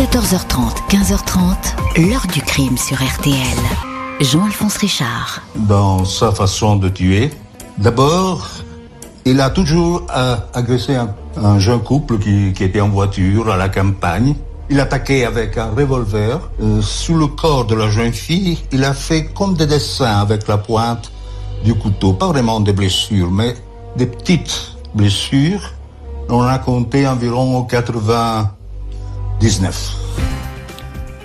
14h30, 0.00 0.88
15h30, 0.88 2.08
l'heure 2.08 2.26
du 2.32 2.40
crime 2.40 2.78
sur 2.78 2.96
RTL. 2.96 3.36
Jean-Alphonse 4.18 4.78
Richard. 4.78 5.42
Dans 5.54 6.06
sa 6.06 6.32
façon 6.32 6.76
de 6.76 6.88
tuer, 6.88 7.28
d'abord, 7.76 8.48
il 9.26 9.42
a 9.42 9.50
toujours 9.50 10.06
euh, 10.16 10.36
agressé 10.54 10.94
un, 10.94 11.14
un, 11.36 11.58
jeune 11.58 11.80
couple 11.80 12.18
qui, 12.18 12.54
qui, 12.54 12.64
était 12.64 12.80
en 12.80 12.88
voiture 12.88 13.50
à 13.50 13.58
la 13.58 13.68
campagne. 13.68 14.36
Il 14.70 14.80
attaquait 14.80 15.26
avec 15.26 15.58
un 15.58 15.68
revolver. 15.76 16.48
Euh, 16.62 16.80
sous 16.80 17.18
le 17.18 17.26
corps 17.26 17.66
de 17.66 17.74
la 17.74 17.90
jeune 17.90 18.14
fille, 18.14 18.58
il 18.72 18.84
a 18.84 18.94
fait 18.94 19.26
comme 19.26 19.52
des 19.52 19.66
dessins 19.66 20.22
avec 20.22 20.48
la 20.48 20.56
pointe 20.56 21.12
du 21.62 21.74
couteau. 21.74 22.14
Pas 22.14 22.28
vraiment 22.28 22.60
des 22.60 22.72
blessures, 22.72 23.30
mais 23.30 23.54
des 23.96 24.06
petites 24.06 24.76
blessures. 24.94 25.74
On 26.30 26.40
a 26.40 26.58
compté 26.58 27.06
environ 27.06 27.64
80 27.64 28.50
19. 29.40 30.39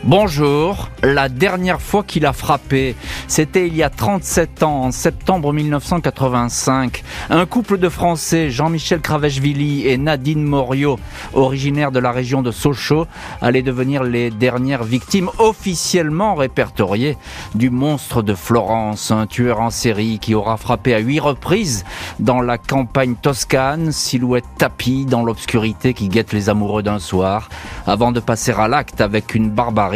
Bonjour. 0.05 0.89
La 1.01 1.29
dernière 1.29 1.81
fois 1.81 2.03
qu'il 2.03 2.27
a 2.27 2.33
frappé, 2.33 2.95
c'était 3.27 3.65
il 3.65 3.75
y 3.75 3.81
a 3.81 3.89
37 3.89 4.61
ans, 4.61 4.83
en 4.83 4.91
septembre 4.91 5.51
1985. 5.51 7.03
Un 7.31 7.45
couple 7.47 7.79
de 7.79 7.89
Français, 7.89 8.51
Jean-Michel 8.51 9.01
Cravechvili 9.01 9.87
et 9.87 9.97
Nadine 9.97 10.43
Morio, 10.43 10.99
originaires 11.33 11.91
de 11.91 11.97
la 11.97 12.11
région 12.11 12.43
de 12.43 12.51
Sochaux, 12.51 13.07
allaient 13.41 13.63
devenir 13.63 14.03
les 14.03 14.29
dernières 14.29 14.83
victimes 14.83 15.31
officiellement 15.39 16.35
répertoriées 16.35 17.17
du 17.55 17.71
monstre 17.71 18.21
de 18.21 18.35
Florence, 18.35 19.09
un 19.09 19.25
tueur 19.25 19.59
en 19.59 19.71
série 19.71 20.19
qui 20.19 20.35
aura 20.35 20.57
frappé 20.57 20.93
à 20.93 20.99
huit 20.99 21.19
reprises 21.19 21.83
dans 22.19 22.41
la 22.41 22.59
campagne 22.59 23.15
toscane, 23.15 23.91
silhouette 23.91 24.45
tapie 24.59 25.05
dans 25.05 25.23
l'obscurité 25.23 25.95
qui 25.95 26.09
guette 26.09 26.31
les 26.31 26.49
amoureux 26.49 26.83
d'un 26.83 26.99
soir, 26.99 27.49
avant 27.87 28.11
de 28.11 28.19
passer 28.19 28.51
à 28.51 28.67
l'acte 28.67 29.01
avec 29.01 29.33
une 29.33 29.49
barbarie 29.49 29.94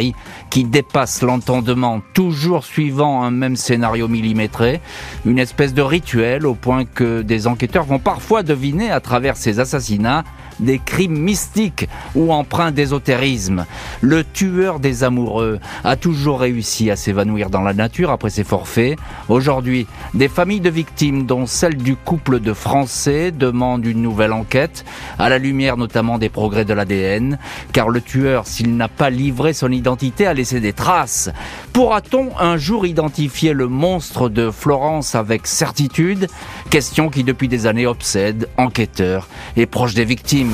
qui 0.50 0.64
dépasse 0.64 1.22
l'entendement, 1.22 2.00
toujours 2.14 2.64
suivant 2.64 3.22
un 3.22 3.30
même 3.30 3.56
scénario 3.56 4.08
millimétré, 4.08 4.80
une 5.24 5.38
espèce 5.38 5.74
de 5.74 5.82
rituel 5.82 6.46
au 6.46 6.54
point 6.54 6.84
que 6.84 7.22
des 7.22 7.46
enquêteurs 7.46 7.84
vont 7.84 7.98
parfois 7.98 8.42
deviner 8.42 8.90
à 8.90 9.00
travers 9.00 9.36
ces 9.36 9.60
assassinats 9.60 10.24
des 10.60 10.78
crimes 10.78 11.18
mystiques 11.18 11.88
ou 12.14 12.32
empreints 12.32 12.72
d'ésotérisme. 12.72 13.66
Le 14.00 14.24
tueur 14.24 14.80
des 14.80 15.04
amoureux 15.04 15.58
a 15.84 15.96
toujours 15.96 16.40
réussi 16.40 16.90
à 16.90 16.96
s'évanouir 16.96 17.50
dans 17.50 17.62
la 17.62 17.74
nature 17.74 18.10
après 18.10 18.30
ses 18.30 18.44
forfaits. 18.44 18.98
Aujourd'hui, 19.28 19.86
des 20.14 20.28
familles 20.28 20.60
de 20.60 20.70
victimes, 20.70 21.26
dont 21.26 21.46
celle 21.46 21.76
du 21.76 21.96
couple 21.96 22.40
de 22.40 22.52
Français, 22.52 23.32
demandent 23.32 23.86
une 23.86 24.02
nouvelle 24.02 24.32
enquête, 24.32 24.84
à 25.18 25.28
la 25.28 25.38
lumière 25.38 25.76
notamment 25.76 26.18
des 26.18 26.28
progrès 26.28 26.64
de 26.64 26.74
l'ADN, 26.74 27.38
car 27.72 27.88
le 27.88 28.00
tueur, 28.00 28.46
s'il 28.46 28.76
n'a 28.76 28.88
pas 28.88 29.10
livré 29.10 29.52
son 29.52 29.70
identité, 29.72 30.26
a 30.26 30.34
laissé 30.34 30.60
des 30.60 30.72
traces. 30.72 31.30
Pourra-t-on 31.72 32.30
un 32.38 32.56
jour 32.56 32.86
identifier 32.86 33.52
le 33.52 33.68
monstre 33.68 34.28
de 34.28 34.50
Florence 34.50 35.14
avec 35.14 35.46
certitude? 35.46 36.28
Question 36.70 37.08
qui 37.08 37.24
depuis 37.24 37.48
des 37.48 37.66
années 37.66 37.86
obsède 37.86 38.48
enquêteurs 38.56 39.28
et 39.56 39.66
proches 39.66 39.94
des 39.94 40.04
victimes. 40.04 40.49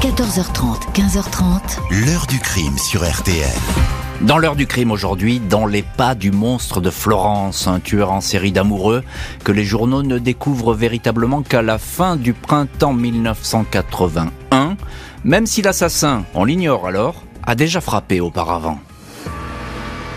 14h30, 0.00 0.92
15h30. 0.94 2.06
L'heure 2.06 2.26
du 2.26 2.38
crime 2.38 2.78
sur 2.78 3.08
RTL. 3.08 3.48
Dans 4.22 4.38
l'heure 4.38 4.56
du 4.56 4.66
crime 4.66 4.90
aujourd'hui, 4.90 5.40
dans 5.40 5.66
les 5.66 5.82
pas 5.82 6.14
du 6.14 6.30
monstre 6.30 6.80
de 6.80 6.90
Florence, 6.90 7.66
un 7.66 7.80
tueur 7.80 8.10
en 8.10 8.20
série 8.20 8.52
d'amoureux 8.52 9.04
que 9.44 9.52
les 9.52 9.64
journaux 9.64 10.02
ne 10.02 10.18
découvrent 10.18 10.74
véritablement 10.74 11.42
qu'à 11.42 11.62
la 11.62 11.78
fin 11.78 12.16
du 12.16 12.32
printemps 12.32 12.94
1981, 12.94 14.76
même 15.24 15.46
si 15.46 15.62
l'assassin, 15.62 16.24
on 16.34 16.44
l'ignore 16.44 16.86
alors, 16.86 17.22
a 17.42 17.54
déjà 17.54 17.80
frappé 17.80 18.20
auparavant. 18.20 18.78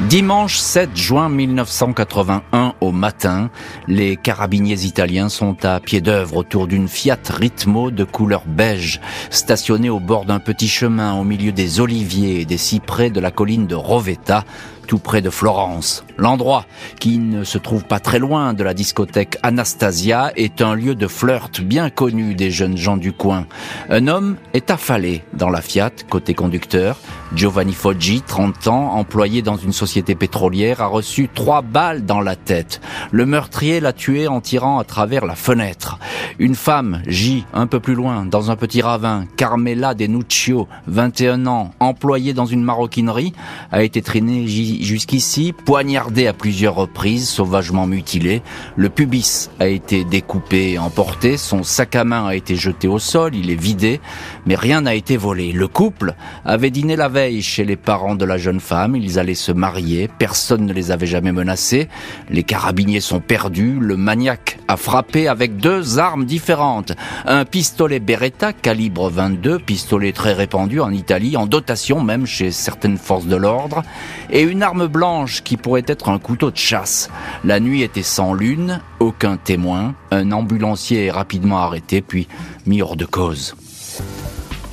Dimanche 0.02 0.58
7 0.59 0.95
juin 0.95 1.28
1981 1.28 2.76
au 2.81 2.92
matin, 2.92 3.50
les 3.88 4.16
carabiniers 4.16 4.86
italiens 4.86 5.28
sont 5.28 5.66
à 5.66 5.80
pied 5.80 6.02
d'œuvre 6.02 6.38
autour 6.38 6.68
d'une 6.68 6.88
Fiat 6.88 7.18
Ritmo 7.28 7.90
de 7.90 8.03
couleur 8.03 8.44
beige, 8.46 9.02
stationnée 9.31 9.90
au 9.90 10.00
bord 10.00 10.25
d'un 10.25 10.40
petit 10.40 10.68
chemin 10.68 11.16
au 11.16 11.24
milieu 11.24 11.52
des 11.52 11.80
oliviers 11.80 12.41
et 12.41 12.46
des 12.46 12.57
cyprès 12.57 13.09
de 13.09 13.19
la 13.19 13.31
colline 13.31 13.66
de 13.66 13.74
Rovetta, 13.74 14.46
tout 14.88 15.00
près 15.00 15.22
de 15.22 15.31
Florence. 15.31 16.06
L'endroit, 16.18 16.66
qui 17.00 17.18
ne 17.18 17.44
se 17.44 17.57
trouve 17.57 17.84
pas 17.84 18.00
très 18.00 18.19
loin 18.19 18.53
de 18.53 18.63
la 18.63 18.75
discothèque 18.75 19.40
Anastasia, 19.41 20.31
est 20.36 20.62
un 20.62 20.75
lieu 20.75 20.94
de 20.94 21.07
flirt 21.07 21.59
bien 21.59 21.90
connu 21.90 22.36
des 22.36 22.52
jeunes 22.52 22.78
gens 22.78 22.97
du 22.97 23.13
coin. 23.13 23.47
Un 23.90 24.07
homme 24.07 24.38
est 24.53 24.69
affalé 24.69 25.24
dans 25.34 25.50
la 25.50 25.62
Fiat, 25.62 25.91
côté 26.07 26.36
conducteur. 26.36 26.97
Giovanni 27.35 27.73
Foggi, 27.73 28.21
30 28.21 28.67
ans, 28.67 28.93
employé 28.93 29.41
dans 29.41 29.57
une 29.57 29.73
société 29.73 30.15
pétrolière, 30.15 30.81
a 30.81 30.88
reçu 30.88 31.29
trois 31.33 31.61
balles 31.61 32.05
dans 32.05 32.21
la 32.21 32.35
tête. 32.35 32.81
Le 33.11 33.25
meurtrier 33.25 33.79
l'a 33.79 33.93
tué 33.93 34.27
en 34.27 34.39
tirant 34.39 34.79
à 34.79 34.83
travers 34.83 35.25
la 35.25 35.35
fenêtre. 35.35 35.99
Une 36.40 36.53
femme, 36.53 37.02
J, 37.08 37.46
un 37.52 37.66
peu 37.66 37.80
plus 37.80 37.96
loin, 37.96 38.24
dans 38.24 38.52
un 38.52 38.56
petit 38.56 38.84
ravin, 38.84 39.25
Carmela 39.38 39.96
Denuccio, 39.96 40.68
21 40.86 41.48
ans, 41.48 41.72
employée 41.80 42.34
dans 42.36 42.46
une 42.46 42.62
maroquinerie, 42.62 43.34
a 43.72 43.81
été 43.81 44.03
traînée 44.03 44.46
jusqu'ici, 44.46 45.52
poignardé 45.52 46.28
à 46.28 46.34
plusieurs 46.34 46.75
reprises, 46.75 47.28
sauvagement 47.28 47.88
mutilé. 47.88 48.44
Le 48.75 48.90
pubis 48.90 49.50
a 49.59 49.66
été 49.66 50.03
découpé 50.03 50.74
et 50.74 50.78
emporté, 50.78 51.38
son 51.38 51.64
sac 51.64 51.96
à 51.96 52.03
main 52.03 52.28
a 52.28 52.36
été 52.36 52.56
jeté 52.56 52.88
au 52.88 53.00
sol, 53.00 53.34
il 53.34 53.50
est 53.50 53.59
vidé, 53.59 54.00
mais 54.46 54.54
rien 54.54 54.81
n'a 54.81 54.94
été 54.94 55.18
volé. 55.18 55.52
Le 55.52 55.68
couple 55.68 56.14
avait 56.46 56.69
dîné 56.69 56.96
la 56.96 57.09
veille 57.09 57.42
chez 57.42 57.66
les 57.66 57.78
parents 57.78 58.14
de 58.14 58.25
la 58.25 58.38
jeune 58.38 58.59
femme, 58.59 58.96
ils 58.96 59.18
allaient 59.18 59.34
se 59.34 59.52
marier, 59.52 60.08
personne 60.19 60.68
ne 60.68 60.74
les 60.74 60.92
avait 60.92 61.08
jamais 61.08 61.31
menacés, 61.31 61.90
les 62.30 62.44
carabiniers 62.44 63.02
sont 63.02 63.22
perdus, 63.22 63.80
le 63.80 63.98
maniaque 63.98 64.59
a 64.68 64.78
frappé 64.78 65.28
avec 65.28 65.58
deux 65.58 65.98
armes 65.98 66.26
différentes. 66.27 66.93
Un 67.25 67.45
pistolet 67.45 67.99
Beretta 67.99 68.53
calibre 68.53 69.09
22, 69.09 69.57
pistolet 69.57 70.11
très 70.11 70.33
répandu 70.33 70.79
en 70.79 70.91
Italie, 70.91 71.35
en 71.35 71.47
dotation 71.47 72.03
même 72.03 72.27
chez 72.27 72.51
certaines 72.51 72.99
forces 72.99 73.25
de 73.25 73.35
l'ordre, 73.35 73.81
et 74.29 74.41
une 74.43 74.61
arme 74.61 74.85
blanche 74.85 75.41
qui 75.41 75.57
pourrait 75.57 75.85
être 75.88 76.09
un 76.09 76.19
couteau 76.19 76.51
de 76.51 76.57
chasse. 76.57 77.09
La 77.43 77.59
nuit 77.59 77.81
était 77.81 78.03
sans 78.03 78.33
lune, 78.33 78.81
aucun 78.99 79.38
témoin, 79.38 79.95
un 80.11 80.31
ambulancier 80.31 81.05
est 81.05 81.11
rapidement 81.11 81.59
arrêté 81.59 82.01
puis 82.01 82.27
mis 82.67 82.81
hors 82.83 82.95
de 82.95 83.05
cause. 83.05 83.55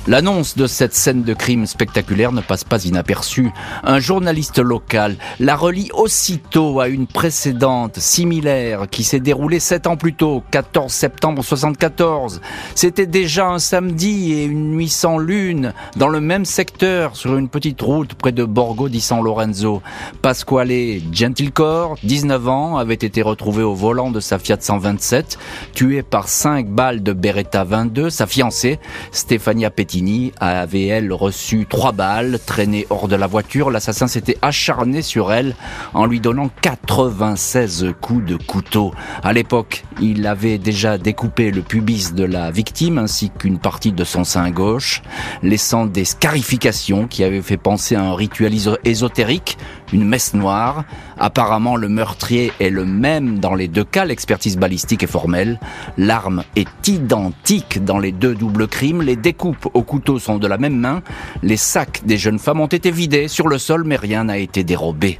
L'annonce 0.07 0.55
de 0.55 0.67
cette 0.67 0.93
scène 0.93 1.23
de 1.23 1.33
crime 1.33 1.65
spectaculaire 1.65 2.31
ne 2.31 2.41
passe 2.41 2.63
pas 2.63 2.85
inaperçue. 2.85 3.51
Un 3.83 3.97
journaliste 3.97 4.59
local 4.59 5.15
la 5.39 5.55
relie 5.55 5.89
aussitôt 5.93 6.79
à 6.79 6.89
une 6.89 7.07
précédente 7.07 7.97
similaire 7.97 8.87
qui 8.91 9.03
s'est 9.03 9.19
déroulée 9.19 9.59
sept 9.59 9.87
ans 9.87 9.97
plus 9.97 10.13
tôt, 10.13 10.43
14 10.51 10.91
septembre 10.91 11.43
74. 11.43 12.39
C'était 12.75 13.07
déjà 13.07 13.47
un 13.47 13.57
samedi 13.57 14.33
et 14.33 14.45
une 14.45 14.73
nuit 14.75 14.89
sans 14.89 15.17
lune 15.17 15.73
dans 15.95 16.09
le 16.09 16.21
même 16.21 16.45
secteur 16.45 17.15
sur 17.15 17.35
une 17.35 17.49
petite 17.49 17.81
route 17.81 18.13
près 18.13 18.31
de 18.31 18.43
Borgo 18.43 18.89
di 18.89 19.01
San 19.01 19.23
Lorenzo. 19.23 19.81
Pasquale 20.21 21.01
Gentilcore, 21.11 21.95
19 22.03 22.47
ans, 22.47 22.77
avait 22.77 22.93
été 22.93 23.23
retrouvé 23.23 23.63
au 23.63 23.73
volant 23.73 24.11
de 24.11 24.19
sa 24.19 24.37
Fiat 24.37 24.57
127, 24.59 25.39
tué 25.73 26.03
par 26.03 26.27
cinq 26.27 26.69
balles 26.69 27.01
de 27.01 27.11
Beretta 27.11 27.63
22. 27.63 28.11
Sa 28.11 28.27
fiancée, 28.27 28.79
Stefania 29.11 29.71
Petit 29.71 29.94
avait, 30.39 30.85
elle, 30.85 31.13
reçu 31.13 31.65
trois 31.69 31.91
balles, 31.91 32.39
traînées 32.45 32.87
hors 32.89 33.07
de 33.07 33.15
la 33.15 33.27
voiture. 33.27 33.69
L'assassin 33.69 34.07
s'était 34.07 34.37
acharné 34.41 35.01
sur 35.01 35.31
elle 35.31 35.55
en 35.93 36.05
lui 36.05 36.19
donnant 36.19 36.49
96 36.61 37.93
coups 38.01 38.25
de 38.25 38.35
couteau. 38.35 38.93
À 39.23 39.33
l'époque, 39.33 39.83
il 40.01 40.27
avait 40.27 40.57
déjà 40.57 40.97
découpé 40.97 41.51
le 41.51 41.61
pubis 41.61 42.13
de 42.13 42.23
la 42.23 42.51
victime 42.51 42.97
ainsi 42.97 43.29
qu'une 43.29 43.59
partie 43.59 43.91
de 43.91 44.03
son 44.03 44.23
sein 44.23 44.49
gauche, 44.51 45.01
laissant 45.43 45.85
des 45.85 46.05
scarifications 46.05 47.07
qui 47.07 47.23
avaient 47.23 47.41
fait 47.41 47.57
penser 47.57 47.95
à 47.95 48.03
un 48.03 48.15
rituel 48.15 48.53
ésotérique, 48.83 49.57
une 49.93 50.05
messe 50.05 50.33
noire. 50.33 50.83
Apparemment, 51.17 51.75
le 51.75 51.89
meurtrier 51.89 52.51
est 52.59 52.69
le 52.69 52.85
même 52.85 53.39
dans 53.39 53.55
les 53.55 53.67
deux 53.67 53.83
cas, 53.83 54.05
l'expertise 54.05 54.57
balistique 54.57 55.03
est 55.03 55.07
formelle. 55.07 55.59
L'arme 55.97 56.43
est 56.55 56.87
identique 56.87 57.83
dans 57.83 57.99
les 57.99 58.11
deux 58.11 58.35
doubles 58.35 58.67
crimes, 58.67 59.01
les 59.01 59.15
découpes 59.15 59.69
au 59.73 59.83
couteaux 59.83 60.19
sont 60.19 60.37
de 60.37 60.47
la 60.47 60.57
même 60.57 60.77
main. 60.77 61.01
Les 61.43 61.57
sacs 61.57 62.01
des 62.05 62.17
jeunes 62.17 62.39
femmes 62.39 62.61
ont 62.61 62.67
été 62.67 62.91
vidés 62.91 63.27
sur 63.27 63.47
le 63.47 63.57
sol, 63.57 63.83
mais 63.85 63.95
rien 63.95 64.25
n'a 64.25 64.37
été 64.37 64.63
dérobé. 64.63 65.19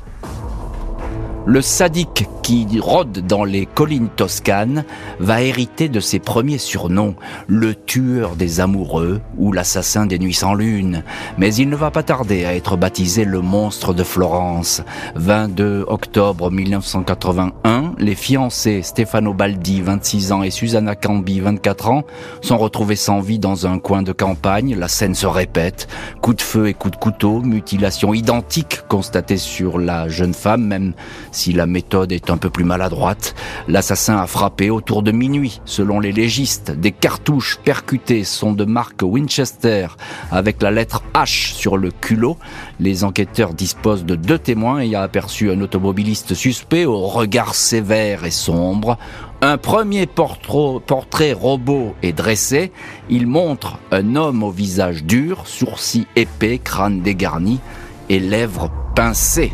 Le 1.47 1.62
sadique 1.62 2.27
qui 2.42 2.68
rôde 2.80 3.25
dans 3.25 3.44
les 3.44 3.68
collines 3.68 4.09
toscanes 4.09 4.83
va 5.19 5.42
hériter 5.42 5.89
de 5.89 6.00
ses 6.00 6.19
premiers 6.19 6.57
surnoms, 6.57 7.15
le 7.47 7.75
tueur 7.75 8.36
des 8.36 8.59
amoureux 8.59 9.21
ou 9.38 9.51
l'assassin 9.51 10.06
des 10.06 10.19
nuits 10.19 10.33
sans 10.33 10.53
lune. 10.53 11.03
Mais 11.38 11.53
il 11.53 11.69
ne 11.69 11.75
va 11.75 11.92
pas 11.92 12.03
tarder 12.03 12.45
à 12.45 12.56
être 12.56 12.77
baptisé 12.77 13.25
le 13.25 13.42
monstre 13.42 13.94
de 13.94 14.03
Florence. 14.03 14.83
22 15.15 15.86
octobre 15.88 16.50
1981, 16.51 17.94
les 18.00 18.15
fiancés 18.15 18.81
Stefano 18.81 19.33
Baldi, 19.33 19.81
26 19.81 20.31
ans, 20.31 20.44
et 20.44 20.51
Susanna 20.51 20.95
Cambi, 20.95 21.39
24 21.39 21.89
ans, 21.89 22.03
sont 22.41 22.57
retrouvés 22.57 22.95
sans 22.95 23.21
vie 23.21 23.39
dans 23.39 23.68
un 23.68 23.80
coin 23.80 24.01
de 24.01 24.12
campagne. 24.12 24.75
La 24.75 24.88
scène 24.88 25.15
se 25.15 25.27
répète. 25.27 25.88
Coup 26.21 26.33
de 26.33 26.41
feu 26.41 26.68
et 26.68 26.74
coup 26.74 26.89
de 26.89 26.95
couteau, 26.95 27.41
mutilation 27.41 28.13
identique 28.13 28.81
constatée 28.88 29.38
sur 29.38 29.77
la 29.80 30.09
jeune 30.09 30.33
femme, 30.33 30.65
même 30.65 30.94
si 31.35 31.51
la 31.51 31.65
méthode 31.65 32.11
est 32.11 32.29
un 32.29 32.37
peu 32.37 32.49
plus 32.49 32.63
maladroite, 32.63 33.35
l'assassin 33.67 34.17
a 34.17 34.25
frappé 34.25 34.69
autour 34.69 35.03
de 35.03 35.11
minuit. 35.11 35.61
Selon 35.65 35.99
les 35.99 36.11
légistes, 36.11 36.71
des 36.71 36.91
cartouches 36.91 37.59
percutées 37.63 38.23
sont 38.23 38.53
de 38.53 38.63
marque 38.63 39.01
Winchester 39.01 39.87
avec 40.31 40.61
la 40.61 40.71
lettre 40.71 41.03
H 41.13 41.53
sur 41.53 41.77
le 41.77 41.91
culot. 41.91 42.37
Les 42.79 43.03
enquêteurs 43.03 43.53
disposent 43.53 44.05
de 44.05 44.15
deux 44.15 44.39
témoins 44.39 44.79
ayant 44.79 45.01
aperçu 45.01 45.51
un 45.51 45.59
automobiliste 45.61 46.33
suspect 46.33 46.85
au 46.85 47.05
regard 47.07 47.53
sévère 47.53 48.23
et 48.23 48.31
sombre. 48.31 48.97
Un 49.41 49.57
premier 49.57 50.07
portrait 50.07 51.33
robot 51.33 51.95
est 52.01 52.13
dressé. 52.13 52.71
Il 53.09 53.27
montre 53.27 53.77
un 53.91 54.15
homme 54.15 54.41
au 54.41 54.51
visage 54.51 55.03
dur, 55.03 55.43
sourcils 55.45 56.07
épais, 56.15 56.59
crâne 56.59 57.01
dégarni 57.01 57.59
et 58.09 58.19
lèvres 58.19 58.71
pincées 58.95 59.53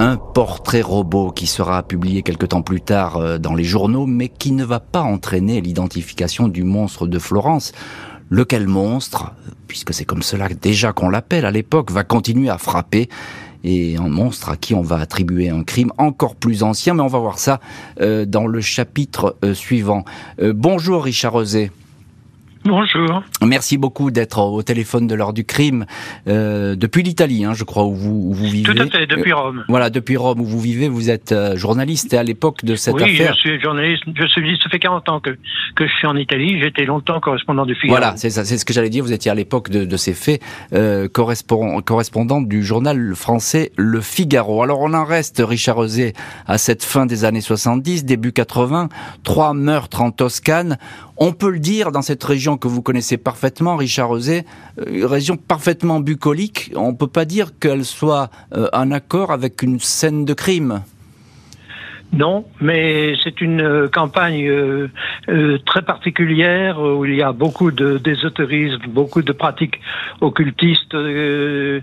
un 0.00 0.16
portrait 0.16 0.80
robot 0.80 1.32
qui 1.32 1.46
sera 1.46 1.82
publié 1.82 2.22
quelque 2.22 2.46
temps 2.46 2.62
plus 2.62 2.80
tard 2.80 3.16
euh, 3.16 3.38
dans 3.38 3.54
les 3.54 3.64
journaux, 3.64 4.06
mais 4.06 4.28
qui 4.28 4.52
ne 4.52 4.64
va 4.64 4.80
pas 4.80 5.02
entraîner 5.02 5.60
l'identification 5.60 6.48
du 6.48 6.62
monstre 6.62 7.06
de 7.06 7.18
Florence. 7.18 7.72
Lequel 8.30 8.68
monstre, 8.68 9.32
puisque 9.66 9.94
c'est 9.94 10.04
comme 10.04 10.22
cela 10.22 10.48
déjà 10.48 10.92
qu'on 10.92 11.08
l'appelle 11.08 11.46
à 11.46 11.50
l'époque, 11.50 11.90
va 11.90 12.04
continuer 12.04 12.50
à 12.50 12.58
frapper 12.58 13.08
et 13.64 13.96
un 13.96 14.08
monstre 14.08 14.50
à 14.50 14.56
qui 14.56 14.74
on 14.74 14.82
va 14.82 14.96
attribuer 14.96 15.48
un 15.48 15.64
crime 15.64 15.92
encore 15.98 16.36
plus 16.36 16.62
ancien, 16.62 16.94
mais 16.94 17.02
on 17.02 17.08
va 17.08 17.18
voir 17.18 17.38
ça 17.38 17.58
euh, 18.00 18.24
dans 18.24 18.46
le 18.46 18.60
chapitre 18.60 19.36
euh, 19.44 19.54
suivant. 19.54 20.04
bonjour 20.38 21.04
Richard 21.04 21.32
Rosé. 21.32 21.72
Bonjour. 22.64 23.22
Merci 23.42 23.78
beaucoup 23.78 24.10
d'être 24.10 24.38
au 24.38 24.62
téléphone 24.62 25.06
de 25.06 25.14
l'heure 25.14 25.32
du 25.32 25.44
crime 25.44 25.86
euh, 26.26 26.74
depuis 26.74 27.02
l'Italie, 27.02 27.44
hein, 27.44 27.54
je 27.54 27.64
crois, 27.64 27.84
où 27.84 27.94
vous, 27.94 28.32
vous, 28.32 28.46
vivez. 28.46 28.72
Tout 28.74 28.80
à 28.80 28.86
fait, 28.86 29.06
depuis 29.06 29.32
Rome. 29.32 29.60
Euh, 29.60 29.64
voilà, 29.68 29.90
depuis 29.90 30.16
Rome 30.16 30.40
où 30.40 30.44
vous 30.44 30.60
vivez, 30.60 30.88
vous 30.88 31.10
êtes 31.10 31.32
euh, 31.32 31.56
journaliste 31.56 32.12
et 32.12 32.18
à 32.18 32.22
l'époque 32.22 32.64
de 32.64 32.74
cette 32.74 32.96
affaire. 32.96 33.32
Oui, 33.32 33.36
je 33.42 33.50
suis 33.50 33.60
journaliste. 33.60 34.04
Je 34.14 34.26
suis, 34.26 34.58
ça 34.62 34.68
fait 34.70 34.78
40 34.78 35.08
ans 35.08 35.20
que, 35.20 35.30
que 35.76 35.86
je 35.86 35.92
suis 35.94 36.06
en 36.06 36.16
Italie. 36.16 36.60
J'étais 36.60 36.84
longtemps 36.84 37.20
correspondant 37.20 37.64
du 37.64 37.74
Figaro. 37.74 37.98
Voilà, 37.98 38.16
c'est 38.16 38.30
ça, 38.30 38.44
c'est 38.44 38.58
ce 38.58 38.64
que 38.64 38.72
j'allais 38.72 38.90
dire. 38.90 39.04
Vous 39.04 39.12
étiez 39.12 39.30
à 39.30 39.34
l'époque 39.34 39.70
de, 39.70 39.84
de, 39.84 39.96
ces 39.96 40.14
faits 40.14 40.42
euh, 40.72 41.08
correspondant, 41.08 41.80
correspondant 41.80 42.40
du 42.40 42.64
journal 42.64 43.14
français 43.14 43.72
Le 43.76 44.00
Figaro. 44.00 44.62
Alors 44.62 44.80
on 44.80 44.94
en 44.94 45.04
reste, 45.04 45.42
Richard 45.44 45.76
Rosé, 45.76 46.12
à 46.46 46.58
cette 46.58 46.84
fin 46.84 47.06
des 47.06 47.24
années 47.24 47.40
70, 47.40 48.04
début 48.04 48.32
80, 48.32 48.88
trois 49.22 49.54
meurtres 49.54 50.02
en 50.02 50.10
Toscane. 50.10 50.76
On 51.20 51.32
peut 51.32 51.50
le 51.50 51.58
dire 51.58 51.90
dans 51.90 52.02
cette 52.02 52.22
région 52.22 52.56
que 52.56 52.68
vous 52.68 52.80
connaissez 52.80 53.16
parfaitement, 53.16 53.76
Richard 53.76 54.08
Rosé, 54.08 54.44
euh, 54.78 54.84
une 54.88 55.04
région 55.04 55.36
parfaitement 55.36 55.98
bucolique. 55.98 56.70
On 56.76 56.92
ne 56.92 56.96
peut 56.96 57.08
pas 57.08 57.24
dire 57.24 57.58
qu'elle 57.58 57.84
soit 57.84 58.30
euh, 58.54 58.68
en 58.72 58.92
accord 58.92 59.32
avec 59.32 59.62
une 59.62 59.80
scène 59.80 60.24
de 60.24 60.32
crime. 60.32 60.82
Non, 62.12 62.46
mais 62.60 63.14
c'est 63.22 63.42
une 63.42 63.60
euh, 63.60 63.88
campagne 63.88 64.48
euh, 64.48 64.88
euh, 65.28 65.58
très 65.66 65.82
particulière 65.82 66.80
où 66.80 67.04
il 67.04 67.16
y 67.16 67.22
a 67.22 67.32
beaucoup 67.32 67.70
d'ésotérisme, 67.70 68.80
beaucoup 68.88 69.20
de 69.20 69.32
pratiques 69.32 69.78
occultistes. 70.22 70.94
il 70.94 71.82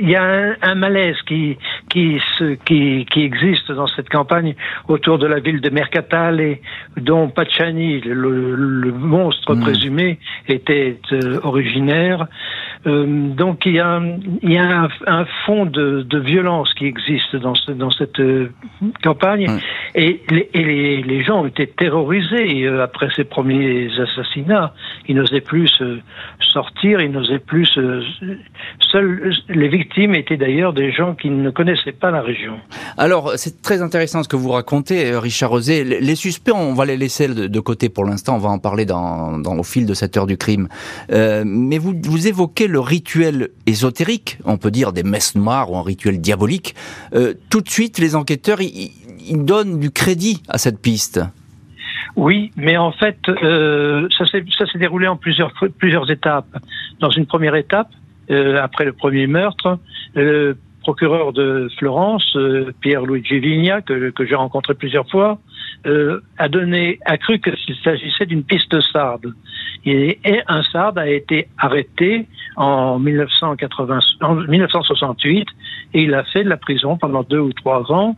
y 0.00 0.16
a 0.16 0.56
un, 0.62 0.74
malaise 0.74 1.20
qui 1.26 1.58
qui, 1.90 2.18
qui 2.64 3.04
qui 3.04 3.20
existe 3.22 3.70
dans 3.70 3.86
cette 3.86 4.08
campagne 4.08 4.54
autour 4.88 5.18
de 5.18 5.26
la 5.26 5.38
ville 5.38 5.60
de 5.60 5.68
Mercatale 5.68 6.40
et 6.40 6.62
dont 6.96 7.28
Pacciani, 7.28 8.00
le, 8.00 8.92
monstre 8.92 9.54
hmm. 9.54 9.60
présumé, 9.60 10.18
était 10.48 10.98
originaire. 11.42 12.26
donc 12.86 13.66
il 13.66 13.74
y 13.74 13.80
a 13.80 14.00
il 14.42 14.52
y 14.52 14.58
a 14.58 14.88
un, 15.06 15.24
fond 15.44 15.66
de, 15.66 16.02
de 16.02 16.18
violence 16.18 16.72
qui 16.74 16.86
existe 16.86 17.41
dans, 17.42 17.54
dans 17.74 17.90
cette 17.90 18.20
euh, 18.20 18.50
campagne. 19.02 19.48
Et, 19.94 20.22
les, 20.30 20.48
et 20.54 21.02
les, 21.02 21.22
gens 21.22 21.42
ont 21.42 21.46
été 21.46 21.66
terrorisés 21.66 22.64
euh, 22.64 22.82
après 22.82 23.08
ces 23.14 23.24
premiers 23.24 23.88
assassinats. 24.00 24.72
Ils 25.08 25.16
n'osaient 25.16 25.40
plus 25.40 25.70
sortir, 26.52 27.00
ils 27.00 27.10
n'osaient 27.10 27.38
plus. 27.38 27.78
seuls 28.90 29.32
les 29.48 29.68
victimes 29.68 30.14
étaient 30.14 30.36
d'ailleurs 30.36 30.72
des 30.72 30.92
gens 30.92 31.14
qui 31.14 31.30
ne 31.30 31.50
connaissaient 31.50 31.92
pas 31.92 32.10
la 32.10 32.22
région. 32.22 32.54
Alors, 32.96 33.32
c'est 33.36 33.62
très 33.62 33.82
intéressant 33.82 34.22
ce 34.22 34.28
que 34.28 34.36
vous 34.36 34.50
racontez, 34.50 35.12
euh, 35.12 35.20
Richard 35.20 35.50
Rosé. 35.50 35.84
Les 35.84 36.14
suspects, 36.14 36.54
on 36.54 36.74
va 36.74 36.84
les 36.84 36.96
laisser 36.96 37.28
de 37.28 37.60
côté 37.60 37.88
pour 37.88 38.04
l'instant. 38.04 38.36
On 38.36 38.38
va 38.38 38.50
en 38.50 38.58
parler 38.58 38.84
dans, 38.84 39.38
dans, 39.38 39.56
au 39.56 39.62
fil 39.62 39.86
de 39.86 39.94
cette 39.94 40.16
heure 40.16 40.26
du 40.26 40.36
crime. 40.36 40.68
Euh, 41.10 41.42
mais 41.46 41.78
vous, 41.78 41.94
vous 42.02 42.26
évoquez 42.26 42.66
le 42.66 42.80
rituel 42.80 43.48
ésotérique, 43.66 44.38
on 44.44 44.56
peut 44.56 44.70
dire 44.70 44.92
des 44.92 45.02
messes 45.02 45.34
noires 45.34 45.70
ou 45.70 45.76
un 45.76 45.82
rituel 45.82 46.20
diabolique. 46.20 46.74
Euh, 47.14 47.31
tout 47.50 47.60
de 47.60 47.68
suite, 47.68 47.98
les 47.98 48.16
enquêteurs, 48.16 48.60
ils, 48.60 48.90
donnent 49.44 49.78
du 49.78 49.90
crédit 49.90 50.42
à 50.48 50.58
cette 50.58 50.80
piste. 50.80 51.20
Oui, 52.16 52.50
mais 52.56 52.76
en 52.76 52.92
fait, 52.92 53.18
euh, 53.28 54.08
ça 54.18 54.26
s'est 54.26 54.78
déroulé 54.78 55.06
en 55.06 55.16
plusieurs, 55.16 55.52
plusieurs 55.78 56.10
étapes. 56.10 56.58
Dans 57.00 57.10
une 57.10 57.26
première 57.26 57.54
étape, 57.54 57.88
euh, 58.30 58.62
après 58.62 58.84
le 58.84 58.92
premier 58.92 59.26
meurtre, 59.26 59.78
le 60.14 60.56
procureur 60.82 61.32
de 61.32 61.68
Florence, 61.78 62.36
euh, 62.36 62.72
Pierre 62.80 63.02
Luigi 63.02 63.38
Vigna, 63.38 63.80
que, 63.80 64.10
que 64.10 64.26
j'ai 64.26 64.34
rencontré 64.34 64.74
plusieurs 64.74 65.08
fois, 65.08 65.38
euh, 65.86 66.20
a 66.38 66.48
donné, 66.48 66.98
a 67.06 67.16
cru 67.16 67.40
qu'il 67.40 67.76
s'agissait 67.82 68.26
d'une 68.26 68.44
piste 68.44 68.80
sarde. 68.92 69.32
Et, 69.84 70.18
et, 70.24 70.40
un 70.46 70.62
sarde 70.62 70.98
a 70.98 71.08
été 71.08 71.48
arrêté 71.58 72.26
en, 72.56 72.98
1980, 72.98 73.98
en 74.20 74.34
1968 74.34 75.48
et 75.94 76.02
il 76.02 76.14
a 76.14 76.24
fait 76.24 76.44
de 76.44 76.48
la 76.48 76.56
prison 76.56 76.96
pendant 76.96 77.22
deux 77.22 77.40
ou 77.40 77.52
trois 77.52 77.90
ans 77.90 78.16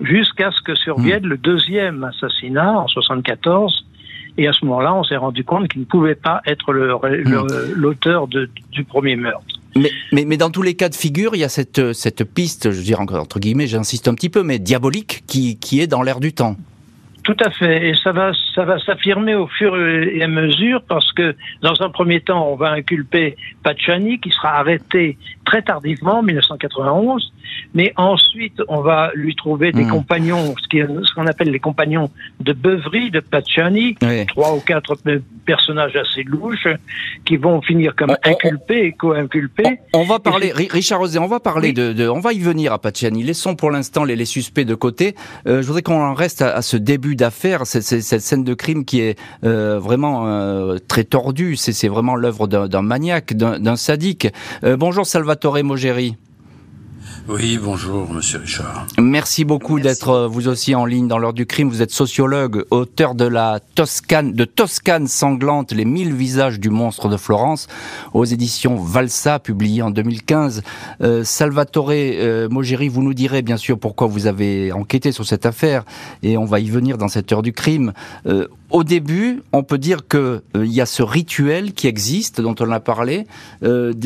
jusqu'à 0.00 0.50
ce 0.50 0.60
que 0.62 0.74
survienne 0.74 1.24
hmm. 1.24 1.30
le 1.30 1.36
deuxième 1.36 2.04
assassinat 2.04 2.80
en 2.80 2.88
74. 2.88 3.86
Et 4.36 4.48
à 4.48 4.52
ce 4.52 4.64
moment-là, 4.64 4.94
on 4.94 5.04
s'est 5.04 5.16
rendu 5.16 5.44
compte 5.44 5.68
qu'il 5.68 5.82
ne 5.82 5.86
pouvait 5.86 6.14
pas 6.14 6.40
être 6.46 6.72
hmm. 6.72 7.74
l'auteur 7.74 8.26
du 8.26 8.84
premier 8.84 9.16
meurtre. 9.16 9.46
Mais, 9.76 9.90
mais, 10.12 10.24
mais, 10.24 10.36
dans 10.36 10.50
tous 10.50 10.62
les 10.62 10.74
cas 10.74 10.88
de 10.88 10.94
figure, 10.94 11.34
il 11.34 11.40
y 11.40 11.44
a 11.44 11.48
cette, 11.48 11.92
cette 11.92 12.22
piste, 12.22 12.70
je 12.70 12.76
veux 12.76 12.84
dire 12.84 13.00
entre 13.00 13.40
guillemets, 13.40 13.66
j'insiste 13.66 14.06
un 14.06 14.14
petit 14.14 14.28
peu, 14.28 14.44
mais 14.44 14.60
diabolique, 14.60 15.24
qui, 15.26 15.58
qui 15.58 15.80
est 15.80 15.88
dans 15.88 16.02
l'air 16.02 16.20
du 16.20 16.32
temps. 16.32 16.56
Tout 17.24 17.36
à 17.40 17.50
fait. 17.50 17.88
Et 17.88 17.94
ça 17.94 18.12
va, 18.12 18.32
ça 18.54 18.64
va 18.64 18.78
s'affirmer 18.78 19.34
au 19.34 19.46
fur 19.46 19.76
et 19.76 20.22
à 20.22 20.28
mesure 20.28 20.82
parce 20.86 21.10
que, 21.12 21.34
dans 21.62 21.80
un 21.80 21.88
premier 21.88 22.20
temps, 22.20 22.48
on 22.52 22.56
va 22.56 22.70
inculper 22.70 23.36
Pachani, 23.62 24.20
qui 24.20 24.30
sera 24.30 24.58
arrêté 24.58 25.16
très 25.44 25.62
tardivement, 25.62 26.18
en 26.18 26.22
1991. 26.22 27.32
Mais 27.74 27.92
ensuite, 27.96 28.60
on 28.68 28.80
va 28.80 29.10
lui 29.14 29.34
trouver 29.34 29.72
des 29.72 29.84
hmm. 29.84 29.90
compagnons, 29.90 30.54
ce 30.56 31.14
qu'on 31.14 31.26
appelle 31.26 31.50
les 31.50 31.58
compagnons 31.58 32.10
de 32.40 32.52
beuverie 32.52 33.10
de 33.10 33.20
Pachani, 33.20 33.96
trois 34.28 34.54
ou 34.54 34.60
quatre 34.60 34.96
personnages 35.44 35.96
assez 35.96 36.22
louches, 36.22 36.68
qui 37.24 37.36
vont 37.36 37.60
finir 37.62 37.94
comme 37.96 38.16
inculpés 38.22 38.86
et 38.86 38.92
co-inculpés. 38.92 39.80
On, 39.92 40.04
va 40.04 40.18
parler, 40.18 40.52
Richard 40.54 41.00
Rosé, 41.00 41.18
on 41.18 41.26
va 41.26 41.40
parler 41.40 41.72
de, 41.72 42.08
on 42.08 42.20
va 42.20 42.32
y 42.32 42.40
venir 42.40 42.72
à 42.72 42.78
Pacciani. 42.78 43.22
Laissons 43.22 43.56
pour 43.56 43.70
l'instant 43.70 44.04
les, 44.04 44.16
les, 44.16 44.24
suspects 44.24 44.64
de 44.64 44.74
côté. 44.74 45.14
Euh, 45.46 45.62
je 45.62 45.66
voudrais 45.66 45.82
qu'on 45.82 46.00
en 46.00 46.14
reste 46.14 46.42
à, 46.42 46.62
ce 46.62 46.76
début 46.76 47.13
d'affaire, 47.16 47.66
cette, 47.66 47.82
scène 48.20 48.44
de 48.44 48.54
crime 48.54 48.84
qui 48.84 49.00
est 49.00 49.18
euh, 49.44 49.78
vraiment 49.78 50.26
euh, 50.26 50.78
très 50.88 51.04
tordue. 51.04 51.56
C'est 51.56 51.88
vraiment 51.88 52.16
l'œuvre 52.16 52.46
d'un 52.46 52.82
maniaque, 52.82 53.34
d'un 53.34 53.76
sadique. 53.76 54.28
bonjour 54.62 55.06
Salvatore 55.06 55.62
Mogeri. 55.62 56.16
Oui, 57.26 57.58
bonjour, 57.62 58.12
monsieur 58.12 58.38
Richard. 58.38 58.86
Merci 59.00 59.46
beaucoup 59.46 59.80
d'être 59.80 60.10
euh, 60.10 60.28
vous 60.28 60.46
aussi 60.46 60.74
en 60.74 60.84
ligne 60.84 61.08
dans 61.08 61.16
l'heure 61.16 61.32
du 61.32 61.46
crime. 61.46 61.70
Vous 61.70 61.80
êtes 61.80 61.90
sociologue, 61.90 62.66
auteur 62.70 63.14
de 63.14 63.24
la 63.24 63.60
Toscane, 63.74 64.34
de 64.34 64.44
Toscane 64.44 65.06
sanglante, 65.06 65.72
les 65.72 65.86
mille 65.86 66.12
visages 66.12 66.60
du 66.60 66.68
monstre 66.68 67.08
de 67.08 67.16
Florence, 67.16 67.66
aux 68.12 68.26
éditions 68.26 68.76
Valsa, 68.76 69.38
publié 69.38 69.80
en 69.80 69.90
2015. 69.90 70.62
Euh, 71.00 71.24
Salvatore 71.24 71.92
euh, 71.92 72.50
Mogeri, 72.50 72.88
vous 72.88 73.02
nous 73.02 73.14
direz 73.14 73.40
bien 73.40 73.56
sûr 73.56 73.78
pourquoi 73.78 74.06
vous 74.06 74.26
avez 74.26 74.72
enquêté 74.72 75.10
sur 75.10 75.24
cette 75.24 75.46
affaire, 75.46 75.84
et 76.22 76.36
on 76.36 76.44
va 76.44 76.60
y 76.60 76.68
venir 76.68 76.98
dans 76.98 77.08
cette 77.08 77.32
heure 77.32 77.42
du 77.42 77.54
crime. 77.54 77.94
Euh, 78.26 78.48
au 78.74 78.82
début, 78.82 79.40
on 79.52 79.62
peut 79.62 79.78
dire 79.78 80.08
que 80.08 80.42
il 80.56 80.72
y 80.72 80.80
a 80.80 80.86
ce 80.86 81.04
rituel 81.04 81.74
qui 81.74 81.86
existe, 81.86 82.40
dont 82.40 82.56
on 82.58 82.72
a 82.72 82.80
parlé, 82.80 83.24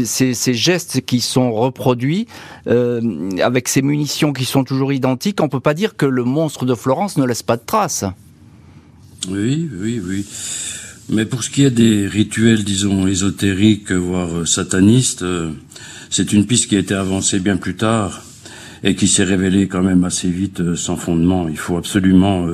ces, 0.04 0.34
ces, 0.34 0.52
gestes 0.52 1.00
qui 1.00 1.22
sont 1.22 1.52
reproduits 1.54 2.26
avec 2.66 3.68
ces 3.68 3.80
munitions 3.80 4.34
qui 4.34 4.44
sont 4.44 4.64
toujours 4.64 4.92
identiques. 4.92 5.40
On 5.40 5.48
peut 5.48 5.58
pas 5.58 5.72
dire 5.72 5.96
que 5.96 6.04
le 6.04 6.22
monstre 6.22 6.66
de 6.66 6.75
Florence 6.75 7.16
ne 7.16 7.25
laisse 7.25 7.42
pas 7.42 7.56
de 7.56 7.62
traces. 7.64 8.04
Oui, 9.30 9.70
oui, 9.80 10.02
oui. 10.04 10.26
Mais 11.08 11.25
pour 11.25 11.42
ce 11.42 11.48
qui 11.48 11.64
est 11.64 11.70
des 11.70 12.06
rituels, 12.06 12.62
disons, 12.62 13.06
ésotériques, 13.06 13.90
voire 13.90 14.46
satanistes, 14.46 15.25
c'est 16.10 16.34
une 16.34 16.44
piste 16.44 16.68
qui 16.68 16.76
a 16.76 16.80
été 16.80 16.92
avancée 16.92 17.38
bien 17.38 17.56
plus 17.56 17.76
tard 17.76 18.22
et 18.84 18.94
qui 18.94 19.08
s'est 19.08 19.25
révélée 19.25 19.66
quand 19.66 19.82
même 19.82 20.04
assez 20.04 20.28
vite 20.28 20.75
sans 20.75 20.96
fondement. 20.96 21.48
Il 21.48 21.56
faut 21.56 21.78
absolument 21.78 22.46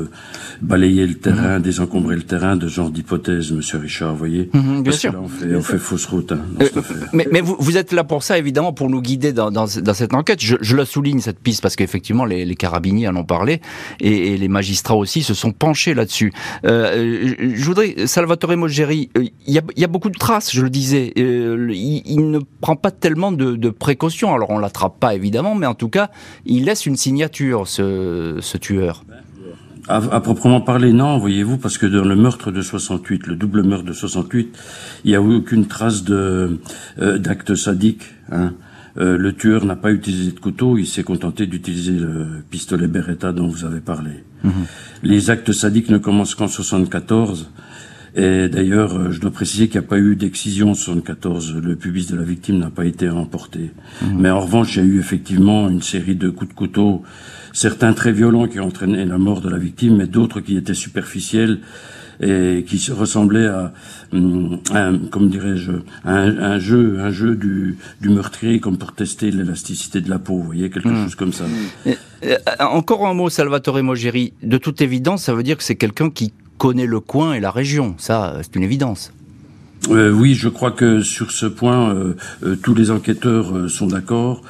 balayer 0.61 1.07
le 1.07 1.15
terrain, 1.15 1.61
désencombrer 1.61 2.17
le 2.17 2.23
terrain 2.23 2.57
de 2.57 2.69
genre 2.69 2.91
d'hypothèse, 2.91 3.53
Monsieur 3.53 3.79
Richard, 3.79 4.13
vous 4.13 4.19
voyez 4.19 4.51
mhm, 4.53 4.83
Bien 4.83 4.93
sûr. 4.93 5.15
on 5.21 5.29
fait, 5.29 5.55
on 5.55 5.63
fait 5.63 5.79
fausse 5.79 6.07
route. 6.07 6.33
Hein, 6.33 6.41
euh, 6.61 6.69
mais, 7.13 7.27
mais 7.31 7.41
vous, 7.41 7.57
vous, 7.59 7.77
êtes 7.77 7.93
là 7.93 8.05
pour 8.05 8.23
ça, 8.23 8.39
évidemment, 8.39 8.73
pour 8.73 8.91
nous 8.91 9.01
guider 9.01 9.33
dans, 9.33 9.51
dans, 9.51 9.67
dans 9.67 9.95
cette 9.95 10.15
enquête. 10.15 10.41
Je, 10.41 10.57
je 10.61 10.77
le 10.77 10.85
souligne, 10.85 11.21
cette 11.21 11.39
piste, 11.39 11.63
parce 11.63 11.77
qu'effectivement, 11.77 12.25
les, 12.25 12.45
les, 12.45 12.55
carabiniers 12.55 13.09
en 13.09 13.17
ont 13.17 13.25
parlé, 13.25 13.61
et, 14.01 14.35
et, 14.35 14.37
les 14.37 14.49
magistrats 14.49 14.97
aussi 14.97 15.23
se 15.23 15.35
sont 15.35 15.53
penchés 15.53 15.95
là-dessus. 15.95 16.33
Euh, 16.65 17.35
je 17.39 17.65
voudrais, 17.65 18.07
Salvatore 18.07 18.57
Moggeri, 18.57 19.11
euh, 19.17 19.25
il 19.47 19.53
y, 19.53 19.59
a, 19.59 19.63
y, 19.77 19.85
a, 19.85 19.89
beaucoup 19.89 20.11
de 20.11 20.19
traces, 20.19 20.53
je 20.53 20.63
le 20.63 20.71
disais. 20.71 21.13
Il, 21.17 22.03
il, 22.07 22.31
ne 22.31 22.41
prend 22.61 22.77
pas 22.77 22.91
tellement 22.91 23.33
de, 23.33 23.57
de 23.57 23.71
précautions. 23.71 24.35
Alors, 24.35 24.51
on 24.51 24.59
l'attrape 24.59 24.99
pas, 24.99 25.15
évidemment, 25.15 25.55
mais 25.55 25.67
en 25.67 25.75
tout 25.75 25.89
cas, 25.89 26.11
il 26.47 26.65
laisse 26.65 26.87
une 26.87 26.97
signature, 26.97 27.67
ce, 27.67 28.39
ce 28.41 28.59
tueur. 28.59 29.05
À, 29.87 30.21
proprement 30.21 30.63
parler, 30.63 30.95
non, 30.95 31.19
voyez-vous, 31.19 31.59
parce 31.59 31.77
que 31.77 31.85
dans 31.85 32.05
le 32.05 32.17
meurtre 32.17 32.51
de 32.51 32.63
68, 32.63 33.27
le 33.27 33.37
double 33.37 33.63
meurtre 33.63 33.85
de 33.85 33.93
68, 33.93 34.57
il 35.05 35.11
n'y 35.11 35.17
a 35.17 35.21
eu 35.21 35.35
aucune 35.35 35.67
trace 35.67 36.05
de 36.05 36.59
euh, 37.01 37.19
d'acte 37.19 37.55
sadique. 37.55 38.05
Hein. 38.33 38.55
Euh, 38.97 39.19
le 39.19 39.35
tueur 39.35 39.67
n'a 39.67 39.77
pas 39.77 39.91
utilisé 39.91 40.33
de 40.33 40.41
couteau, 40.41 40.79
il 40.79 40.87
s'est 40.87 41.03
contenté 41.03 41.47
d'utiliser 41.47 41.93
le 41.93 42.43
pistolet 42.49 42.87
Beretta 42.87 43.33
dont 43.33 43.47
vous 43.47 43.65
avez 43.65 43.81
parlé. 43.81 44.25
Mhm. 44.43 44.53
Les 45.03 45.31
actes 45.31 45.53
sadiques 45.53 45.91
ne 45.91 45.99
commencent 45.99 46.35
qu'en 46.35 46.49
74. 46.49 47.51
Et 48.17 48.49
d'ailleurs, 48.49 48.95
euh, 48.95 49.11
je 49.11 49.21
dois 49.21 49.33
préciser 49.33 49.69
qu'il 49.69 49.81
n'y 49.81 49.87
a 49.87 49.89
pas 49.89 49.99
eu 49.99 50.15
d'excision 50.15 50.71
en 50.71 50.75
74. 50.75 51.57
Le 51.57 51.75
pubis 51.75 52.07
de 52.07 52.17
la 52.17 52.23
victime 52.23 52.59
n'a 52.59 52.71
pas 52.71 52.85
été 52.85 53.09
emporté. 53.09 53.73
Mhm. 54.03 54.21
Mais 54.21 54.31
en 54.31 54.41
revanche, 54.41 54.77
il 54.77 54.85
y 54.85 54.87
a 54.87 54.89
eu 54.89 54.99
effectivement 55.01 55.69
une 55.69 55.83
série 55.83 56.15
de 56.15 56.31
coups 56.31 56.51
de 56.51 56.55
couteau 56.55 57.03
certains 57.55 57.93
très 57.95 58.13
violents 58.13 58.47
qui 58.47 58.61
ont 58.61 58.67
entraîné 58.67 59.05
la 59.07 59.17
mort 59.17 59.41
de 59.41 59.49
la 59.49 59.59
victime, 59.59 59.97
mais 59.97 60.07
d'autres 60.07 60.41
qui 60.41 60.57
étaient 60.57 60.75
superficiels 60.75 61.61
et 62.21 62.65
qui 62.67 62.81
ressemblaient 62.93 63.47
à, 63.47 63.73
hum, 64.13 64.61
un, 64.73 64.99
comme 65.11 65.29
dirais-je, 65.29 65.73
un, 66.05 66.59
jeu, 66.59 66.99
un 67.01 67.11
jeu 67.11 67.35
du, 67.35 67.77
du, 68.01 68.09
meurtrier 68.09 68.61
comme 68.61 68.79
pour 68.79 68.93
tester 68.93 69.33
l'élasticité 69.33 70.01
de 70.01 70.11
la 70.11 70.21
peau, 70.21 70.35
vous 70.35 70.45
voyez, 70.45 70.71
quelque 70.71 70.89
hmm. 70.89 71.05
chose 71.05 71.15
comme 71.17 71.33
ça. 71.33 71.45
Euh, 71.87 72.37
encore 72.61 73.07
un 73.07 73.15
mot, 73.15 73.29
Salvatore 73.31 73.83
Mogeri. 73.83 74.33
De 74.43 74.59
toute 74.59 74.81
évidence, 74.81 75.25
ça 75.25 75.35
veut 75.35 75.43
dire 75.43 75.57
que 75.57 75.65
c'est 75.65 75.75
quelqu'un 75.75 76.11
qui 76.11 76.33
connaît 76.59 76.87
le 76.87 77.01
coin 77.01 77.35
et 77.35 77.41
la 77.41 77.51
région. 77.51 77.95
Ça, 77.99 78.39
c'est 78.43 78.57
une 78.57 78.63
évidence. 78.63 79.13
Euh, 79.91 80.11
oui, 80.11 80.35
je 80.35 80.49
crois 80.49 80.71
que 80.71 81.03
sur 81.03 81.31
ce 81.31 81.47
point, 81.47 81.95
euh, 81.95 82.15
euh 82.43 82.57
tous 82.57 82.75
les 82.75 82.91
enquêteurs 82.91 83.55
euh, 83.55 83.69
sont 83.69 83.87
d'accord. 83.87 84.41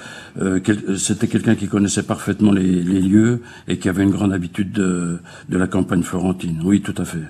Euh, 0.40 0.60
c'était 0.96 1.26
quelqu'un 1.26 1.54
qui 1.54 1.66
connaissait 1.66 2.02
parfaitement 2.02 2.52
les, 2.52 2.82
les, 2.82 3.00
lieux 3.00 3.42
et 3.68 3.78
qui 3.78 3.88
avait 3.88 4.02
une 4.02 4.10
grande 4.10 4.32
habitude 4.32 4.72
de, 4.72 5.18
de 5.48 5.58
la 5.58 5.66
campagne 5.66 6.02
florentine. 6.02 6.60
Oui, 6.64 6.82
tout 6.82 6.94
à 6.98 7.04
fait. 7.04 7.22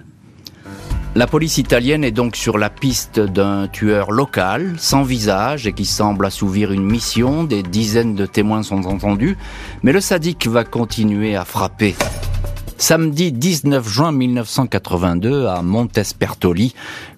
La 1.16 1.28
police 1.28 1.58
italienne 1.58 2.02
est 2.02 2.10
donc 2.10 2.34
sur 2.34 2.58
la 2.58 2.70
piste 2.70 3.20
d'un 3.20 3.68
tueur 3.68 4.10
local, 4.10 4.74
sans 4.78 5.04
visage 5.04 5.66
et 5.66 5.72
qui 5.72 5.84
semble 5.84 6.26
assouvir 6.26 6.72
une 6.72 6.84
mission. 6.84 7.44
Des 7.44 7.62
dizaines 7.62 8.16
de 8.16 8.26
témoins 8.26 8.64
sont 8.64 8.84
entendus, 8.86 9.36
mais 9.84 9.92
le 9.92 10.00
sadique 10.00 10.48
va 10.48 10.64
continuer 10.64 11.36
à 11.36 11.44
frapper. 11.44 11.94
Samedi 12.76 13.32
19 13.32 13.88
juin 13.88 14.12
1982 14.12 15.46
à 15.46 15.62
Montespertoli, 15.62 16.74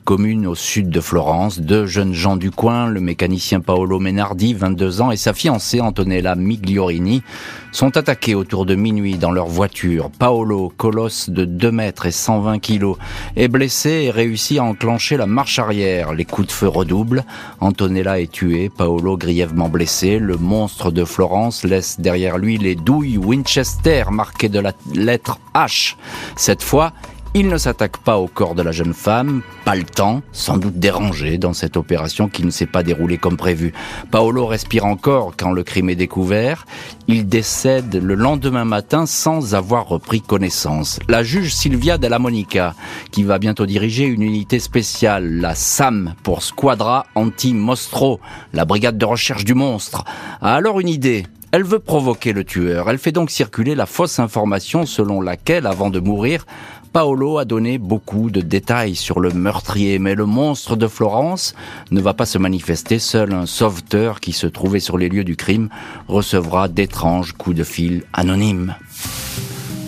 commune 0.06 0.46
au 0.46 0.54
sud 0.54 0.88
de 0.88 1.00
Florence, 1.00 1.58
deux 1.58 1.84
jeunes 1.84 2.14
gens 2.14 2.36
du 2.36 2.52
coin, 2.52 2.86
le 2.86 3.00
mécanicien 3.00 3.58
Paolo 3.58 3.98
Menardi, 3.98 4.54
22 4.54 5.00
ans, 5.00 5.10
et 5.10 5.16
sa 5.16 5.34
fiancée 5.34 5.80
Antonella 5.80 6.36
Migliorini, 6.36 7.24
sont 7.72 7.96
attaqués 7.96 8.36
autour 8.36 8.66
de 8.66 8.76
minuit 8.76 9.18
dans 9.18 9.32
leur 9.32 9.48
voiture. 9.48 10.10
Paolo, 10.16 10.72
colosse 10.76 11.28
de 11.28 11.44
2 11.44 11.72
mètres 11.72 12.06
et 12.06 12.12
120 12.12 12.60
kilos, 12.60 12.96
est 13.34 13.48
blessé 13.48 14.04
et 14.04 14.10
réussit 14.12 14.60
à 14.60 14.62
enclencher 14.62 15.16
la 15.16 15.26
marche 15.26 15.58
arrière. 15.58 16.14
Les 16.14 16.24
coups 16.24 16.46
de 16.46 16.52
feu 16.52 16.68
redoublent. 16.68 17.24
Antonella 17.60 18.20
est 18.20 18.30
tuée, 18.30 18.70
Paolo 18.70 19.16
grièvement 19.16 19.68
blessé. 19.68 20.20
Le 20.20 20.36
monstre 20.36 20.92
de 20.92 21.04
Florence 21.04 21.64
laisse 21.64 21.98
derrière 21.98 22.38
lui 22.38 22.58
les 22.58 22.76
douilles 22.76 23.18
Winchester 23.18 24.04
marquées 24.12 24.48
de 24.48 24.60
la 24.60 24.72
lettre 24.94 25.40
H. 25.52 25.96
Cette 26.36 26.62
fois, 26.62 26.92
il 27.34 27.48
ne 27.48 27.58
s'attaque 27.58 27.98
pas 27.98 28.18
au 28.18 28.26
corps 28.26 28.54
de 28.54 28.62
la 28.62 28.72
jeune 28.72 28.94
femme, 28.94 29.42
pas 29.64 29.76
le 29.76 29.84
temps, 29.84 30.22
sans 30.32 30.56
doute 30.56 30.78
dérangé 30.78 31.38
dans 31.38 31.52
cette 31.52 31.76
opération 31.76 32.28
qui 32.28 32.44
ne 32.44 32.50
s'est 32.50 32.66
pas 32.66 32.82
déroulée 32.82 33.18
comme 33.18 33.36
prévu. 33.36 33.72
Paolo 34.10 34.46
respire 34.46 34.86
encore 34.86 35.34
quand 35.36 35.52
le 35.52 35.62
crime 35.62 35.90
est 35.90 35.96
découvert. 35.96 36.66
Il 37.08 37.28
décède 37.28 37.94
le 37.94 38.14
lendemain 38.14 38.64
matin 38.64 39.06
sans 39.06 39.54
avoir 39.54 39.88
repris 39.88 40.20
connaissance. 40.20 40.98
La 41.08 41.22
juge 41.22 41.54
Silvia 41.54 41.98
Della 41.98 42.18
Monica, 42.18 42.74
qui 43.10 43.22
va 43.22 43.38
bientôt 43.38 43.66
diriger 43.66 44.04
une 44.04 44.22
unité 44.22 44.58
spéciale, 44.58 45.40
la 45.40 45.54
SAM 45.54 46.14
pour 46.22 46.42
Squadra 46.42 47.06
Anti-Mostro, 47.14 48.20
la 48.52 48.64
brigade 48.64 48.98
de 48.98 49.04
recherche 49.04 49.44
du 49.44 49.54
monstre, 49.54 50.04
a 50.40 50.54
alors 50.54 50.80
une 50.80 50.88
idée. 50.88 51.26
Elle 51.52 51.64
veut 51.64 51.78
provoquer 51.78 52.32
le 52.32 52.44
tueur. 52.44 52.90
Elle 52.90 52.98
fait 52.98 53.12
donc 53.12 53.30
circuler 53.30 53.74
la 53.74 53.86
fausse 53.86 54.18
information 54.18 54.84
selon 54.84 55.20
laquelle, 55.20 55.66
avant 55.66 55.90
de 55.90 56.00
mourir, 56.00 56.44
Paolo 56.92 57.38
a 57.38 57.44
donné 57.44 57.78
beaucoup 57.78 58.30
de 58.30 58.40
détails 58.40 58.94
sur 58.94 59.20
le 59.20 59.30
meurtrier, 59.30 59.98
mais 59.98 60.14
le 60.14 60.26
monstre 60.26 60.76
de 60.76 60.86
Florence 60.86 61.54
ne 61.90 62.00
va 62.00 62.14
pas 62.14 62.26
se 62.26 62.38
manifester. 62.38 62.98
Seul 62.98 63.32
un 63.32 63.46
sauveteur 63.46 64.20
qui 64.20 64.32
se 64.32 64.46
trouvait 64.46 64.80
sur 64.80 64.98
les 64.98 65.08
lieux 65.08 65.24
du 65.24 65.36
crime 65.36 65.68
recevra 66.08 66.68
d'étranges 66.68 67.32
coups 67.32 67.56
de 67.56 67.64
fil 67.64 68.04
anonymes. 68.12 68.74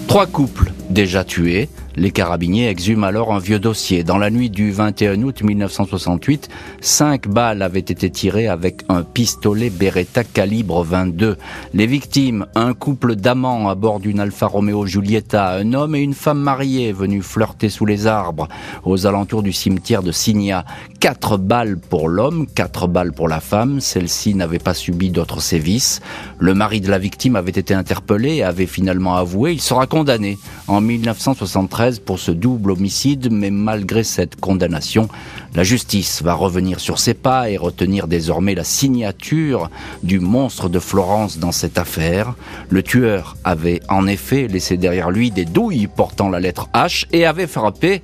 Trois 0.07 0.27
couples 0.27 0.73
déjà 0.91 1.25
tués, 1.25 1.69
les 1.99 2.13
carabiniers 2.13 2.69
exhument 2.69 3.05
alors 3.05 3.35
un 3.35 3.41
vieux 3.41 3.59
dossier. 3.59 4.05
Dans 4.05 4.19
la 4.19 4.31
nuit 4.31 4.51
du 4.51 4.71
21 4.71 5.23
août 5.23 5.43
1968, 5.43 6.49
cinq 6.81 7.27
balles 7.27 7.61
avaient 7.61 7.81
été 7.81 8.09
tirées 8.09 8.47
avec 8.47 8.83
un 8.89 9.03
pistolet 9.03 9.69
Beretta 9.69 10.23
calibre 10.23 10.85
22. 10.85 11.37
Les 11.75 11.87
victimes, 11.87 12.47
un 12.55 12.73
couple 12.73 13.17
d'amants 13.17 13.69
à 13.69 13.75
bord 13.75 13.99
d'une 13.99 14.21
Alfa 14.21 14.47
Romeo 14.47 14.87
Giulietta, 14.87 15.55
un 15.55 15.73
homme 15.73 15.97
et 15.97 16.01
une 16.01 16.15
femme 16.15 16.39
mariée 16.39 16.93
venus 16.93 17.25
flirter 17.25 17.69
sous 17.69 17.85
les 17.85 18.07
arbres 18.07 18.49
aux 18.85 19.07
alentours 19.07 19.43
du 19.43 19.53
cimetière 19.53 20.05
de 20.05 20.13
Signa. 20.13 20.65
Quatre 21.01 21.37
balles 21.37 21.79
pour 21.79 22.09
l'homme, 22.09 22.47
quatre 22.47 22.87
balles 22.87 23.13
pour 23.13 23.29
la 23.29 23.41
femme. 23.41 23.81
Celle-ci 23.81 24.35
n'avait 24.35 24.59
pas 24.59 24.75
subi 24.75 25.11
d'autres 25.11 25.41
sévices. 25.41 26.01
Le 26.39 26.55
mari 26.55 26.81
de 26.81 26.91
la 26.91 26.99
victime 26.99 27.35
avait 27.35 27.51
été 27.51 27.75
interpellé 27.75 28.37
et 28.37 28.45
avait 28.45 28.67
finalement 28.67 29.17
avoué. 29.17 29.53
Il 29.53 29.61
sera 29.61 29.87
condamné 29.87 30.39
en 30.69 30.81
1973 30.81 31.88
pour 31.99 32.19
ce 32.19 32.31
double 32.31 32.73
homicide, 32.73 33.29
mais 33.31 33.51
malgré 33.51 34.05
cette 34.05 34.39
condamnation, 34.39 35.09
la 35.55 35.65
justice 35.65 36.23
va 36.23 36.35
revenir 36.35 36.81
sur 36.81 36.99
ses 36.99 37.15
pas 37.15 37.51
et 37.51 37.57
retenir 37.57 38.07
désormais 38.07 38.55
la 38.55 38.65
signature 38.65 39.71
du 40.03 40.21
monstre 40.21 40.69
de 40.69 40.79
Florence 40.79 41.39
dans 41.39 41.53
cette 41.53 41.79
affaire. 41.79 42.35
Le 42.69 42.83
tueur 42.83 43.37
avait 43.45 43.81
en 43.89 44.07
effet 44.07 44.47
laissé 44.47 44.77
derrière 44.77 45.11
lui 45.11 45.31
des 45.31 45.45
douilles 45.45 45.87
portant 45.87 46.29
la 46.29 46.41
lettre 46.41 46.69
H 46.75 47.07
et 47.13 47.25
avait 47.25 47.47
frappé 47.47 48.03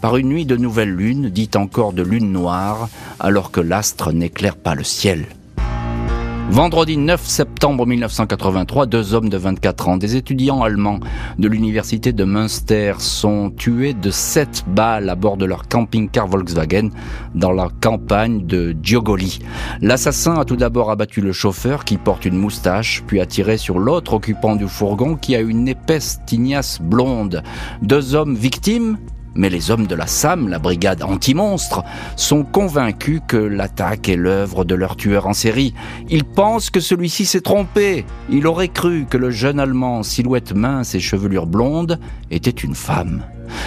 par 0.00 0.18
une 0.18 0.28
nuit 0.28 0.44
de 0.44 0.56
nouvelle 0.56 0.94
lune, 0.94 1.30
dite 1.30 1.56
encore 1.56 1.94
de 1.94 2.02
lune 2.02 2.30
noire, 2.30 2.90
alors 3.18 3.50
que 3.50 3.60
l'astre 3.60 4.12
n'éclaire 4.12 4.56
pas 4.56 4.74
le 4.74 4.84
ciel. 4.84 5.24
Vendredi 6.50 6.98
9 6.98 7.26
septembre 7.26 7.86
1983, 7.86 8.86
deux 8.86 9.14
hommes 9.14 9.28
de 9.28 9.36
24 9.36 9.88
ans, 9.88 9.96
des 9.96 10.14
étudiants 10.14 10.62
allemands 10.62 11.00
de 11.38 11.48
l'université 11.48 12.12
de 12.12 12.24
Münster, 12.24 12.94
sont 12.98 13.50
tués 13.50 13.94
de 13.94 14.10
sept 14.10 14.62
balles 14.68 15.08
à 15.08 15.14
bord 15.16 15.36
de 15.36 15.46
leur 15.46 15.66
camping-car 15.66 16.28
Volkswagen 16.28 16.90
dans 17.34 17.50
la 17.50 17.68
campagne 17.80 18.46
de 18.46 18.76
Giogoli. 18.82 19.40
L'assassin 19.80 20.34
a 20.34 20.44
tout 20.44 20.56
d'abord 20.56 20.90
abattu 20.90 21.22
le 21.22 21.32
chauffeur 21.32 21.84
qui 21.84 21.96
porte 21.96 22.24
une 22.24 22.36
moustache, 22.36 23.02
puis 23.06 23.20
a 23.20 23.26
tiré 23.26 23.56
sur 23.56 23.78
l'autre 23.78 24.12
occupant 24.12 24.54
du 24.54 24.68
fourgon 24.68 25.16
qui 25.16 25.34
a 25.34 25.40
une 25.40 25.66
épaisse 25.66 26.20
tignasse 26.26 26.80
blonde. 26.80 27.42
Deux 27.82 28.14
hommes 28.14 28.36
victimes 28.36 28.98
mais 29.34 29.50
les 29.50 29.70
hommes 29.70 29.86
de 29.86 29.94
la 29.94 30.06
SAM, 30.06 30.48
la 30.48 30.58
brigade 30.58 31.02
anti-monstre, 31.02 31.82
sont 32.16 32.44
convaincus 32.44 33.20
que 33.26 33.36
l'attaque 33.36 34.08
est 34.08 34.16
l'œuvre 34.16 34.64
de 34.64 34.74
leur 34.74 34.96
tueur 34.96 35.26
en 35.26 35.32
série. 35.32 35.74
Ils 36.08 36.24
pensent 36.24 36.70
que 36.70 36.80
celui-ci 36.80 37.26
s'est 37.26 37.40
trompé. 37.40 38.04
Il 38.30 38.46
aurait 38.46 38.68
cru 38.68 39.06
que 39.08 39.18
le 39.18 39.30
jeune 39.30 39.60
Allemand, 39.60 40.02
silhouette 40.02 40.54
mince 40.54 40.94
et 40.94 41.00
chevelure 41.00 41.46
blonde, 41.46 41.98
était 42.30 42.50
une 42.50 42.74
femme. 42.74 43.22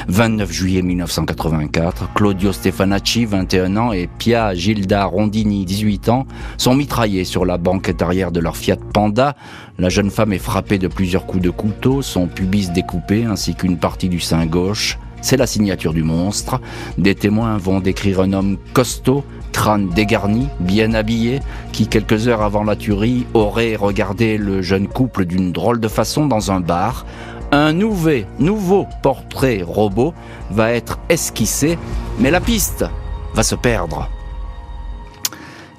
29 0.08 0.52
juillet 0.52 0.82
1984, 0.82 2.14
Claudio 2.14 2.52
Stefanacci, 2.52 3.26
21 3.26 3.78
ans, 3.78 3.94
et 3.94 4.08
Pia 4.18 4.54
Gilda 4.54 5.06
Rondini, 5.06 5.66
18 5.66 6.10
ans, 6.10 6.26
sont 6.58 6.76
mitraillés 6.76 7.26
sur 7.26 7.46
la 7.46 7.58
banquette 7.58 8.02
arrière 8.02 8.32
de 8.32 8.40
leur 8.40 8.58
Fiat 8.58 8.78
Panda. 8.94 9.36
La 9.78 9.90
jeune 9.90 10.10
femme 10.10 10.34
est 10.34 10.40
frappée 10.40 10.78
de 10.78 10.88
plusieurs 10.88 11.26
coups 11.26 11.44
de 11.44 11.50
couteau, 11.50 12.02
son 12.02 12.28
pubis 12.28 12.72
découpé 12.72 13.26
ainsi 13.26 13.56
qu'une 13.56 13.78
partie 13.78 14.10
du 14.10 14.20
sein 14.20 14.46
gauche. 14.46 14.98
C'est 15.28 15.36
la 15.36 15.46
signature 15.46 15.94
du 15.94 16.04
monstre. 16.04 16.62
Des 16.98 17.14
témoins 17.14 17.58
vont 17.58 17.82
décrire 17.82 18.22
un 18.22 18.32
homme 18.32 18.58
costaud, 18.72 19.26
crâne 19.52 19.90
dégarni, 19.90 20.48
bien 20.62 20.94
habillé, 20.94 21.42
qui 21.74 21.88
quelques 21.88 22.30
heures 22.30 22.44
avant 22.44 22.64
la 22.64 22.78
tuerie 22.78 23.26
aurait 23.34 23.76
regardé 23.76 24.38
le 24.38 24.62
jeune 24.62 24.88
couple 24.88 25.26
d'une 25.26 25.52
drôle 25.52 25.82
de 25.82 25.90
façon 25.90 26.28
dans 26.28 26.54
un 26.54 26.62
bar. 26.62 27.06
Un 27.52 27.74
nouveau, 27.74 28.22
nouveau 28.40 28.88
portrait 29.04 29.64
robot 29.68 30.14
va 30.50 30.72
être 30.72 30.98
esquissé, 31.10 31.78
mais 32.20 32.32
la 32.32 32.40
piste 32.40 32.86
va 33.34 33.44
se 33.44 33.56
perdre. 33.56 34.10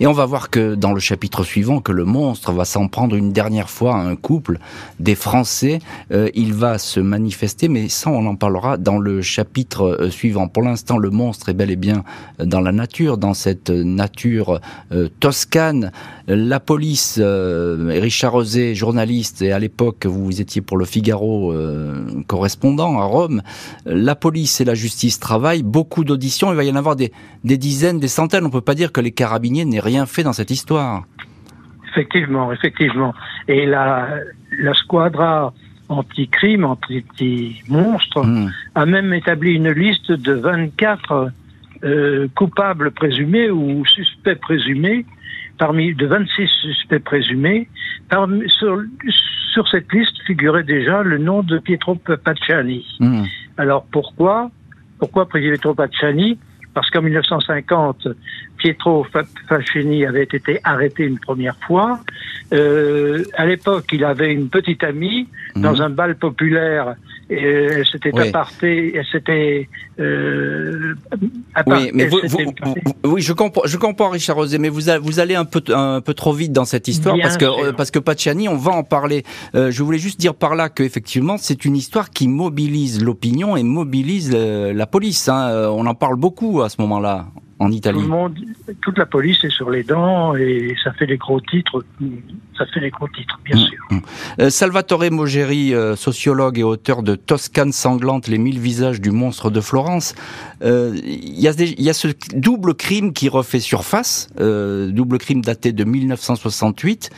Et 0.01 0.07
on 0.07 0.13
va 0.13 0.27
voir 0.27 0.51
que 0.51 0.77
dans 0.77 0.93
le 0.93 1.01
chapitre 1.01 1.43
suivant, 1.43 1.81
que 1.81 1.91
le 1.91 2.05
monstre 2.05 2.53
va 2.53 2.65
s'en 2.65 2.87
prendre 2.87 3.17
une 3.17 3.33
dernière 3.33 3.69
fois 3.69 3.97
à 3.97 3.99
un 3.99 4.15
couple 4.15 4.59
des 5.01 5.17
Français. 5.17 5.81
Euh, 6.13 6.31
il 6.35 6.55
va 6.55 6.79
se 6.79 7.01
manifester, 7.01 7.69
mais 7.69 7.89
ça 7.89 8.11
on 8.11 8.25
en 8.27 8.37
parlera 8.37 8.77
dans 8.77 8.99
le 8.99 9.23
chapitre 9.23 9.83
euh, 9.83 10.11
suivant. 10.11 10.47
Pour 10.47 10.63
l'instant, 10.63 10.99
le 10.99 11.11
monstre 11.11 11.49
est 11.49 11.55
bel 11.55 11.71
et 11.71 11.77
bien 11.77 12.05
dans 12.39 12.61
la 12.61 12.71
nature, 12.71 13.19
dans 13.19 13.35
cette 13.35 13.71
nature 13.71 14.61
euh, 14.93 15.09
toscane. 15.19 15.91
La 16.31 16.61
police, 16.61 17.19
Richard 17.19 18.33
Rosé, 18.33 18.75
journaliste, 18.75 19.41
et 19.41 19.51
à 19.53 19.59
l'époque 19.59 20.05
vous 20.05 20.43
étiez 20.43 20.61
pour 20.61 20.77
le 20.77 20.85
Figaro 20.85 21.55
correspondant 22.27 23.01
à 23.01 23.05
Rome. 23.05 23.41
La 23.87 24.15
police 24.15 24.61
et 24.61 24.67
la 24.67 24.75
justice 24.75 25.19
travaillent, 25.19 25.63
beaucoup 25.63 26.05
d'auditions, 26.05 26.51
il 26.51 26.57
va 26.57 26.65
y 26.65 26.71
en 26.71 26.77
avoir 26.77 26.97
des, 26.97 27.13
des 27.45 27.57
dizaines, 27.57 27.99
des 27.99 28.09
centaines. 28.09 28.45
On 28.45 28.51
peut 28.51 28.61
pas 28.61 28.75
dire 28.75 28.93
que 28.93 29.01
les 29.01 29.11
carabiniers 29.11 29.65
n'aient 29.65 29.81
rien 29.81 30.05
fait 30.05 30.23
dans 30.23 30.35
cette 30.35 30.51
histoire. 30.51 31.05
Effectivement, 31.91 32.53
effectivement. 32.53 33.15
Et 33.49 33.65
la, 33.65 34.09
la 34.59 34.75
squadra 34.75 35.53
anti-crime, 35.89 36.65
anti-monstre, 36.65 38.25
hmm. 38.25 38.51
a 38.75 38.87
même 38.87 39.13
établi 39.15 39.55
une 39.55 39.71
liste 39.71 40.13
de 40.13 40.33
24 40.33 41.33
euh, 41.85 42.29
coupables 42.35 42.91
présumés 42.91 43.51
ou 43.51 43.85
suspects 43.87 44.39
présumés, 44.41 45.07
parmi 45.59 45.95
de 45.95 46.07
26 46.07 46.49
suspects 46.63 47.03
présumés. 47.05 47.69
Parmi, 48.09 48.49
sur, 48.49 48.81
sur, 49.53 49.69
cette 49.69 49.93
liste 49.93 50.17
figurait 50.27 50.63
déjà 50.63 51.03
le 51.03 51.19
nom 51.19 51.43
de 51.43 51.59
Pietro 51.59 51.97
Pacciani. 51.97 52.87
Hmm. 53.01 53.25
Alors 53.57 53.85
pourquoi 53.91 54.51
pourquoi 54.99 55.29
Pietro 55.29 55.75
Pacciani 55.75 56.39
parce 56.75 56.91
qu'en 56.91 57.03
1950, 57.03 58.07
Pietro 58.59 59.07
Fascini 59.49 60.05
avait 60.05 60.25
été 60.25 60.61
arrêté 60.65 61.05
une 61.05 61.19
première 61.19 61.57
fois. 61.67 62.01
Euh, 62.53 63.25
à 63.35 63.47
l'époque, 63.47 63.87
il 63.93 64.05
avait 64.05 64.33
une 64.33 64.49
petite 64.49 64.83
amie 64.85 65.29
dans 65.57 65.75
mhm. 65.75 65.81
un 65.83 65.91
bal 65.91 66.17
populaire 66.17 66.95
et 67.31 67.45
elle 67.45 67.87
s'était 67.87 68.11
oui. 68.15 68.29
apartée, 68.29 68.97
elle 68.97 69.07
s'était 69.07 69.69
euh, 70.01 70.95
oui, 71.67 71.91
mais 71.93 72.07
vous, 72.07 72.21
oui, 73.05 73.21
je 73.21 73.33
comprends, 73.33 73.63
je 73.65 73.77
comprends, 73.77 74.11
Richard 74.11 74.37
Rosé, 74.37 74.59
mais 74.59 74.69
vous, 74.69 74.83
vous 75.03 75.21
allez 75.21 75.35
un 75.35 75.45
peu, 75.45 75.63
un 75.75 76.01
peu 76.01 76.15
trop 76.15 76.33
vite 76.33 76.53
dans 76.53 76.65
cette 76.65 76.89
histoire 76.89 77.17
parce 77.21 77.37
que 77.37 77.45
euh, 77.45 77.73
parce 77.73 77.91
que 77.91 77.99
Pacciani, 77.99 78.49
on 78.49 78.57
va 78.57 78.73
en 78.73 78.85
parler. 78.85 79.25
Euh, 79.55 79.71
je 79.71 79.83
voulais 79.83 79.99
juste 79.99 80.21
dire 80.21 80.35
par 80.35 80.55
là 80.55 80.69
que 80.69 80.83
effectivement, 80.83 81.37
c'est 81.39 81.65
une 81.65 81.77
histoire 81.77 82.11
qui 82.11 82.29
mobilise 82.29 83.03
l'opinion 83.03 83.57
et 83.57 83.63
mobilise 83.63 84.31
euh, 84.35 84.73
la 84.73 84.87
police. 84.87 85.29
Hein. 85.29 85.69
On 85.71 85.87
en 85.87 85.95
parle 85.95 86.17
beaucoup 86.17 86.63
à 86.63 86.69
ce 86.69 86.81
moment-là 86.81 87.27
en 87.59 87.73
Italie. 87.73 87.99
Tout 87.99 88.05
le 88.05 88.09
monde, 88.09 88.39
toute 88.81 88.99
la 88.99 89.07
police 89.07 89.43
est 89.45 89.51
sur 89.51 89.71
les 89.71 89.83
dents 89.83 90.35
et 90.37 90.77
ça 90.83 90.93
fait 90.93 91.07
des 91.07 91.17
gros 91.17 91.41
titres. 91.41 91.85
Ça 92.57 92.67
fait 92.67 92.81
des 92.81 92.91
gros 92.91 93.09
titres, 93.09 93.39
bien 93.45 93.57
mmh, 93.57 93.61
sûr. 93.61 93.79
Mmh. 93.91 93.99
Euh, 94.41 94.51
Salvatore 94.51 95.11
Mogeri, 95.11 95.75
euh, 95.75 95.97
sociologue 95.97 96.59
et 96.59 96.63
auteur 96.63 97.03
de 97.03 97.15
Toscane 97.15 97.73
sanglante, 97.73 98.29
les 98.29 98.39
mille 98.39 98.59
visages 98.59 99.01
du 99.01 99.11
monstre 99.11 99.51
de 99.51 99.61
Florence. 99.61 100.15
Euh, 100.63 100.97
il 101.05 101.39
y, 101.39 101.83
y, 101.83 101.91
a 101.91 101.95
ce 101.95 102.09
double 102.35 102.75
crime 102.75 103.13
qui 103.13 103.29
refait 103.29 103.61
surface, 103.61 104.29
euh, 104.41 104.91
double 104.91 105.19
crime 105.19 105.41
daté 105.41 105.73
de 105.73 105.85
1968. 105.85 107.11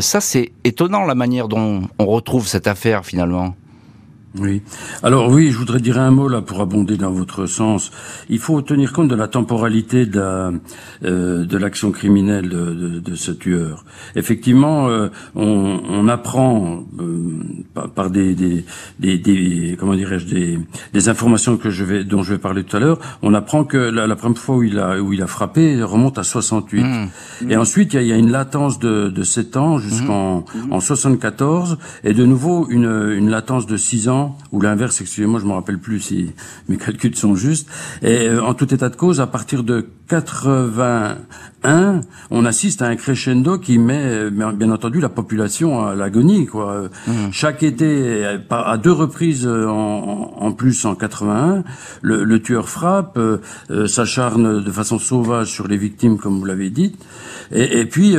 ça, 0.00 0.20
c'est 0.20 0.52
étonnant 0.64 1.04
la 1.04 1.14
manière 1.14 1.48
dont 1.48 1.82
on 1.98 2.06
retrouve 2.06 2.46
cette 2.46 2.66
affaire 2.66 3.04
finalement. 3.04 3.54
Oui. 4.38 4.62
Alors 5.02 5.28
oui, 5.28 5.50
je 5.50 5.58
voudrais 5.58 5.80
dire 5.80 5.98
un 5.98 6.10
mot 6.10 6.26
là 6.26 6.40
pour 6.40 6.62
abonder 6.62 6.96
dans 6.96 7.10
votre 7.10 7.44
sens. 7.44 7.90
Il 8.30 8.38
faut 8.38 8.62
tenir 8.62 8.92
compte 8.94 9.08
de 9.08 9.14
la 9.14 9.28
temporalité 9.28 10.06
de, 10.06 10.18
la, 10.18 10.52
euh, 11.04 11.44
de 11.44 11.56
l'action 11.58 11.90
criminelle 11.92 12.48
de, 12.48 12.72
de, 12.72 12.98
de, 12.98 13.14
ce 13.14 13.30
tueur. 13.30 13.84
Effectivement, 14.16 14.88
euh, 14.88 15.08
on, 15.34 15.80
on, 15.86 16.08
apprend 16.08 16.84
euh, 16.98 17.84
par, 17.94 18.08
des, 18.08 18.34
des, 18.34 18.64
des, 18.98 19.18
des 19.18 19.76
comment 19.78 19.94
dirais-je 19.94 20.26
des, 20.26 20.58
des, 20.94 21.08
informations 21.10 21.58
que 21.58 21.68
je 21.68 21.84
vais 21.84 22.04
dont 22.04 22.22
je 22.22 22.32
vais 22.32 22.38
parler 22.38 22.64
tout 22.64 22.76
à 22.78 22.80
l'heure. 22.80 23.00
On 23.20 23.34
apprend 23.34 23.64
que 23.64 23.76
la, 23.76 24.06
la, 24.06 24.16
première 24.16 24.38
fois 24.38 24.56
où 24.56 24.62
il 24.62 24.78
a 24.78 24.98
où 24.98 25.12
il 25.12 25.20
a 25.20 25.26
frappé 25.26 25.82
remonte 25.82 26.16
à 26.16 26.22
68. 26.22 26.82
Mmh. 26.82 27.50
Et 27.50 27.56
ensuite 27.58 27.92
il 27.92 27.96
y, 27.96 27.98
a, 27.98 28.02
il 28.02 28.08
y, 28.08 28.12
a, 28.12 28.16
une 28.16 28.30
latence 28.30 28.78
de, 28.78 29.10
de 29.10 29.22
7 29.22 29.58
ans 29.58 29.78
jusqu'en 29.78 30.38
mmh. 30.54 30.72
en 30.72 30.80
74 30.80 31.76
et 32.04 32.14
de 32.14 32.24
nouveau 32.24 32.66
une, 32.70 33.12
une 33.18 33.28
latence 33.28 33.66
de 33.66 33.76
6 33.76 34.08
ans 34.08 34.21
ou 34.52 34.60
l'inverse, 34.60 35.00
excusez-moi, 35.00 35.40
je 35.40 35.46
me 35.46 35.52
rappelle 35.52 35.78
plus 35.78 36.00
si 36.00 36.32
mes 36.68 36.76
calculs 36.76 37.16
sont 37.16 37.34
justes. 37.34 37.68
Et 38.02 38.28
euh, 38.28 38.42
en 38.42 38.54
tout 38.54 38.72
état 38.72 38.88
de 38.88 38.96
cause, 38.96 39.20
à 39.20 39.26
partir 39.26 39.64
de 39.64 39.86
81, 40.08 42.00
on 42.30 42.44
assiste 42.44 42.82
à 42.82 42.86
un 42.86 42.96
crescendo 42.96 43.58
qui 43.58 43.78
met, 43.78 44.02
euh, 44.04 44.30
bien 44.30 44.70
entendu, 44.70 45.00
la 45.00 45.08
population 45.08 45.86
à 45.86 45.94
l'agonie. 45.94 46.46
Quoi. 46.46 46.90
Mmh. 47.06 47.12
Chaque 47.32 47.62
été, 47.62 48.26
à 48.50 48.76
deux 48.76 48.92
reprises 48.92 49.46
en, 49.46 50.52
plus 50.52 50.84
en 50.84 50.94
81, 50.94 51.64
le, 52.02 52.24
le 52.24 52.42
tueur 52.42 52.68
frappe, 52.68 53.18
euh, 53.18 53.38
s'acharne 53.86 54.62
de 54.62 54.70
façon 54.70 54.98
sauvage 54.98 55.50
sur 55.50 55.68
les 55.68 55.76
victimes, 55.76 56.18
comme 56.18 56.38
vous 56.38 56.44
l'avez 56.44 56.70
dit. 56.70 56.94
Et, 57.50 57.80
et 57.80 57.86
puis 57.86 58.16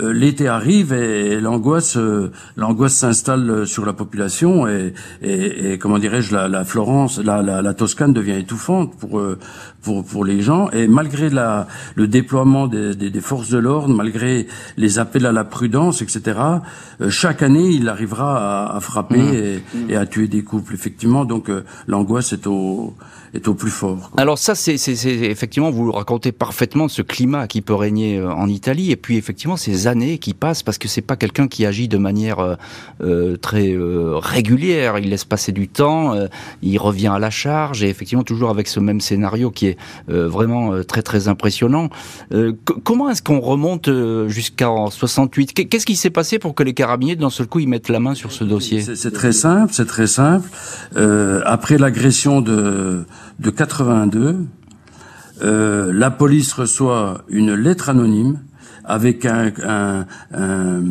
l'été 0.00 0.48
arrive 0.48 0.92
et, 0.92 1.40
l'angoisse, 1.40 1.98
l'angoisse 2.56 2.94
s'installe 2.94 3.66
sur 3.66 3.84
la 3.84 3.92
population 3.92 4.66
et, 4.66 4.94
et, 5.22 5.31
et 5.32 5.78
comment 5.78 5.98
dirais-je, 5.98 6.34
la, 6.34 6.48
la, 6.48 6.64
Florence, 6.64 7.18
la, 7.18 7.42
la, 7.42 7.62
la, 7.62 7.74
Toscane 7.74 8.12
devient 8.12 8.38
étouffante 8.38 8.96
pour 8.96 9.18
euh, 9.18 9.38
pour 9.82 10.04
pour 10.04 10.24
les 10.24 10.40
gens. 10.42 10.70
Et 10.70 10.88
malgré 10.88 11.30
la, 11.30 11.66
le 11.94 12.06
déploiement 12.06 12.66
des, 12.66 12.94
des, 12.94 13.10
des 13.10 13.20
forces 13.20 13.50
de 13.50 13.58
l'ordre, 13.58 13.94
malgré 13.94 14.46
les 14.76 14.98
appels 14.98 15.26
à 15.26 15.32
la 15.32 15.44
prudence, 15.44 16.02
etc., 16.02 16.38
euh, 17.00 17.10
chaque 17.10 17.42
année 17.42 17.68
il 17.70 17.88
arrivera 17.88 18.66
à, 18.66 18.76
à 18.76 18.80
frapper 18.80 19.18
mmh. 19.18 19.34
et, 19.34 19.56
mmh. 19.56 19.90
et, 19.90 19.96
à 19.96 20.06
tuer 20.06 20.28
des 20.28 20.42
couples. 20.42 20.74
Effectivement, 20.74 21.24
donc 21.24 21.48
euh, 21.48 21.64
l'angoisse 21.86 22.32
est 22.32 22.46
au 22.46 22.94
est 23.34 23.48
au 23.48 23.54
plus 23.54 23.70
fort. 23.70 24.10
Quoi. 24.10 24.20
Alors 24.20 24.38
ça, 24.38 24.54
c'est 24.54 24.74
effectivement, 24.74 25.70
vous 25.70 25.90
racontez 25.92 26.32
parfaitement 26.32 26.88
ce 26.88 27.02
climat 27.02 27.46
qui 27.46 27.62
peut 27.62 27.74
régner 27.74 28.22
en 28.22 28.48
Italie, 28.48 28.90
et 28.90 28.96
puis 28.96 29.16
effectivement 29.16 29.56
ces 29.56 29.86
années 29.86 30.18
qui 30.18 30.34
passent, 30.34 30.62
parce 30.62 30.78
que 30.78 30.88
c'est 30.88 31.02
pas 31.02 31.16
quelqu'un 31.16 31.48
qui 31.48 31.66
agit 31.66 31.88
de 31.88 31.98
manière 31.98 32.56
euh, 33.00 33.36
très 33.36 33.70
euh, 33.72 34.18
régulière. 34.18 34.98
Il 34.98 35.10
laisse 35.10 35.24
passer 35.24 35.52
du 35.52 35.68
temps, 35.68 36.14
euh, 36.14 36.26
il 36.62 36.78
revient 36.78 37.08
à 37.08 37.18
la 37.18 37.30
charge, 37.30 37.82
et 37.82 37.88
effectivement 37.88 38.24
toujours 38.24 38.50
avec 38.50 38.68
ce 38.68 38.80
même 38.80 39.00
scénario 39.00 39.50
qui 39.50 39.66
est 39.66 39.78
euh, 40.10 40.28
vraiment 40.28 40.72
euh, 40.72 40.82
très 40.82 41.02
très 41.02 41.28
impressionnant. 41.28 41.88
comment 42.84 43.10
est-ce 43.10 43.22
qu'on 43.22 43.40
remonte 43.40 43.88
jusqu'en 44.28 44.90
68 44.90 45.68
Qu'est-ce 45.68 45.86
qui 45.86 45.96
s'est 45.96 46.10
passé 46.10 46.38
pour 46.38 46.54
que 46.54 46.62
les 46.62 46.74
carabiniers 46.74 47.16
d'un 47.16 47.30
seul 47.30 47.46
coup 47.46 47.60
ils 47.60 47.68
mettent 47.68 47.88
la 47.88 48.00
main 48.00 48.14
sur 48.14 48.32
ce 48.32 48.44
dossier? 48.44 48.80
C'est 48.82 49.12
très 49.12 49.32
simple, 49.32 49.72
c'est 49.72 49.86
très 49.86 50.06
simple. 50.06 50.48
après 51.44 51.78
l'agression 51.78 52.40
de, 52.40 53.04
de 53.38 53.50
82, 53.50 54.46
la 55.40 56.10
police 56.10 56.52
reçoit 56.52 57.24
une 57.28 57.54
lettre 57.54 57.88
anonyme 57.88 58.38
avec 58.84 59.26
un, 59.26 59.52
un, 59.64 60.06
un, 60.32 60.82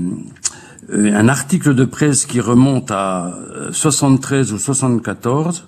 euh, 0.91 1.13
un 1.13 1.27
article 1.27 1.73
de 1.73 1.85
presse 1.85 2.25
qui 2.25 2.39
remonte 2.39 2.91
à 2.91 3.33
73 3.71 4.51
euh, 4.51 4.55
ou 4.55 4.57
74, 4.57 5.67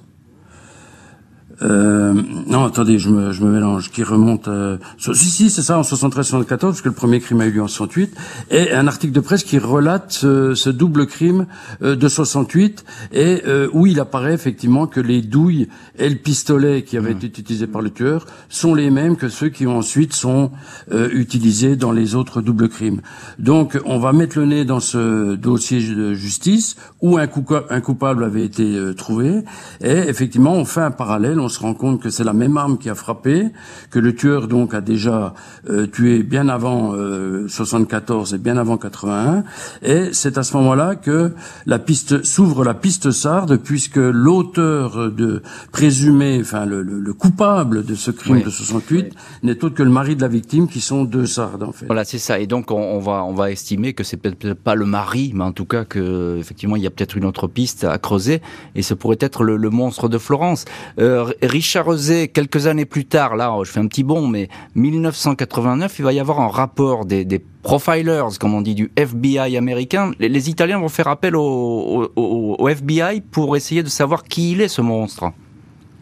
Euh, 1.64 2.14
non, 2.48 2.66
attendez, 2.66 3.00
je 3.00 3.10
me, 3.10 3.32
je 3.32 3.44
me 3.44 3.52
mélange. 3.52 3.92
Qui 3.92 4.04
remonte 4.04 4.48
euh, 4.48 4.78
si 4.98 5.30
si, 5.30 5.50
c'est 5.50 5.62
ça 5.62 5.78
en 5.78 5.82
73-74, 5.82 6.58
parce 6.60 6.82
que 6.82 6.90
le 6.90 6.96
premier 6.96 7.20
crime 7.20 7.42
a 7.42 7.46
eu 7.46 7.52
lieu 7.52 7.62
en 7.62 7.68
68, 7.68 8.16
et 8.52 8.72
un 8.72 8.88
article 8.88 9.14
de 9.14 9.20
presse 9.20 9.44
qui 9.44 9.60
relate 9.60 10.12
ce, 10.12 10.56
ce 10.56 10.70
double 10.70 11.06
crime 11.06 11.46
euh, 11.82 11.96
de 11.96 12.08
68 12.08 12.84
et 13.12 13.44
euh, 13.48 13.70
où 13.74 13.86
il 13.86 14.00
apparaît 14.00 14.34
effectivement 14.34 14.88
que 14.88 15.00
les 15.00 15.22
douilles 15.22 15.68
et 15.98 16.10
le 16.10 16.16
pistolet 16.16 16.84
qui 16.84 16.98
avaient 16.98 17.14
mmh. 17.14 17.18
été 17.18 17.40
utilisés 17.40 17.68
par 17.68 17.82
le 17.82 17.90
tueur 17.90 18.26
sont 18.50 18.74
les 18.76 18.90
mêmes 18.90 19.16
que 19.16 19.30
ceux 19.30 19.50
qui 19.50 19.68
ensuite 19.68 20.14
sont 20.14 20.52
utilisés 20.92 21.76
dans 21.76 21.92
les 21.92 22.16
autres 22.16 22.42
doubles 22.42 22.70
crimes. 22.70 23.02
Donc, 23.40 23.80
on 23.86 24.00
va 24.00 24.14
mettre 24.14 24.38
le 24.38 24.46
nez 24.46 24.66
dans 24.66 24.80
ce 24.80 25.36
dossier 25.36 25.80
de 25.80 26.14
justice 26.14 26.76
où 27.02 27.18
un, 27.18 27.28
un 27.70 27.82
coupable 27.82 28.24
avait 28.24 28.44
été 28.44 28.94
trouvé, 28.96 29.44
et 29.82 29.92
effectivement, 29.92 30.54
on 30.54 30.66
fait 30.66 30.82
un 30.82 30.92
parallèle. 30.92 31.40
On 31.40 31.50
se 31.54 31.60
rend 31.60 31.74
compte 31.74 32.02
que 32.02 32.10
c'est 32.10 32.24
la 32.24 32.34
même 32.34 32.58
arme 32.58 32.78
qui 32.78 32.90
a 32.90 32.96
frappé, 32.96 33.48
que 33.92 34.00
le 34.00 34.16
tueur 34.16 34.48
donc 34.48 34.74
a 34.74 34.82
déjà 34.82 35.34
euh, 35.70 35.88
tué 35.88 36.24
bien 36.24 36.50
avant 36.50 36.94
euh, 36.94 37.48
74 37.48 38.34
et 38.34 38.38
bien 38.38 38.58
avant 38.58 38.78
81, 38.78 39.44
et 39.82 40.10
c'est 40.12 40.38
à 40.38 40.44
ce 40.44 40.58
moment-là 40.58 40.96
que 40.96 41.34
la 41.66 41.80
piste 41.80 42.24
s'ouvre 42.24 42.64
la 42.64 42.74
piste 42.74 43.12
sarde 43.12 43.58
puisque 43.58 43.98
l'auteur 43.98 45.12
de 45.12 45.42
présumé, 45.72 46.40
enfin 46.42 46.66
le, 46.66 46.82
le, 46.82 47.14
coupable 47.14 47.86
de 47.86 47.96
ce 47.96 48.12
crime 48.12 48.42
de 48.42 48.50
68 48.50 49.14
n'est 49.44 49.64
autre 49.64 49.76
que 49.76 49.84
le 49.84 49.92
mari 49.92 50.16
de 50.16 50.22
la 50.22 50.28
victime, 50.28 50.68
qui 50.68 50.82
sont 50.82 51.04
deux 51.04 51.26
sardes 51.26 51.64
en 51.64 51.72
fait. 51.72 51.86
Voilà, 51.86 52.04
c'est 52.04 52.18
ça. 52.18 52.40
Et 52.40 52.48
donc 52.48 52.72
on, 52.72 52.76
on, 52.76 53.00
va 53.00 53.24
on 53.24 53.34
va 53.34 53.52
estimer 53.52 53.94
que 53.94 54.04
c'est 54.04 54.18
peut-être 54.18 54.54
pas 54.54 54.76
le 54.76 54.86
mari, 54.86 55.32
mais 55.36 55.44
en 55.44 55.52
tout 55.52 55.66
cas 55.66 55.86
que 55.86 56.38
effectivement 56.40 56.76
il 56.76 56.84
y 56.84 56.88
a 56.88 56.90
peut-être 56.90 57.16
une 57.16 57.26
autre 57.26 57.48
piste 57.48 57.84
à 57.84 57.98
creuser, 57.98 58.42
et 58.76 58.82
ce 58.82 58.94
pourrait 58.94 59.18
être 59.20 59.44
le, 59.44 59.58
le 59.58 59.70
monstre 59.70 60.10
de 60.10 60.18
Florence. 60.18 60.66
Euh, 61.00 61.32
Richard 61.48 61.86
Rosé, 61.86 62.28
quelques 62.30 62.68
années 62.68 62.86
plus 62.86 63.06
tard, 63.06 63.36
là, 63.36 63.54
je 63.64 63.72
fais 63.72 63.80
un 63.80 63.88
petit 63.88 64.04
bond, 64.04 64.28
mais 64.28 64.48
1989, 64.76 66.00
il 66.00 66.06
va 66.06 66.14
y 66.14 66.20
avoir 66.20 66.40
un 66.40 66.48
rapport 66.48 67.06
des, 67.06 67.26
des 67.26 67.40
profilers, 67.64 68.38
comme 68.40 68.54
on 68.54 68.62
dit, 68.62 68.76
du 68.76 68.92
FBI 68.96 69.58
américain. 69.58 70.12
Les, 70.20 70.50
Italiens 70.50 70.80
vont 70.80 70.90
faire 70.90 71.08
appel 71.08 71.36
au, 71.36 72.12
au, 72.16 72.56
au, 72.60 72.70
FBI 72.70 73.22
pour 73.22 73.56
essayer 73.56 73.84
de 73.84 73.90
savoir 73.90 74.24
qui 74.24 74.54
il 74.54 74.62
est, 74.62 74.68
ce 74.68 74.82
monstre. 74.82 75.32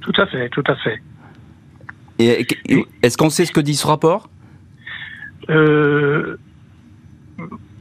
Tout 0.02 0.14
à 0.18 0.26
fait, 0.28 0.50
tout 0.50 0.64
à 0.68 0.76
fait. 0.76 1.02
Et, 2.20 2.46
est-ce 3.02 3.18
qu'on 3.18 3.30
sait 3.30 3.46
ce 3.46 3.52
que 3.52 3.62
dit 3.62 3.76
ce 3.76 3.88
rapport? 3.88 4.30
Euh, 5.50 6.38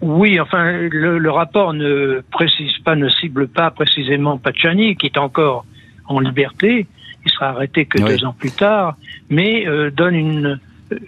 Oui, 0.00 0.40
enfin, 0.40 0.72
le, 0.72 1.18
le, 1.18 1.30
rapport 1.30 1.74
ne 1.74 2.22
précise 2.30 2.78
pas, 2.84 2.96
ne 2.96 3.08
cible 3.08 3.48
pas 3.48 3.70
précisément 3.70 4.38
Pacciani, 4.38 4.96
qui 4.96 5.06
est 5.06 5.18
encore 5.18 5.66
en 6.06 6.20
liberté. 6.20 6.86
Il 7.24 7.30
sera 7.30 7.48
arrêté 7.50 7.84
que 7.84 7.98
deux 7.98 8.24
ans 8.24 8.32
plus 8.32 8.52
tard, 8.52 8.96
mais 9.28 9.66
euh, 9.66 9.90
donne 9.90 10.14
une, 10.14 10.60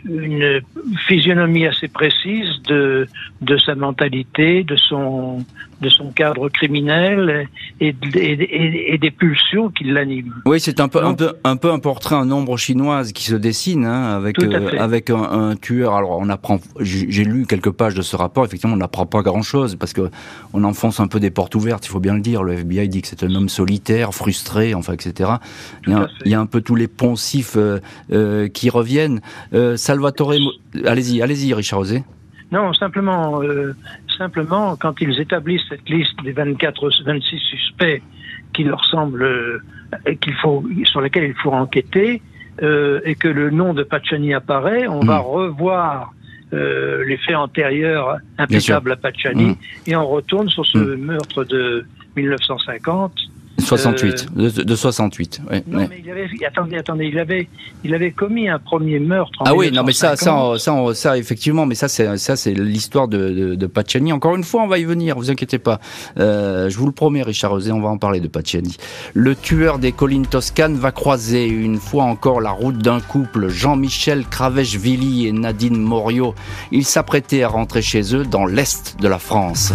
une 0.05 0.61
physionomie 1.07 1.67
assez 1.67 1.89
précise 1.89 2.63
de, 2.63 3.07
de 3.43 3.59
sa 3.59 3.75
mentalité, 3.75 4.63
de 4.63 4.77
son, 4.77 5.45
de 5.81 5.89
son 5.89 6.11
cadre 6.13 6.49
criminel 6.49 7.49
et, 7.81 7.95
et, 8.15 8.95
et 8.95 8.99
des 8.99 9.11
pulsions 9.11 9.69
qui 9.69 9.85
l'animent. 9.85 10.33
Oui, 10.47 10.61
c'est 10.61 10.79
un 10.79 10.89
peu, 10.89 11.05
un 11.05 11.15
peu, 11.15 11.33
un 11.43 11.57
peu 11.57 11.73
un 11.73 11.81
portrait 11.81 12.15
en 12.15 12.31
ombre 12.31 12.57
chinoise 12.57 13.13
qui 13.13 13.25
se 13.25 13.35
dessine 13.35 13.85
hein, 13.85 14.15
avec 14.17 14.41
euh, 14.43 14.79
avec 14.79 15.11
un, 15.11 15.23
un, 15.23 15.57
tueur. 15.57 15.95
Alors 15.95 16.19
on 16.21 16.29
apprend, 16.29 16.61
j'ai 16.81 17.25
lu 17.25 17.47
quelques 17.47 17.73
pages 17.73 17.95
de 17.95 18.03
ce 18.03 18.15
rapport. 18.15 18.45
Effectivement, 18.45 18.75
on 18.75 18.79
n'apprend 18.79 19.07
pas 19.07 19.23
grand 19.23 19.43
chose 19.43 19.75
parce 19.77 19.93
que 19.93 20.09
on 20.53 20.63
enfonce 20.63 21.01
un 21.01 21.09
peu 21.09 21.19
des 21.19 21.31
portes 21.31 21.57
ouvertes. 21.57 21.85
Il 21.87 21.91
faut 21.91 22.01
bien 22.01 22.15
le 22.15 22.21
dire. 22.21 22.45
Le 22.45 22.53
FBI 22.53 22.89
dit 22.89 23.03
que 23.03 23.09
c'est 23.09 23.25
un 23.25 23.35
homme 23.35 23.49
solitaire, 23.49 24.15
frustré, 24.15 24.75
enfin, 24.75 24.93
etc. 24.93 25.31
Il 25.87 25.93
y, 25.93 25.97
a, 25.97 26.09
il 26.25 26.31
y, 26.31 26.35
a, 26.35 26.41
un 26.41 26.47
peu 26.47 26.61
tous 26.61 26.77
les 26.77 26.89
poncifs 26.89 27.57
euh, 27.57 27.81
euh, 28.13 28.49
qui 28.49 28.71
reviennent. 28.71 29.21
Salvatore, 29.77 30.35
allez-y, 30.87 31.23
allez-y, 31.23 31.53
Richard 31.55 31.81
Osé. 31.81 32.05
Non, 32.53 32.73
simplement, 32.75 33.43
euh, 33.43 33.75
simplement, 34.19 34.77
quand 34.77 35.01
ils 35.01 35.19
établissent 35.19 35.67
cette 35.71 35.89
liste 35.89 36.23
des 36.23 36.33
24, 36.33 36.91
26 37.05 37.39
suspects 37.39 38.03
qui 38.53 38.65
leur 38.65 38.85
semblent, 38.85 39.23
euh, 39.23 39.61
qu'il 40.21 40.35
faut, 40.35 40.63
sur 40.85 41.01
lesquels 41.01 41.25
il 41.25 41.35
faut 41.35 41.51
enquêter, 41.51 42.21
euh, 42.63 43.01
et 43.05 43.15
que 43.15 43.29
le 43.29 43.51
nom 43.51 43.73
de 43.73 43.83
Pacciani 43.83 44.35
apparaît, 44.35 44.87
on 44.87 45.03
mmh. 45.03 45.07
va 45.07 45.19
revoir 45.19 46.13
euh, 46.53 47.03
les 47.07 47.17
faits 47.17 47.37
antérieurs 47.37 48.19
imputables 48.37 48.93
à 48.93 48.97
Pacciani, 48.97 49.47
mmh. 49.47 49.57
et 49.87 49.97
on 49.97 50.07
retourne 50.07 50.51
sur 50.51 50.67
ce 50.67 50.77
mmh. 50.77 50.97
meurtre 50.97 51.45
de 51.45 51.87
1950 52.17 53.32
68, 53.59 54.29
euh, 54.37 54.51
de, 54.51 54.63
de, 54.63 54.77
68. 54.77 55.43
Ouais, 55.51 55.63
non, 55.67 55.79
ouais. 55.79 55.87
mais 55.91 56.03
il 56.05 56.11
avait, 56.11 56.29
attendez, 56.47 56.77
attendez, 56.77 57.07
il 57.07 57.19
avait, 57.19 57.49
il 57.85 57.95
avait 57.95 58.11
commis 58.11 58.49
un 58.49 58.59
premier 58.59 58.99
meurtre. 58.99 59.33
En 59.41 59.45
ah 59.47 59.55
oui, 59.55 59.71
non, 59.71 59.83
mais 59.85 59.93
ça, 59.93 60.17
ça, 60.17 60.55
ça, 60.59 60.95
ça, 60.95 61.19
effectivement, 61.19 61.67
mais 61.67 61.75
ça, 61.75 61.89
c'est, 61.89 62.17
ça, 62.17 62.37
c'est 62.37 62.55
l'histoire 62.55 63.09
de, 63.09 63.31
de, 63.31 63.55
de, 63.55 63.67
Pacciani. 63.67 64.13
Encore 64.13 64.37
une 64.37 64.45
fois, 64.45 64.63
on 64.63 64.69
va 64.69 64.79
y 64.79 64.85
venir, 64.85 65.17
vous 65.17 65.31
inquiétez 65.31 65.59
pas. 65.59 65.81
Euh, 66.19 66.71
je 66.71 66.79
vous 66.79 66.87
le 66.87 66.93
promets, 66.93 67.23
Richard 67.23 67.51
Rosé, 67.51 67.73
on 67.73 67.81
va 67.81 67.89
en 67.89 67.99
parler 67.99 68.21
de 68.21 68.29
Pacciani. 68.29 68.77
Le 69.15 69.35
tueur 69.35 69.79
des 69.79 69.93
collines 69.93 70.27
toscanes 70.27 70.77
va 70.77 70.91
croiser 70.91 71.47
une 71.47 71.79
fois 71.79 72.05
encore 72.05 72.41
la 72.41 72.51
route 72.51 72.79
d'un 72.79 73.01
couple, 73.01 73.49
Jean-Michel 73.49 74.25
Cravèche-Villy 74.27 75.27
et 75.27 75.33
Nadine 75.33 75.79
Morio. 75.79 76.35
Ils 76.71 76.85
s'apprêtaient 76.85 77.43
à 77.43 77.49
rentrer 77.49 77.83
chez 77.83 78.15
eux 78.15 78.25
dans 78.25 78.47
l'est 78.47 78.97
de 79.01 79.09
la 79.09 79.19
France. 79.19 79.73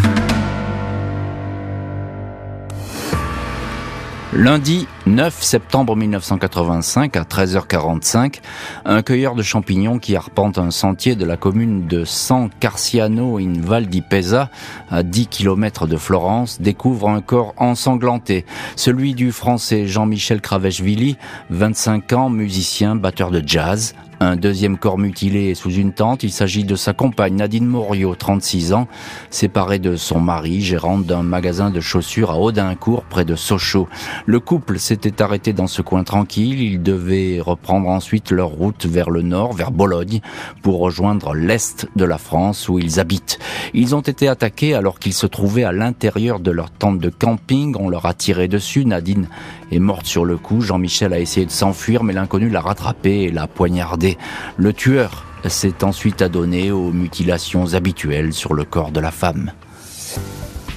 Lundi 4.33 4.87
9 5.07 5.41
septembre 5.41 5.95
1985 5.95 7.15
à 7.15 7.23
13h45, 7.23 8.41
un 8.83 9.01
cueilleur 9.01 9.35
de 9.35 9.41
champignons 9.41 9.99
qui 9.99 10.17
arpente 10.17 10.57
un 10.57 10.69
sentier 10.69 11.15
de 11.15 11.23
la 11.23 11.37
commune 11.37 11.87
de 11.87 12.03
San 12.03 12.49
Carciano 12.59 13.37
in 13.39 13.53
Val 13.61 13.87
di 13.87 14.01
Pesa, 14.01 14.49
à 14.91 15.03
10 15.03 15.27
km 15.27 15.87
de 15.87 15.95
Florence, 15.95 16.59
découvre 16.59 17.09
un 17.09 17.21
corps 17.21 17.53
ensanglanté, 17.55 18.45
celui 18.75 19.13
du 19.13 19.31
français 19.31 19.87
Jean-Michel 19.87 20.41
Cravechvili, 20.41 21.15
25 21.51 22.11
ans, 22.11 22.29
musicien, 22.29 22.97
batteur 22.97 23.31
de 23.31 23.41
jazz, 23.45 23.95
un 24.19 24.35
deuxième 24.35 24.79
corps 24.79 24.97
mutilé 24.97 25.53
sous 25.53 25.71
une 25.71 25.93
tente, 25.93 26.23
il 26.23 26.31
s'agit 26.31 26.63
de 26.63 26.75
sa 26.75 26.93
compagne 26.93 27.35
Nadine 27.35 27.67
Morio, 27.67 28.15
36 28.15 28.73
ans, 28.73 28.87
séparée 29.29 29.77
de 29.77 29.95
son 29.95 30.19
mari, 30.19 30.61
gérante 30.61 31.05
d'un 31.05 31.21
magasin 31.21 31.69
de 31.69 31.79
chaussures 31.79 32.31
à 32.31 32.39
Audincourt, 32.39 33.03
près 33.03 33.25
de 33.25 33.35
Sochaux. 33.35 33.87
Le 34.25 34.39
couple 34.39 34.79
s'était 34.97 35.21
arrêté 35.21 35.53
dans 35.53 35.67
ce 35.67 35.83
coin 35.83 36.03
tranquille, 36.03 36.59
ils 36.59 36.81
devaient 36.81 37.39
reprendre 37.39 37.87
ensuite 37.87 38.31
leur 38.31 38.47
route 38.47 38.87
vers 38.87 39.11
le 39.11 39.21
nord, 39.21 39.53
vers 39.53 39.69
Bologne, 39.69 40.21
pour 40.63 40.79
rejoindre 40.79 41.35
l'est 41.35 41.87
de 41.95 42.03
la 42.03 42.17
France 42.17 42.67
où 42.67 42.79
ils 42.79 42.99
habitent. 42.99 43.37
Ils 43.75 43.93
ont 43.93 44.01
été 44.01 44.27
attaqués 44.27 44.73
alors 44.73 44.97
qu'ils 44.97 45.13
se 45.13 45.27
trouvaient 45.27 45.65
à 45.65 45.71
l'intérieur 45.71 46.39
de 46.39 46.49
leur 46.49 46.71
tente 46.71 46.97
de 46.97 47.09
camping, 47.09 47.75
on 47.79 47.89
leur 47.89 48.07
a 48.07 48.15
tiré 48.15 48.47
dessus, 48.47 48.85
Nadine 48.85 49.27
est 49.71 49.77
morte 49.77 50.07
sur 50.07 50.25
le 50.25 50.37
coup. 50.37 50.61
Jean-Michel 50.61 51.13
a 51.13 51.19
essayé 51.19 51.45
de 51.45 51.51
s'enfuir, 51.51 52.03
mais 52.03 52.13
l'inconnu 52.13 52.49
l'a 52.49 52.61
rattrapé 52.61 53.21
et 53.21 53.31
l'a 53.31 53.45
poignardé. 53.45 54.17
Le 54.57 54.73
tueur 54.73 55.25
s'est 55.45 55.83
ensuite 55.83 56.23
adonné 56.23 56.71
aux 56.71 56.91
mutilations 56.91 57.75
habituelles 57.75 58.33
sur 58.33 58.55
le 58.55 58.63
corps 58.63 58.89
de 58.89 58.99
la 58.99 59.11
femme. 59.11 59.51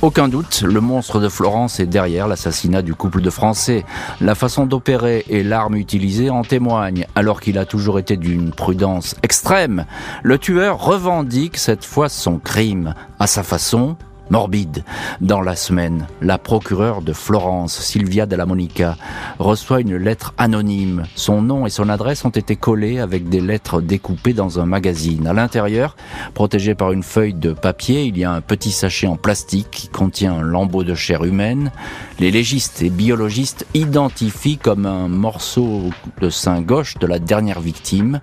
Aucun 0.02 0.28
doute, 0.28 0.62
le 0.62 0.80
monstre 0.80 1.20
de 1.20 1.28
Florence 1.28 1.78
est 1.78 1.84
derrière 1.84 2.26
l'assassinat 2.26 2.80
du 2.80 2.94
couple 2.94 3.20
de 3.20 3.28
Français. 3.28 3.84
La 4.22 4.34
façon 4.34 4.64
d'opérer 4.64 5.26
et 5.28 5.42
l'arme 5.42 5.76
utilisée 5.76 6.30
en 6.30 6.40
témoignent, 6.40 7.06
alors 7.14 7.42
qu'il 7.42 7.58
a 7.58 7.66
toujours 7.66 7.98
été 7.98 8.16
d'une 8.16 8.50
prudence 8.50 9.14
extrême. 9.22 9.84
Le 10.22 10.38
tueur 10.38 10.82
revendique 10.82 11.58
cette 11.58 11.84
fois 11.84 12.08
son 12.08 12.38
crime. 12.38 12.94
À 13.18 13.26
sa 13.26 13.42
façon, 13.42 13.98
morbide. 14.30 14.84
Dans 15.20 15.40
la 15.40 15.56
semaine, 15.56 16.06
la 16.22 16.38
procureure 16.38 17.02
de 17.02 17.12
Florence, 17.12 17.78
Sylvia 17.78 18.26
Della 18.26 18.46
Monica, 18.46 18.96
reçoit 19.38 19.80
une 19.80 19.96
lettre 19.96 20.34
anonyme. 20.38 21.04
Son 21.14 21.42
nom 21.42 21.66
et 21.66 21.70
son 21.70 21.88
adresse 21.88 22.24
ont 22.24 22.30
été 22.30 22.56
collés 22.56 22.98
avec 22.98 23.28
des 23.28 23.40
lettres 23.40 23.80
découpées 23.80 24.32
dans 24.32 24.60
un 24.60 24.66
magazine. 24.66 25.26
À 25.26 25.32
l'intérieur, 25.32 25.96
protégé 26.34 26.74
par 26.74 26.92
une 26.92 27.02
feuille 27.02 27.34
de 27.34 27.52
papier, 27.52 28.04
il 28.04 28.16
y 28.16 28.24
a 28.24 28.32
un 28.32 28.40
petit 28.40 28.72
sachet 28.72 29.06
en 29.06 29.16
plastique 29.16 29.70
qui 29.70 29.88
contient 29.88 30.34
un 30.34 30.42
lambeau 30.42 30.84
de 30.84 30.94
chair 30.94 31.24
humaine. 31.24 31.70
Les 32.18 32.30
légistes 32.30 32.82
et 32.82 32.90
biologistes 32.90 33.66
identifient 33.74 34.58
comme 34.58 34.86
un 34.86 35.08
morceau 35.08 35.90
de 36.20 36.30
sein 36.30 36.60
gauche 36.60 36.98
de 36.98 37.06
la 37.06 37.18
dernière 37.18 37.60
victime, 37.60 38.20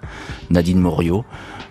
Nadine 0.50 0.80
Morio. 0.80 1.26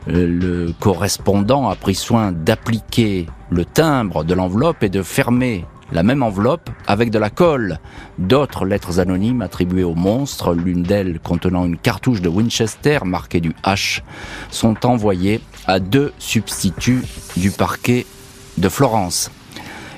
Euh, 0.09 0.27
le 0.27 0.73
correspondant 0.79 1.69
a 1.69 1.75
pris 1.75 1.95
soin 1.95 2.31
d'appliquer 2.31 3.27
le 3.51 3.65
timbre 3.65 4.25
de 4.27 4.35
l'enveloppe 4.35 4.83
et 4.83 4.89
de 4.89 5.03
fermer 5.03 5.65
la 5.93 6.03
même 6.03 6.23
enveloppe 6.23 6.71
avec 6.87 7.11
de 7.11 7.19
la 7.19 7.31
colle. 7.31 7.79
D'autres 8.19 8.65
lettres 8.65 8.99
anonymes 8.99 9.43
attribuées 9.43 9.85
au 9.85 9.95
monstre, 9.95 10.55
l'une 10.55 10.83
d'elles 10.83 11.21
contenant 11.21 11.65
une 11.65 11.79
cartouche 11.79 12.21
de 12.21 12.29
Winchester 12.29 12.99
marquée 13.05 13.41
du 13.41 13.55
H, 13.65 14.03
sont 14.51 14.85
envoyées 14.85 15.41
à 15.67 15.79
deux 15.79 16.13
substituts 16.19 17.03
du 17.37 17.51
parquet 17.51 18.07
de 18.59 18.69
Florence. 18.69 19.31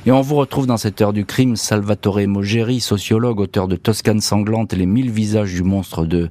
Et 0.08 0.10
on 0.10 0.22
vous 0.22 0.36
retrouve 0.36 0.66
dans 0.66 0.78
cette 0.78 1.02
heure 1.02 1.12
du 1.12 1.26
crime 1.26 1.54
Salvatore 1.54 2.26
Mogeri, 2.26 2.80
sociologue, 2.80 3.40
auteur 3.40 3.68
de 3.68 3.76
Toscane 3.76 4.22
sanglante 4.22 4.72
et 4.72 4.76
les 4.76 4.86
mille 4.86 5.10
visages 5.10 5.52
du 5.52 5.62
monstre 5.62 6.06
de, 6.06 6.30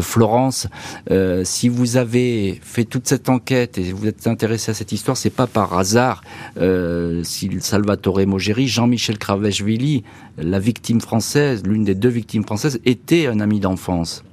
Florence. 0.00 0.66
Euh, 1.10 1.42
si 1.44 1.68
vous 1.68 1.98
avez 1.98 2.58
fait 2.62 2.84
toute 2.86 3.06
cette 3.06 3.28
enquête 3.28 3.76
et 3.76 3.92
vous 3.92 4.06
êtes 4.06 4.26
intéressé 4.26 4.70
à 4.70 4.74
cette 4.74 4.92
histoire, 4.92 5.14
c'est 5.18 5.28
pas 5.28 5.46
par 5.46 5.78
hasard 5.78 6.22
euh, 6.56 7.22
si 7.22 7.50
Salvatore 7.60 8.26
Mogeri, 8.26 8.66
Jean-Michel 8.66 9.18
Kraveshvili, 9.18 10.04
la 10.38 10.58
victime 10.58 11.02
française, 11.02 11.62
l'une 11.66 11.84
des 11.84 11.94
deux 11.94 12.08
victimes 12.08 12.44
françaises, 12.44 12.80
était 12.86 13.26
un 13.26 13.40
ami 13.40 13.60
d'enfance. 13.60 14.24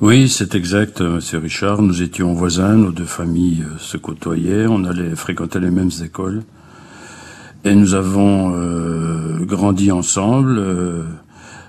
Oui, 0.00 0.30
c'est 0.30 0.54
exact, 0.54 1.02
Monsieur 1.02 1.36
Richard. 1.36 1.82
Nous 1.82 2.00
étions 2.00 2.32
voisins, 2.32 2.76
nos 2.76 2.90
deux 2.90 3.04
familles 3.04 3.66
euh, 3.68 3.76
se 3.76 3.98
côtoyaient, 3.98 4.66
on 4.66 4.84
allait 4.84 5.14
fréquenter 5.14 5.60
les 5.60 5.70
mêmes 5.70 5.90
écoles. 6.02 6.42
Et 7.64 7.74
nous 7.74 7.94
avons 7.94 8.54
euh, 8.54 9.44
grandi 9.44 9.92
ensemble, 9.92 10.56
euh, 10.58 11.02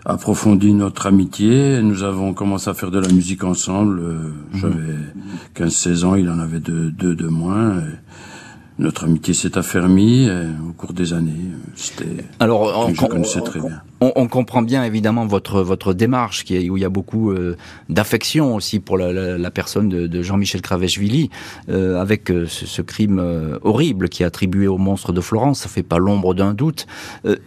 approfondi 0.06 0.74
notre 0.74 1.08
amitié. 1.08 1.82
Nous 1.82 2.04
avons 2.04 2.34
commencé 2.34 2.70
à 2.70 2.74
faire 2.74 2.92
de 2.92 3.00
la 3.00 3.10
musique 3.10 3.44
ensemble. 3.44 4.02
Mhm. 4.02 4.34
J'avais 4.54 5.70
15-16 5.70 6.06
ans, 6.06 6.16
il 6.16 6.30
en 6.30 6.40
avait 6.40 6.60
deux, 6.60 6.92
deux 6.92 7.16
de 7.16 7.28
moins. 7.28 7.80
Et 7.80 8.82
notre 8.82 9.04
amitié 9.04 9.34
s'est 9.34 9.58
affermie 9.58 10.30
au 10.68 10.72
cours 10.74 10.94
des 10.94 11.14
années. 11.14 11.52
C'était 11.76 12.26
alors 12.40 12.90
je 12.94 13.06
connaissais 13.06 13.42
très 13.42 13.60
bien 13.60 13.82
on, 14.02 14.28
comprend 14.28 14.64
bien 14.64 14.84
évidemment 14.84 15.28
votre 15.28 15.62
votre 15.62 15.94
démarche 15.94 16.44
qui 16.44 16.56
est, 16.56 16.70
où 16.70 16.78
il 16.78 16.82
y 16.82 16.86
a 16.86 16.90
beaucoup 16.90 17.32
euh, 17.32 17.56
d'affection 17.90 18.56
aussi 18.56 18.80
pour 18.80 18.98
la, 18.98 19.52
personne 19.52 19.90
de, 19.90 20.22
Jean-Michel 20.22 20.62
Kraveshvili 20.62 21.30
euh, 21.70 22.02
avec 22.02 22.32
euh, 22.32 22.48
ce, 22.48 22.82
crime 22.82 23.22
horrible 23.62 24.10
qui 24.10 24.24
est 24.24 24.26
attribué 24.26 24.68
au 24.68 24.80
monstre 24.80 25.14
de 25.14 25.22
Florence. 25.22 25.60
Ça 25.62 25.70
fait 25.70 25.84
pas 25.84 26.00
l'ombre 26.00 26.34
d'un 26.34 26.54
doute. 26.54 26.88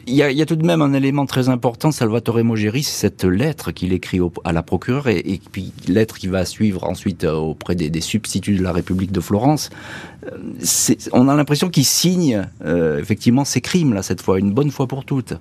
Il 0.06 0.14
y 0.14 0.22
a, 0.22 0.46
tout 0.46 0.56
de 0.56 0.64
même 0.64 0.80
un 0.80 0.92
élément 0.92 1.26
très 1.26 1.48
important, 1.48 1.90
Salvatore 1.90 2.44
Mogeri, 2.44 2.84
c'est 2.84 3.08
cette 3.08 3.24
lettre 3.24 3.72
qu'il 3.72 3.92
écrit 3.92 4.20
à 4.44 4.52
la 4.52 4.62
procureure 4.62 5.08
et, 5.08 5.18
et, 5.18 5.40
puis 5.50 5.72
lettre 5.88 6.18
qui 6.18 6.28
va 6.28 6.44
suivre 6.44 6.84
ensuite 6.84 7.24
auprès 7.24 7.74
des, 7.74 7.90
des, 7.90 8.00
substituts 8.00 8.56
de 8.56 8.62
la 8.62 8.72
République 8.72 9.10
de 9.10 9.20
Florence. 9.20 9.70
on 11.12 11.28
a 11.28 11.34
l'impression 11.34 11.68
qu'il 11.68 11.84
signe 11.84 12.46
effectivement 12.64 13.44
ces 13.44 13.60
crimes 13.60 13.92
là 13.92 14.02
cette 14.02 14.22
fois, 14.22 14.38
une 14.38 14.52
bonne 14.52 14.70
fois 14.70 14.86
pour 14.86 15.04
toutes. 15.04 15.34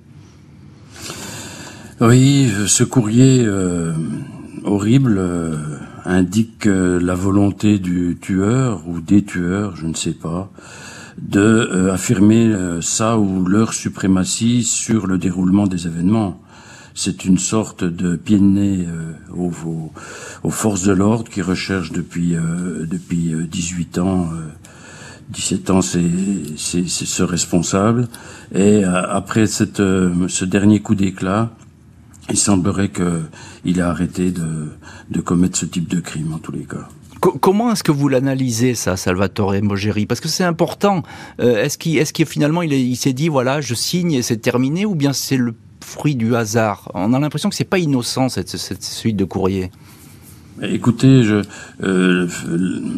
Oui, 2.06 2.52
ce 2.66 2.84
courrier 2.84 3.46
euh, 3.46 3.94
horrible 4.62 5.16
euh, 5.16 5.56
indique 6.04 6.66
la 6.66 7.14
volonté 7.14 7.78
du 7.78 8.18
tueur 8.20 8.86
ou 8.86 9.00
des 9.00 9.24
tueurs, 9.24 9.74
je 9.74 9.86
ne 9.86 9.94
sais 9.94 10.12
pas, 10.12 10.50
de 11.16 11.40
euh, 11.40 11.94
affirmer 11.94 12.54
ça 12.82 13.18
ou 13.18 13.46
leur 13.46 13.72
suprématie 13.72 14.64
sur 14.64 15.06
le 15.06 15.16
déroulement 15.16 15.66
des 15.66 15.86
événements. 15.86 16.42
C'est 16.94 17.24
une 17.24 17.38
sorte 17.38 17.84
de 17.84 18.16
pied 18.16 18.36
de 18.36 18.44
nez 18.44 18.86
aux, 19.34 19.50
aux, 20.42 20.50
forces 20.50 20.82
de 20.82 20.92
l'ordre 20.92 21.30
qui 21.30 21.40
recherchent 21.40 21.92
depuis 21.92 22.36
depuis 22.36 23.32
18 23.50 23.98
ans 23.98 24.28
17 25.30 25.70
ans, 25.70 25.80
c'est 25.80 26.02
ce 26.56 27.22
responsable. 27.22 28.08
Et 28.54 28.84
après 28.84 29.46
cette, 29.46 29.78
ce 29.78 30.44
dernier 30.44 30.80
coup 30.80 30.94
d'éclat, 30.94 31.50
il 32.30 32.38
semblerait 32.38 32.90
qu'il 32.90 33.78
ait 33.78 33.82
arrêté 33.82 34.30
de, 34.30 34.68
de 35.10 35.20
commettre 35.20 35.58
ce 35.58 35.66
type 35.66 35.88
de 35.88 36.00
crime 36.00 36.32
en 36.32 36.38
tous 36.38 36.52
les 36.52 36.64
cas. 36.64 36.88
Comment 37.20 37.72
est-ce 37.72 37.82
que 37.82 37.92
vous 37.92 38.08
l'analysez 38.08 38.74
ça, 38.74 38.98
Salvatore 38.98 39.54
Mogeri? 39.62 40.04
Parce 40.04 40.20
que 40.20 40.28
c'est 40.28 40.44
important. 40.44 41.02
Euh, 41.40 41.62
est-ce 41.62 41.78
qu'il, 41.78 41.96
est-ce 41.96 42.12
qu'il 42.12 42.26
finalement 42.26 42.60
il, 42.60 42.72
il 42.74 42.96
s'est 42.96 43.14
dit 43.14 43.28
voilà, 43.28 43.62
je 43.62 43.74
signe 43.74 44.12
et 44.12 44.20
c'est 44.20 44.36
terminé, 44.36 44.84
ou 44.84 44.94
bien 44.94 45.14
c'est 45.14 45.38
le 45.38 45.54
fruit 45.80 46.16
du 46.16 46.36
hasard? 46.36 46.90
On 46.92 47.14
a 47.14 47.18
l'impression 47.18 47.48
que 47.48 47.54
c'est 47.56 47.64
pas 47.64 47.78
innocent 47.78 48.28
cette, 48.28 48.50
cette 48.50 48.82
suite 48.82 49.16
de 49.16 49.24
courriers. 49.24 49.70
Écoutez, 50.62 51.24
je, 51.24 51.42
euh, 51.82 52.28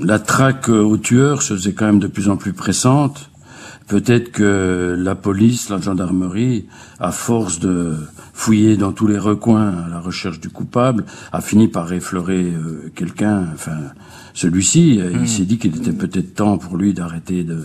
la 0.03 0.19
traque 0.19 0.69
au 0.69 0.97
tueur 0.99 1.43
se 1.43 1.55
faisait 1.55 1.73
quand 1.73 1.87
même 1.87 2.01
de 2.01 2.09
plus 2.09 2.29
en 2.29 2.37
plus 2.37 2.53
pressante. 2.53 3.31
Peut-être 3.87 4.33
que 4.33 4.97
la 4.99 5.15
police, 5.15 5.69
la 5.69 5.81
gendarmerie, 5.81 6.67
à 6.99 7.13
force 7.13 7.61
de 7.61 7.95
fouiller 8.33 8.77
dans 8.77 8.93
tous 8.93 9.07
les 9.07 9.19
recoins 9.19 9.69
à 9.69 9.89
la 9.89 10.01
recherche 10.01 10.41
du 10.41 10.49
coupable, 10.49 11.05
a 11.33 11.41
fini 11.41 11.69
par 11.69 11.93
effleurer 11.93 12.43
euh, 12.43 12.91
quelqu'un. 12.95 13.47
Enfin, 13.55 13.79
celui-ci, 14.35 14.97
il 14.97 15.21
hmm. 15.21 15.27
s'est 15.27 15.45
dit 15.45 15.59
qu'il 15.59 15.77
était 15.77 15.93
peut-être 15.93 16.35
temps 16.35 16.59
pour 16.59 16.77
lui 16.77 16.95
d'arrêter 16.95 17.45
de 17.45 17.65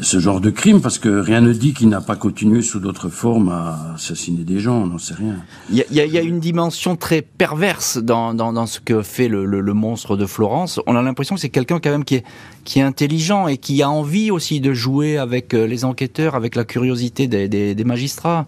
ce 0.00 0.18
genre 0.18 0.40
de 0.40 0.50
crime, 0.50 0.80
parce 0.80 0.98
que 0.98 1.08
rien 1.08 1.40
ne 1.40 1.52
dit 1.52 1.74
qu'il 1.74 1.88
n'a 1.88 2.00
pas 2.00 2.16
continué 2.16 2.62
sous 2.62 2.80
d'autres 2.80 3.08
formes 3.08 3.48
à 3.48 3.94
assassiner 3.94 4.44
des 4.44 4.60
gens, 4.60 4.82
on 4.82 4.86
n'en 4.86 4.98
sait 4.98 5.14
rien. 5.14 5.36
Il 5.70 5.84
y, 5.90 6.18
a, 6.18 6.22
une 6.22 6.40
dimension 6.40 6.96
très 6.96 7.22
perverse 7.22 7.98
dans, 7.98 8.34
dans, 8.34 8.66
ce 8.66 8.80
que 8.80 9.02
fait 9.02 9.28
le, 9.28 9.44
le, 9.44 9.74
monstre 9.74 10.16
de 10.16 10.26
Florence. 10.26 10.80
On 10.86 10.96
a 10.96 11.02
l'impression 11.02 11.34
que 11.34 11.40
c'est 11.40 11.48
quelqu'un 11.48 11.80
quand 11.80 11.90
même 11.90 12.04
qui 12.04 12.16
est, 12.16 12.24
qui 12.64 12.78
est 12.78 12.82
intelligent 12.82 13.48
et 13.48 13.58
qui 13.58 13.82
a 13.82 13.90
envie 13.90 14.30
aussi 14.30 14.60
de 14.60 14.72
jouer 14.72 15.18
avec 15.18 15.54
euh, 15.54 15.66
les 15.66 15.84
enquêteurs, 15.84 16.34
avec 16.34 16.54
la 16.54 16.64
curiosité 16.64 17.26
des, 17.26 17.48
des, 17.48 17.74
des 17.74 17.84
magistrats. 17.84 18.46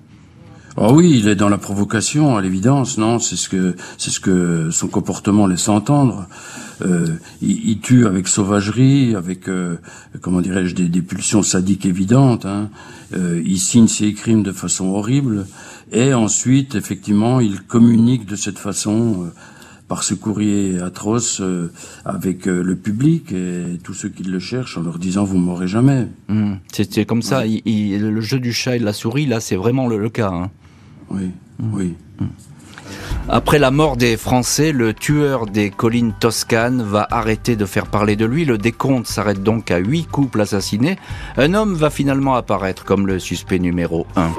Ah 0.76 0.92
oui, 0.92 1.18
il 1.18 1.28
est 1.28 1.34
dans 1.34 1.48
la 1.48 1.58
provocation, 1.58 2.36
à 2.36 2.42
l'évidence, 2.42 2.96
non? 2.96 3.18
C'est 3.18 3.36
ce 3.36 3.48
que 3.48 3.74
c'est 3.98 4.10
ce 4.10 4.20
que 4.20 4.70
son 4.70 4.86
comportement 4.86 5.46
laisse 5.46 5.68
entendre. 5.68 6.26
Euh, 6.82 7.16
il, 7.42 7.80
tue 7.80 8.06
avec 8.06 8.28
sauvagerie, 8.28 9.14
avec 9.14 9.48
euh, 9.48 9.76
comment 10.20 10.40
dirais-je 10.40 10.74
des, 10.74 11.02
pulsions 11.02 11.42
sadiques 11.42 11.86
évidentes. 11.86 12.46
Hein. 12.46 12.70
Euh, 13.14 13.42
il 13.44 13.58
signe 13.58 13.88
ses 13.88 14.12
crimes 14.14 14.42
de 14.42 14.52
façon 14.52 14.86
horrible 14.86 15.46
et 15.92 16.14
ensuite, 16.14 16.74
effectivement, 16.74 17.40
il 17.40 17.60
communique 17.62 18.26
de 18.26 18.36
cette 18.36 18.58
façon 18.58 19.30
par 19.88 20.04
ce 20.04 20.14
courrier 20.14 20.80
atroce 20.80 21.42
avec 22.04 22.46
le 22.46 22.76
public 22.76 23.32
et 23.32 23.78
tous 23.82 23.94
ceux 23.94 24.08
qui 24.08 24.22
le 24.22 24.38
cherchent 24.38 24.78
en 24.78 24.82
leur 24.82 25.00
disant 25.00 25.24
vous 25.24 25.38
mourrez 25.38 25.66
jamais. 25.66 26.06
Mmh. 26.28 26.54
C'est 26.70 27.04
comme 27.04 27.22
ça. 27.22 27.44
le 27.44 28.20
jeu 28.20 28.38
du 28.38 28.52
chat 28.52 28.76
et 28.76 28.78
de 28.78 28.84
la 28.84 28.92
souris, 28.92 29.26
là, 29.26 29.40
c'est 29.40 29.56
vraiment 29.56 29.88
le, 29.88 30.08
cas. 30.08 30.30
Hein. 30.30 30.50
Oui, 31.10 31.30
mmh. 31.58 31.74
oui. 31.74 31.94
Mmh. 32.20 32.26
Après 33.28 33.58
la 33.58 33.70
mort 33.70 33.96
des 33.96 34.16
Français, 34.16 34.72
le 34.72 34.92
tueur 34.92 35.46
des 35.46 35.70
collines 35.70 36.12
toscanes 36.18 36.82
va 36.82 37.06
arrêter 37.10 37.54
de 37.54 37.64
faire 37.64 37.86
parler 37.86 38.16
de 38.16 38.24
lui. 38.24 38.44
Le 38.44 38.58
décompte 38.58 39.06
s'arrête 39.06 39.42
donc 39.42 39.70
à 39.70 39.78
huit 39.78 40.06
couples 40.06 40.40
assassinés. 40.40 40.98
Un 41.36 41.54
homme 41.54 41.74
va 41.74 41.90
finalement 41.90 42.34
apparaître 42.34 42.84
comme 42.84 43.06
le 43.06 43.18
suspect 43.18 43.58
numéro 43.58 44.06
1. 44.16 44.30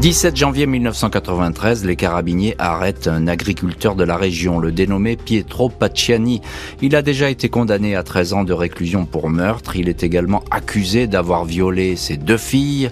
17 0.00 0.36
janvier 0.36 0.66
1993, 0.66 1.86
les 1.86 1.96
carabiniers 1.96 2.54
arrêtent 2.58 3.08
un 3.08 3.26
agriculteur 3.26 3.96
de 3.96 4.04
la 4.04 4.18
région, 4.18 4.58
le 4.58 4.70
dénommé 4.70 5.16
Pietro 5.16 5.70
Pacciani. 5.70 6.42
Il 6.82 6.94
a 6.94 7.00
déjà 7.00 7.30
été 7.30 7.48
condamné 7.48 7.96
à 7.96 8.02
13 8.02 8.34
ans 8.34 8.44
de 8.44 8.52
réclusion 8.52 9.06
pour 9.06 9.30
meurtre. 9.30 9.74
Il 9.74 9.88
est 9.88 10.02
également 10.02 10.44
accusé 10.50 11.06
d'avoir 11.06 11.46
violé 11.46 11.96
ses 11.96 12.18
deux 12.18 12.36
filles. 12.36 12.90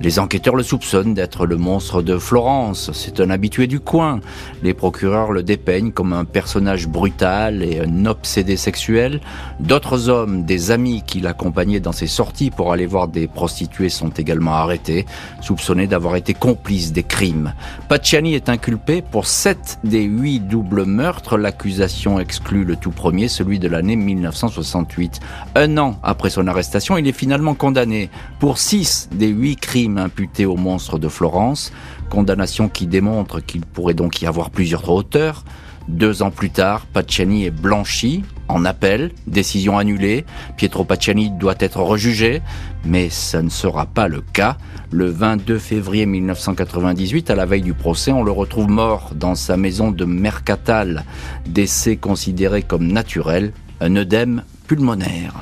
Les 0.00 0.18
enquêteurs 0.18 0.56
le 0.56 0.64
soupçonnent 0.64 1.14
d'être 1.14 1.46
le 1.46 1.56
monstre 1.56 2.02
de 2.02 2.18
Florence. 2.18 2.90
C'est 2.92 3.20
un 3.20 3.30
habitué 3.30 3.68
du 3.68 3.78
coin. 3.78 4.20
Les 4.62 4.74
procureurs 4.74 5.30
le 5.30 5.44
dépeignent 5.44 5.92
comme 5.92 6.12
un 6.12 6.24
personnage 6.24 6.88
brutal 6.88 7.62
et 7.62 7.80
un 7.80 8.06
obsédé 8.06 8.56
sexuel. 8.56 9.20
D'autres 9.60 10.08
hommes, 10.08 10.44
des 10.44 10.72
amis 10.72 11.04
qui 11.06 11.20
l'accompagnaient 11.20 11.78
dans 11.78 11.92
ses 11.92 12.08
sorties 12.08 12.50
pour 12.50 12.72
aller 12.72 12.86
voir 12.86 13.06
des 13.06 13.28
prostituées 13.28 13.88
sont 13.88 14.08
également 14.08 14.54
arrêtés, 14.54 15.06
soupçonnés 15.40 15.86
d'avoir 15.86 16.16
été 16.16 16.34
complices 16.34 16.92
des 16.92 17.04
crimes. 17.04 17.54
Pacciani 17.88 18.34
est 18.34 18.48
inculpé 18.48 19.00
pour 19.00 19.26
sept 19.26 19.78
des 19.84 20.02
huit 20.02 20.40
doubles 20.40 20.86
meurtres. 20.86 21.38
L'accusation 21.38 22.18
exclut 22.18 22.64
le 22.64 22.74
tout 22.74 22.90
premier, 22.90 23.28
celui 23.28 23.60
de 23.60 23.68
l'année 23.68 23.96
1968. 23.96 25.20
Un 25.54 25.78
an 25.78 25.96
après 26.02 26.30
son 26.30 26.48
arrestation, 26.48 26.98
il 26.98 27.06
est 27.06 27.12
finalement 27.12 27.54
condamné 27.54 28.10
pour 28.40 28.58
six 28.58 29.08
des 29.12 29.28
huit 29.28 29.56
crimes 29.56 29.84
imputé 29.96 30.46
au 30.46 30.56
monstre 30.56 30.98
de 30.98 31.08
Florence, 31.08 31.72
condamnation 32.10 32.68
qui 32.68 32.86
démontre 32.86 33.40
qu'il 33.40 33.62
pourrait 33.62 33.94
donc 33.94 34.22
y 34.22 34.26
avoir 34.26 34.50
plusieurs 34.50 34.88
auteurs. 34.90 35.44
Deux 35.88 36.22
ans 36.22 36.30
plus 36.30 36.50
tard, 36.50 36.86
Pacciani 36.86 37.44
est 37.44 37.50
blanchi 37.50 38.24
en 38.48 38.64
appel, 38.64 39.12
décision 39.26 39.78
annulée. 39.78 40.24
Pietro 40.56 40.84
Pacciani 40.84 41.30
doit 41.30 41.56
être 41.58 41.80
rejugé, 41.80 42.42
mais 42.84 43.10
ça 43.10 43.42
ne 43.42 43.50
sera 43.50 43.86
pas 43.86 44.08
le 44.08 44.20
cas. 44.20 44.56
Le 44.90 45.06
22 45.06 45.58
février 45.58 46.06
1998, 46.06 47.30
à 47.30 47.34
la 47.34 47.46
veille 47.46 47.62
du 47.62 47.74
procès, 47.74 48.12
on 48.12 48.22
le 48.22 48.30
retrouve 48.30 48.68
mort 48.68 49.10
dans 49.14 49.34
sa 49.34 49.56
maison 49.56 49.90
de 49.90 50.04
Mercatal, 50.04 51.04
décès 51.46 51.96
considéré 51.96 52.62
comme 52.62 52.86
naturel, 52.86 53.52
un 53.80 53.96
œdème 53.96 54.42
pulmonaire. 54.66 55.34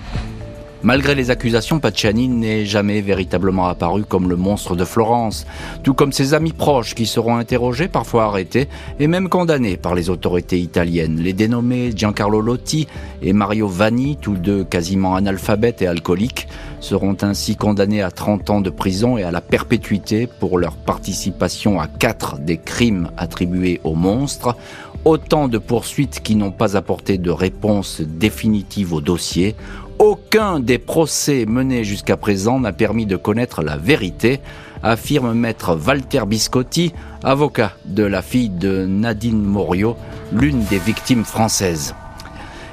Malgré 0.84 1.14
les 1.14 1.30
accusations, 1.30 1.78
Pacciani 1.78 2.26
n'est 2.26 2.64
jamais 2.64 3.00
véritablement 3.02 3.68
apparu 3.68 4.02
comme 4.02 4.28
le 4.28 4.34
monstre 4.34 4.74
de 4.74 4.84
Florence, 4.84 5.46
tout 5.84 5.94
comme 5.94 6.10
ses 6.10 6.34
amis 6.34 6.52
proches 6.52 6.96
qui 6.96 7.06
seront 7.06 7.36
interrogés, 7.36 7.86
parfois 7.86 8.24
arrêtés 8.24 8.68
et 8.98 9.06
même 9.06 9.28
condamnés 9.28 9.76
par 9.76 9.94
les 9.94 10.10
autorités 10.10 10.58
italiennes. 10.58 11.20
Les 11.20 11.34
dénommés 11.34 11.92
Giancarlo 11.94 12.40
Lotti 12.40 12.88
et 13.22 13.32
Mario 13.32 13.68
Vanni, 13.68 14.18
tous 14.20 14.34
deux 14.34 14.64
quasiment 14.64 15.14
analphabètes 15.14 15.82
et 15.82 15.86
alcooliques, 15.86 16.48
seront 16.80 17.16
ainsi 17.22 17.54
condamnés 17.54 18.02
à 18.02 18.10
30 18.10 18.50
ans 18.50 18.60
de 18.60 18.70
prison 18.70 19.16
et 19.16 19.22
à 19.22 19.30
la 19.30 19.40
perpétuité 19.40 20.26
pour 20.26 20.58
leur 20.58 20.74
participation 20.74 21.80
à 21.80 21.86
quatre 21.86 22.40
des 22.40 22.56
crimes 22.56 23.12
attribués 23.16 23.80
aux 23.84 23.94
monstres. 23.94 24.56
Autant 25.04 25.48
de 25.48 25.58
poursuites 25.58 26.20
qui 26.22 26.36
n'ont 26.36 26.52
pas 26.52 26.76
apporté 26.76 27.18
de 27.18 27.30
réponse 27.30 28.00
définitive 28.00 28.92
au 28.92 29.00
dossier. 29.00 29.56
Aucun 30.02 30.58
des 30.58 30.78
procès 30.78 31.46
menés 31.46 31.84
jusqu'à 31.84 32.16
présent 32.16 32.58
n'a 32.58 32.72
permis 32.72 33.06
de 33.06 33.14
connaître 33.14 33.62
la 33.62 33.76
vérité, 33.76 34.40
affirme 34.82 35.32
maître 35.32 35.78
Walter 35.86 36.22
Biscotti, 36.26 36.92
avocat 37.22 37.76
de 37.84 38.02
la 38.02 38.20
fille 38.20 38.48
de 38.48 38.84
Nadine 38.84 39.40
Morio, 39.40 39.94
l'une 40.32 40.64
des 40.64 40.80
victimes 40.80 41.22
françaises. 41.22 41.94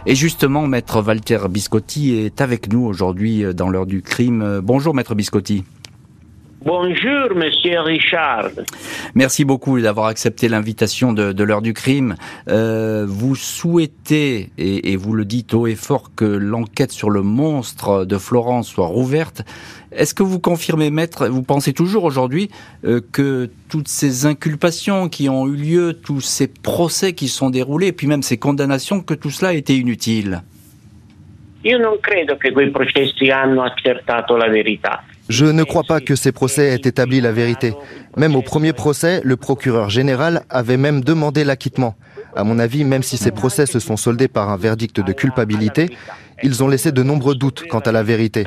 Et 0.07 0.15
justement, 0.15 0.65
maître 0.65 1.03
Walter 1.03 1.41
Biscotti 1.51 2.15
est 2.15 2.41
avec 2.41 2.73
nous 2.73 2.83
aujourd'hui 2.83 3.43
dans 3.53 3.69
l'heure 3.69 3.85
du 3.85 4.01
crime. 4.01 4.61
Bonjour 4.63 4.95
maître 4.95 5.13
Biscotti. 5.13 5.63
Bonjour, 6.71 7.34
monsieur 7.34 7.79
Richard. 7.79 8.51
Merci 9.15 9.43
beaucoup 9.43 9.82
d'avoir 9.82 10.05
accepté 10.05 10.47
l'invitation 10.47 11.13
de, 11.13 11.43
l'heure 11.43 11.63
du 11.63 11.73
crime. 11.73 12.13
Euh, 12.47 13.05
vous 13.08 13.36
souhaitez, 13.36 14.51
et, 14.60 14.95
vous 14.95 15.13
le 15.13 15.25
dites 15.25 15.55
haut 15.55 15.65
et 15.65 15.73
fort, 15.73 16.12
que 16.15 16.25
l'enquête 16.25 16.91
sur 16.91 17.10
le 17.10 17.23
monstre 17.23 18.05
de 18.05 18.19
Florence 18.19 18.67
soit 18.67 18.86
rouverte. 18.86 19.41
Est-ce 19.91 20.13
que 20.13 20.21
vous 20.21 20.39
confirmez, 20.39 20.91
maître, 20.91 21.27
vous 21.27 21.41
pensez 21.41 21.73
toujours 21.73 22.03
aujourd'hui 22.03 22.51
euh, 22.86 23.01
que 23.12 23.49
toutes 23.67 23.88
ces 23.88 24.27
inculpations 24.27 25.10
qui 25.10 25.27
ont 25.27 25.47
eu 25.47 25.55
lieu, 25.55 25.93
tous 25.93 26.21
ces 26.21 26.47
procès 26.47 27.13
qui 27.13 27.29
sont 27.29 27.49
déroulés, 27.49 27.88
et 27.88 27.93
puis 27.93 28.05
même 28.05 28.21
ces 28.21 28.38
condamnations, 28.38 29.01
que 29.01 29.15
tout 29.15 29.32
cela 29.32 29.49
a 29.49 29.53
été 29.53 29.75
inutile? 29.75 30.43
Io 31.63 31.77
non 31.79 31.97
credo 31.99 32.38
che 32.38 32.53
quei 32.53 32.69
processi 32.69 33.32
hanno 33.32 33.63
accertato 33.63 34.38
la 34.38 34.47
verità. 34.47 35.03
Je 35.29 35.45
ne 35.45 35.63
crois 35.63 35.83
pas 35.83 35.99
que 36.01 36.15
ces 36.15 36.31
procès 36.31 36.69
aient 36.69 36.89
établi 36.89 37.21
la 37.21 37.31
vérité. 37.31 37.73
Même 38.17 38.35
au 38.35 38.41
premier 38.41 38.73
procès, 38.73 39.21
le 39.23 39.37
procureur 39.37 39.89
général 39.89 40.41
avait 40.49 40.75
même 40.75 41.01
demandé 41.03 41.43
l'acquittement. 41.43 41.93
À 42.35 42.43
mon 42.43 42.57
avis, 42.57 42.83
même 42.83 43.03
si 43.03 43.15
ces 43.15 43.29
procès 43.31 43.67
se 43.67 43.79
sont 43.79 43.95
soldés 43.95 44.27
par 44.27 44.49
un 44.49 44.57
verdict 44.57 44.99
de 44.99 45.13
culpabilité, 45.13 45.89
ils 46.41 46.63
ont 46.63 46.67
laissé 46.67 46.91
de 46.91 47.03
nombreux 47.03 47.35
doutes 47.35 47.65
quant 47.69 47.79
à 47.79 47.91
la 47.91 48.01
vérité. 48.01 48.45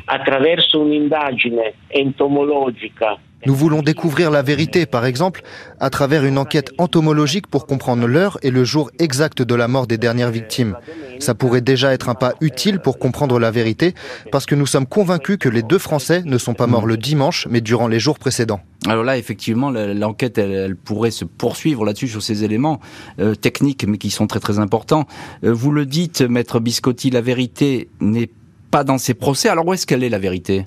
Nous 3.45 3.55
voulons 3.55 3.81
découvrir 3.81 4.31
la 4.31 4.41
vérité, 4.41 4.85
par 4.85 5.05
exemple, 5.05 5.41
à 5.79 5.89
travers 5.89 6.23
une 6.23 6.37
enquête 6.37 6.71
entomologique 6.77 7.47
pour 7.47 7.65
comprendre 7.65 8.07
l'heure 8.07 8.37
et 8.41 8.51
le 8.51 8.63
jour 8.63 8.89
exact 8.99 9.41
de 9.41 9.55
la 9.55 9.67
mort 9.67 9.85
des 9.85 9.97
dernières 9.97 10.31
victimes. 10.31 10.77
Ça 11.19 11.35
pourrait 11.35 11.61
déjà 11.61 11.93
être 11.93 12.09
un 12.09 12.15
pas 12.15 12.33
utile 12.41 12.79
pour 12.79 12.99
comprendre 12.99 13.39
la 13.39 13.51
vérité, 13.51 13.93
parce 14.31 14.45
que 14.45 14.55
nous 14.55 14.65
sommes 14.65 14.85
convaincus 14.85 15.37
que 15.37 15.49
les 15.49 15.61
deux 15.61 15.77
Français 15.77 16.21
ne 16.25 16.37
sont 16.37 16.53
pas 16.53 16.67
morts 16.67 16.85
le 16.85 16.97
dimanche, 16.97 17.47
mais 17.49 17.59
durant 17.61 17.87
les 17.87 17.99
jours 17.99 18.17
précédents. 18.17 18.61
Alors 18.87 19.03
là, 19.03 19.17
effectivement, 19.17 19.71
l'enquête, 19.71 20.37
elle, 20.37 20.75
pourrait 20.75 21.11
se 21.11 21.25
poursuivre 21.25 21.85
là-dessus 21.85 22.07
sur 22.07 22.21
ces 22.21 22.43
éléments 22.43 22.79
euh, 23.19 23.35
techniques, 23.35 23.85
mais 23.87 23.97
qui 23.97 24.09
sont 24.09 24.27
très 24.27 24.39
très 24.39 24.59
importants. 24.59 25.05
Euh, 25.43 25.53
vous 25.53 25.71
le 25.71 25.85
dites, 25.85 26.21
maître 26.21 26.59
Biscotti, 26.59 27.09
la 27.09 27.21
vérité 27.21 27.89
n'est 27.99 28.29
pas 28.71 28.83
dans 28.83 28.97
ces 28.97 29.13
procès. 29.13 29.49
Alors 29.49 29.67
où 29.67 29.73
est-ce 29.73 29.85
qu'elle 29.85 30.03
est 30.03 30.09
la 30.09 30.19
vérité? 30.19 30.65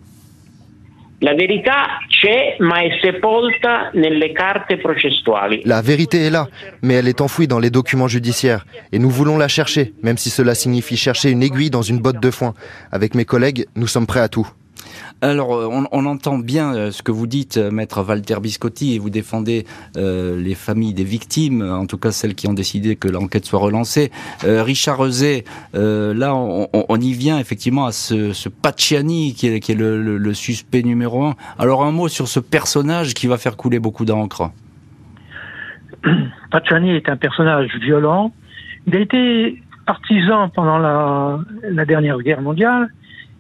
La 1.21 1.35
verità 1.35 1.99
c'è, 2.09 2.57
ma 2.61 2.81
sepolta 3.01 3.91
nelle 3.95 4.33
carte 4.33 4.77
processuali. 4.77 5.63
La 5.65 5.81
vérité 5.81 6.27
est 6.27 6.31
là, 6.31 6.49
mais 6.83 6.95
elle 6.95 7.09
est 7.09 7.21
enfouie 7.21 7.49
dans 7.49 7.59
les 7.59 7.71
documents 7.71 8.09
judiciaires. 8.09 8.67
Et 8.93 8.99
nous 8.99 9.11
voulons 9.11 9.39
la 9.39 9.49
chercher, 9.49 9.95
même 10.03 10.19
si 10.19 10.31
cela 10.31 10.55
signifie 10.55 10.97
chercher 10.97 11.31
une 11.31 11.43
aiguille 11.43 11.71
dans 11.71 11.83
une 11.83 12.01
botte 12.01 12.21
de 12.21 12.31
foin. 12.31 12.55
Avec 12.93 13.15
mes 13.15 13.25
collègues, 13.25 13.67
nous 13.77 13.87
sommes 13.87 14.07
prêts 14.07 14.21
à 14.21 14.29
tout. 14.29 14.47
Alors, 15.23 15.55
euh, 15.55 15.69
on, 15.93 16.07
entend 16.07 16.39
bien 16.39 16.75
euh, 16.75 16.91
ce 16.91 17.03
que 17.03 17.11
vous 17.11 17.27
dites, 17.27 17.57
euh, 17.57 17.71
maître 17.71 18.05
Walter 18.07 18.37
Biscotti, 18.41 18.95
et 18.95 18.99
vous 18.99 19.11
défendez 19.11 19.65
les 19.97 20.55
familles 20.55 20.95
des 20.95 21.05
victimes, 21.05 21.63
en 21.63 21.87
tout 21.87 21.99
cas 21.99 22.11
celles 22.11 22.35
qui 22.35 22.49
ont 22.49 22.53
décidé 22.53 22.97
que 22.97 23.09
l'enquête 23.09 23.45
soit 23.45 23.59
relancée. 23.59 24.11
Richard 24.43 24.99
Rezé, 24.99 25.45
là, 25.73 26.35
on, 26.35 27.01
y 27.01 27.13
vient 27.13 27.39
effectivement 27.39 27.87
à 27.87 27.93
ce, 27.93 28.33
ce 28.33 28.49
Pacciani 28.49 29.35
qui 29.35 29.47
est, 29.47 29.75
le, 29.75 30.35
suspect 30.35 30.83
numéro 30.83 31.25
un. 31.25 31.35
Alors, 31.59 31.85
un 31.85 31.93
mot 31.93 32.09
sur 32.09 32.29
ce 32.29 32.41
personnage 32.41 33.15
qui 33.15 33.27
va 33.27 33.39
faire 33.39 33.57
couler 33.57 33.79
beaucoup 33.79 34.05
d'encre. 34.05 34.51
Pacciani 36.51 36.91
est 36.91 37.09
un 37.09 37.17
personnage 37.17 37.71
violent. 37.81 38.33
Il 38.87 38.97
a 38.97 39.01
été 39.01 39.63
partisan 39.87 40.49
pendant 40.51 40.79
la 40.79 41.85
dernière 41.85 42.19
guerre 42.19 42.43
mondiale 42.43 42.89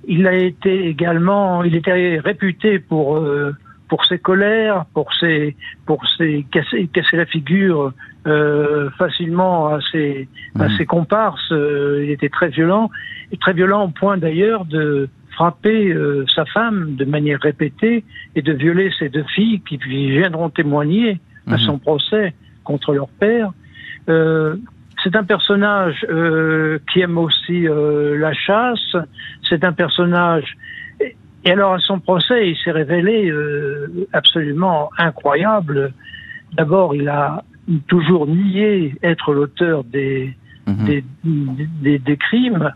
il 0.06 0.26
a 0.26 0.34
été 0.34 0.86
également, 0.86 1.62
il 1.64 1.74
était 1.74 2.18
réputé 2.18 2.78
pour 2.78 3.16
euh, 3.16 3.52
pour 3.88 4.04
ses 4.04 4.18
colères, 4.18 4.84
pour 4.94 5.12
ses 5.14 5.56
pour 5.84 6.06
ses 6.16 6.46
casser, 6.50 6.88
casser 6.92 7.16
la 7.16 7.26
figure 7.26 7.92
euh, 8.26 8.90
facilement 8.98 9.68
à 9.68 9.80
ses 9.92 10.28
à 10.58 10.68
mmh. 10.68 10.76
ses 10.76 10.86
comparses. 10.86 11.52
Euh, 11.52 12.02
il 12.04 12.10
était 12.10 12.28
très 12.28 12.48
violent 12.48 12.90
et 13.32 13.36
très 13.36 13.52
violent 13.52 13.84
au 13.84 13.88
point 13.88 14.16
d'ailleurs 14.16 14.64
de 14.64 15.08
frapper 15.32 15.92
euh, 15.92 16.24
sa 16.34 16.44
femme 16.46 16.96
de 16.96 17.04
manière 17.04 17.40
répétée 17.40 18.04
et 18.34 18.42
de 18.42 18.52
violer 18.52 18.90
ses 18.98 19.08
deux 19.08 19.24
filles 19.34 19.60
qui 19.68 19.76
viendront 19.76 20.48
témoigner 20.50 21.20
à 21.46 21.56
mmh. 21.56 21.58
son 21.58 21.78
procès 21.78 22.34
contre 22.64 22.92
leur 22.94 23.08
père. 23.08 23.52
Euh, 24.08 24.56
c'est 25.02 25.14
un 25.14 25.24
personnage 25.24 26.04
euh, 26.08 26.78
qui 26.92 27.00
aime 27.00 27.18
aussi 27.18 27.68
euh, 27.68 28.18
la 28.18 28.32
chasse. 28.32 28.96
C'est 29.48 29.64
un 29.64 29.72
personnage. 29.72 30.56
Et 31.44 31.52
alors 31.52 31.74
à 31.74 31.78
son 31.78 32.00
procès, 32.00 32.50
il 32.50 32.56
s'est 32.56 32.72
révélé 32.72 33.30
euh, 33.30 34.08
absolument 34.12 34.90
incroyable. 34.98 35.92
D'abord, 36.54 36.94
il 36.94 37.08
a 37.08 37.44
toujours 37.88 38.26
nié 38.26 38.96
être 39.02 39.32
l'auteur 39.32 39.84
des, 39.84 40.34
mhm. 40.66 40.84
des, 40.84 41.04
des, 41.82 41.98
des, 41.98 42.16
crimes 42.16 42.72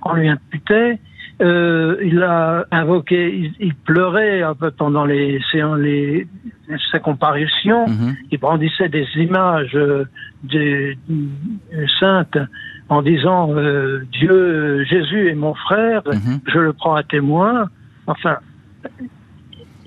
qu'on 0.00 0.14
lui 0.14 0.28
imputait. 0.28 0.98
Euh, 1.42 1.96
il 2.04 2.22
a 2.22 2.64
invoqué, 2.70 3.50
il, 3.58 3.74
pleurait 3.74 4.42
un 4.42 4.54
peu 4.54 4.70
pendant 4.70 5.04
les, 5.04 5.40
les, 5.78 6.26
sa 6.92 7.00
comparution. 7.00 7.88
Mhm. 7.88 8.16
Il 8.30 8.38
brandissait 8.38 8.88
des 8.88 9.06
images 9.16 9.74
euh, 9.74 10.04
de, 10.44 10.94
saintes 11.98 12.38
en 12.88 13.02
disant 13.02 13.52
euh, 13.52 14.06
Dieu, 14.12 14.84
Jésus 14.84 15.28
est 15.28 15.34
mon 15.34 15.54
frère, 15.54 16.02
mhm. 16.06 16.40
je 16.46 16.58
le 16.58 16.72
prends 16.72 16.94
à 16.94 17.02
témoin. 17.02 17.68
Enfin, 18.06 18.36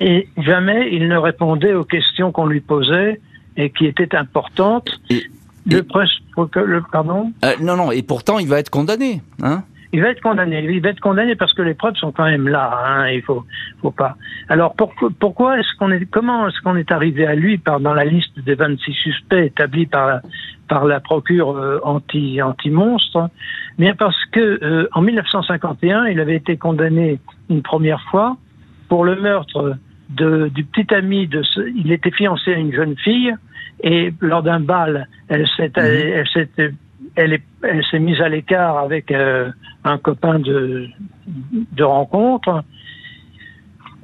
et 0.02 0.28
jamais 0.38 0.90
il 0.92 1.08
ne 1.08 1.18
répondait 1.18 1.74
aux 1.74 1.86
questions 1.86 2.34
qu'on 2.34 2.48
lui 2.48 2.62
posait 2.62 3.22
et 3.56 3.70
qui 3.70 3.86
étaient 3.86 4.16
importantes. 4.16 5.00
le, 5.66 5.82
le, 6.66 6.84
pardon? 6.92 7.32
non, 7.62 7.78
non. 7.78 7.92
Et 7.92 8.04
pourtant, 8.04 8.38
il 8.38 8.48
va 8.48 8.60
être 8.60 8.70
condamné, 8.70 9.22
hein? 9.42 9.64
Il 9.94 10.02
va 10.02 10.10
être 10.10 10.22
condamné. 10.22 10.64
Il 10.64 10.82
va 10.82 10.90
être 10.90 11.00
condamné 11.00 11.36
parce 11.36 11.54
que 11.54 11.62
les 11.62 11.74
preuves 11.74 11.96
sont 11.96 12.12
quand 12.12 12.26
même 12.26 12.48
là. 12.48 12.80
Hein, 12.86 13.10
il 13.10 13.22
faut, 13.22 13.46
faut 13.82 13.92
pas. 13.92 14.16
Alors 14.50 14.76
pourquoi 14.76 15.60
est-ce 15.60 15.76
qu'on 15.78 15.92
est, 15.92 16.06
comment 16.06 16.48
est-ce 16.48 16.62
qu'on 16.62 16.76
est 16.76 16.92
arrivé 16.92 17.26
à 17.26 17.36
lui 17.36 17.58
par 17.58 17.80
dans 17.80 17.94
la 17.94 18.06
liste 18.06 18.40
des 18.40 18.56
26 18.56 18.94
suspects 18.94 19.46
établis 19.46 19.86
par 19.86 20.08
la, 20.08 20.22
par 20.68 20.86
la 20.86 21.00
procure 21.00 21.56
euh, 21.56 21.80
anti 21.84 22.42
anti 22.42 22.70
monstre 22.70 23.30
Bien 23.78 23.96
parce 23.96 24.18
que 24.32 24.60
euh, 24.64 24.88
en 24.94 25.02
1951, 25.02 26.08
il 26.08 26.20
avait 26.20 26.36
été 26.36 26.58
condamné 26.58 27.20
une 27.50 27.62
première 27.62 28.02
fois 28.10 28.38
pour 28.90 29.06
le 29.06 29.16
meurtre 29.16 29.78
de, 30.10 30.50
du 30.54 30.66
petit 30.66 30.94
ami 30.94 31.28
de. 31.28 31.44
Ce, 31.44 31.62
il 31.76 31.92
était 31.92 32.12
fiancé 32.12 32.54
à 32.54 32.58
une 32.58 32.74
jeune 32.74 32.98
fille 32.98 33.34
et 33.82 34.14
lors 34.22 34.44
d'un 34.44 34.60
bal, 34.60 35.08
elle 35.28 35.48
s'est, 35.56 35.72
mhm. 35.78 35.84
elle 35.84 36.28
s'est 36.28 36.74
elle, 37.18 37.42
s'est 37.90 38.00
mise 38.00 38.22
à 38.22 38.30
l'écart 38.30 38.78
avec 38.78 39.12
euh, 39.12 39.50
un 39.84 39.98
copain 39.98 40.40
de, 40.40 40.88
de 41.28 41.84
rencontre. 41.84 42.64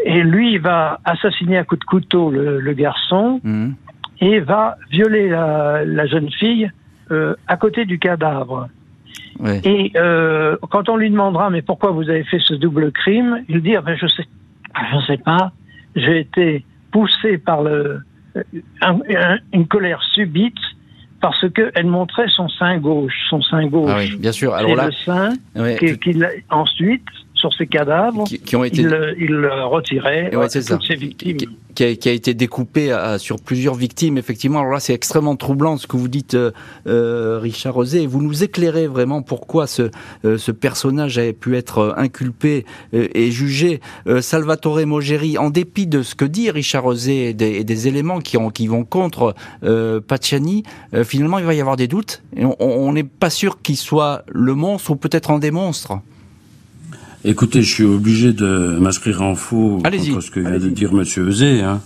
Et 0.03 0.23
lui, 0.23 0.53
il 0.53 0.59
va 0.59 0.99
assassiner 1.05 1.57
à 1.57 1.63
coup 1.63 1.77
de 1.77 1.83
couteau 1.83 2.31
le, 2.31 2.73
garçon 2.73 3.39
mhm. 3.43 3.75
et 4.19 4.39
va 4.39 4.75
violer 4.89 5.29
la, 5.29 6.05
jeune 6.07 6.31
fille 6.31 6.71
euh, 7.11 7.35
à 7.47 7.55
côté 7.55 7.85
du 7.85 7.99
cadavre. 7.99 8.67
Et 9.63 9.91
euh, 9.95 10.57
quand 10.69 10.89
on 10.89 10.97
lui 10.97 11.09
demandera 11.09 11.49
mais 11.49 11.61
pourquoi 11.61 11.91
vous 11.91 12.09
avez 12.09 12.23
fait 12.23 12.39
ce 12.39 12.53
double 12.53 12.91
crime, 12.91 13.43
il 13.49 13.61
dit 13.61 13.75
ah 13.75 13.81
ben 13.81 13.97
je 13.99 14.07
sais, 14.07 14.27
je 14.91 15.05
sais 15.05 15.17
pas, 15.17 15.51
j'ai 15.95 16.19
été 16.19 16.65
poussé 16.91 17.39
par 17.39 17.63
le, 17.63 18.01
une 19.53 19.67
colère 19.67 20.01
subite 20.13 20.59
parce 21.23 21.49
qu'elle 21.53 21.85
montrait 21.85 22.27
son 22.27 22.49
sein 22.49 22.79
gauche, 22.79 23.13
son 23.29 23.41
sein 23.41 23.65
gauche. 23.67 23.89
Ah 23.89 23.99
oui, 23.99 24.13
bien 24.17 24.33
sûr. 24.33 24.53
Alors 24.53 24.75
là, 24.75 24.87
le 24.87 24.91
sein, 24.91 25.29
qui, 25.79 26.19
ensuite, 26.49 27.07
sur 27.43 27.53
ces 27.53 27.67
cadavres, 27.67 28.23
qui, 28.23 28.55
ont 28.55 28.63
été... 28.63 28.81
il, 28.81 29.45
retirait 29.65 30.31
toutes 30.31 30.87
ces 30.87 30.95
victimes 30.95 31.37
qui 31.75 31.83
a, 31.83 31.95
qui 31.95 32.09
a, 32.09 32.11
été 32.11 32.33
découpé 32.33 32.95
sur 33.17 33.37
plusieurs 33.41 33.75
victimes. 33.75 34.17
Effectivement, 34.17 34.59
alors 34.59 34.71
là, 34.71 34.79
c'est 34.79 34.93
extrêmement 34.93 35.35
troublant 35.35 35.77
ce 35.77 35.87
que 35.87 35.97
vous 35.97 36.07
dites, 36.07 36.35
euh, 36.35 36.51
euh 36.87 37.39
Richard 37.41 37.73
Rosé. 37.73 38.07
Vous 38.07 38.21
nous 38.21 38.43
éclairez 38.43 38.87
vraiment 38.87 39.21
pourquoi 39.21 39.67
ce, 39.67 39.89
euh, 40.23 40.37
ce 40.37 40.51
personnage 40.51 41.17
avait 41.17 41.33
pu 41.33 41.57
être 41.57 41.79
euh, 41.79 41.93
inculpé 41.97 42.65
et 42.93 43.31
jugé. 43.31 43.81
Salvatore 44.21 44.85
Mogeri, 44.85 45.37
en 45.37 45.49
dépit 45.49 45.87
de 45.87 46.03
ce 46.03 46.15
que 46.15 46.25
dit 46.25 46.49
Richard 46.49 46.83
Rosé 46.83 47.29
et 47.29 47.33
des, 47.33 47.63
des 47.63 47.87
éléments 47.87 48.19
qui, 48.19 48.37
ont, 48.37 48.49
qui 48.49 48.67
vont 48.67 48.85
contre 48.85 49.35
Pacciani, 50.07 50.63
finalement, 51.03 51.39
il 51.39 51.45
va 51.45 51.53
y 51.53 51.61
avoir 51.61 51.75
des 51.75 51.87
doutes. 51.87 52.21
Et 52.35 52.45
on 52.45 52.93
n'est 52.93 53.03
pas 53.03 53.29
sûr 53.29 53.61
qu'il 53.61 53.77
soit 53.77 54.23
le 54.27 54.53
monstre 54.53 54.91
ou 54.91 54.95
peut-être 54.95 55.31
un 55.31 55.39
des 55.39 55.51
monstres. 55.51 55.99
Écoutez, 57.25 57.61
je 57.61 57.73
suis 57.73 57.83
obligé 57.83 58.33
de 58.33 58.77
m'inscrire 58.79 59.21
en 59.21 59.35
faux 59.35 59.79
contre 59.81 60.21
ce 60.21 60.29
que 60.29 60.41
vient 60.41 60.59
de 60.59 60.69
dire 60.69 60.93
Monsieur 60.93 61.23
Eusé. 61.29 61.61
Hein. 61.61 61.81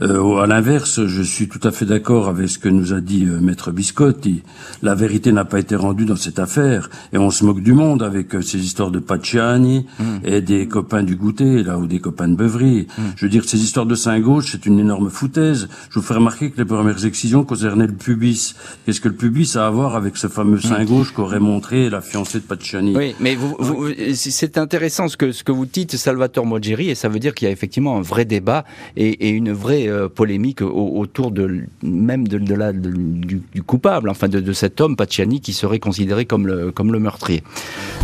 Euh, 0.00 0.38
à 0.38 0.46
l'inverse, 0.46 1.04
je 1.06 1.22
suis 1.22 1.48
tout 1.48 1.60
à 1.62 1.70
fait 1.70 1.84
d'accord 1.84 2.28
avec 2.28 2.48
ce 2.48 2.58
que 2.58 2.68
nous 2.68 2.92
a 2.92 3.00
dit 3.00 3.26
euh, 3.26 3.40
Maître 3.40 3.70
Biscotti. 3.70 4.42
La 4.82 4.94
vérité 4.94 5.32
n'a 5.32 5.44
pas 5.44 5.58
été 5.58 5.76
rendue 5.76 6.04
dans 6.04 6.16
cette 6.16 6.38
affaire, 6.38 6.88
et 7.12 7.18
on 7.18 7.30
se 7.30 7.44
moque 7.44 7.60
du 7.60 7.72
monde 7.72 8.02
avec 8.02 8.34
euh, 8.34 8.42
ces 8.42 8.58
histoires 8.64 8.90
de 8.90 8.98
Pacciani 8.98 9.86
mm. 9.98 10.04
et 10.24 10.40
des 10.40 10.66
copains 10.66 11.02
du 11.02 11.16
goûter, 11.16 11.62
là, 11.62 11.78
ou 11.78 11.86
des 11.86 12.00
copains 12.00 12.28
de 12.28 12.36
Beuvry. 12.36 12.86
Mm. 12.96 13.02
Je 13.16 13.26
veux 13.26 13.30
dire, 13.30 13.44
ces 13.44 13.62
histoires 13.62 13.86
de 13.86 13.94
Saint-Gauche, 13.94 14.52
c'est 14.52 14.66
une 14.66 14.78
énorme 14.78 15.10
foutaise. 15.10 15.68
Je 15.90 15.98
vous 15.98 16.04
fais 16.04 16.14
remarquer 16.14 16.50
que 16.50 16.58
les 16.58 16.64
premières 16.64 17.04
excisions 17.04 17.44
concernaient 17.44 17.86
le 17.86 17.94
pubis. 17.94 18.54
Qu'est-ce 18.86 19.00
que 19.00 19.08
le 19.08 19.14
pubis 19.14 19.56
a 19.56 19.66
à 19.66 19.70
voir 19.70 19.96
avec 19.96 20.16
ce 20.16 20.28
fameux 20.28 20.56
mm. 20.56 20.62
Saint-Gauche 20.62 21.12
qu'aurait 21.12 21.40
montré 21.40 21.90
la 21.90 22.00
fiancée 22.00 22.38
de 22.38 22.44
Pacciani 22.44 22.96
Oui, 22.96 23.14
mais 23.20 23.34
vous, 23.34 23.56
vous, 23.58 23.88
c'est 24.14 24.58
intéressant 24.58 25.08
ce 25.08 25.16
que, 25.16 25.32
ce 25.32 25.44
que 25.44 25.52
vous 25.52 25.66
dites, 25.66 25.96
Salvatore 25.96 26.46
Mogeri, 26.46 26.90
et 26.90 26.94
ça 26.94 27.08
veut 27.08 27.18
dire 27.18 27.34
qu'il 27.34 27.46
y 27.46 27.48
a 27.48 27.52
effectivement 27.52 27.98
un 27.98 28.02
vrai 28.02 28.24
débat 28.24 28.64
et, 28.96 29.28
et 29.28 29.30
une 29.30 29.52
vraie 29.52 29.81
euh, 29.88 30.08
polémique 30.08 30.62
autour 30.62 31.30
de 31.30 31.64
même 31.82 32.28
de, 32.28 32.38
de 32.38 32.90
du, 32.90 33.62
coupable, 33.62 34.08
enfin 34.08 34.28
de, 34.28 34.52
cet 34.52 34.80
homme 34.80 34.96
Pacciani 34.96 35.40
qui 35.40 35.52
serait 35.52 35.78
considéré 35.78 36.24
comme 36.24 36.46
le, 36.46 36.72
comme 36.72 36.92
le 36.92 36.98
meurtrier. 36.98 37.42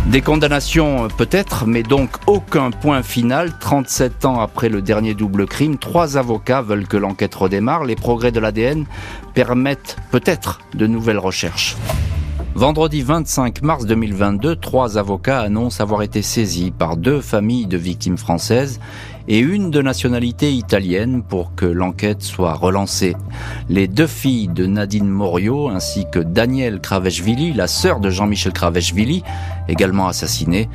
Des 0.07 0.21
condamnations 0.21 1.07
peut-être, 1.17 1.65
mais 1.65 1.83
donc 1.83 2.09
aucun 2.27 2.71
point 2.71 3.03
final. 3.03 3.51
37 3.59 4.25
ans 4.25 4.39
après 4.39 4.69
le 4.69 4.81
dernier 4.81 5.13
double 5.13 5.45
crime, 5.45 5.77
trois 5.77 6.17
avocats 6.17 6.61
veulent 6.61 6.87
que 6.87 6.97
l'enquête 6.97 7.35
redémarre. 7.35 7.83
Les 7.83 7.95
progrès 7.95 8.31
de 8.31 8.39
l'ADN 8.39 8.85
permettent 9.33 9.97
peut-être 10.11 10.59
de 10.73 10.87
nouvelles 10.87 11.19
recherches. 11.19 11.75
Vendredi 12.55 13.03
25 13.03 13.61
mars 13.61 13.85
2022, 13.85 14.55
trois 14.55 14.97
avocats 14.97 15.39
annoncent 15.39 15.81
avoir 15.81 16.01
été 16.01 16.21
saisis 16.21 16.71
par 16.71 16.97
deux 16.97 17.21
familles 17.21 17.67
de 17.67 17.77
victimes 17.77 18.17
françaises 18.17 18.79
et 19.29 19.37
une 19.37 19.69
de 19.69 19.81
nationalité 19.81 20.51
italienne 20.51 21.21
pour 21.21 21.53
que 21.55 21.65
l'enquête 21.65 22.23
soit 22.23 22.55
relancée. 22.55 23.15
Les 23.69 23.87
deux 23.87 24.07
filles 24.07 24.47
de 24.47 24.65
Nadine 24.65 25.07
Morio 25.07 25.69
ainsi 25.69 26.05
que 26.11 26.19
Danielle 26.19 26.81
Kraveshvili, 26.81 27.53
la 27.53 27.67
sœur 27.67 27.99
de 27.99 28.09
Jean-Michel 28.09 28.53
Kraveshvili, 28.53 29.23
également 29.67 30.07
assassinée, 30.07 30.67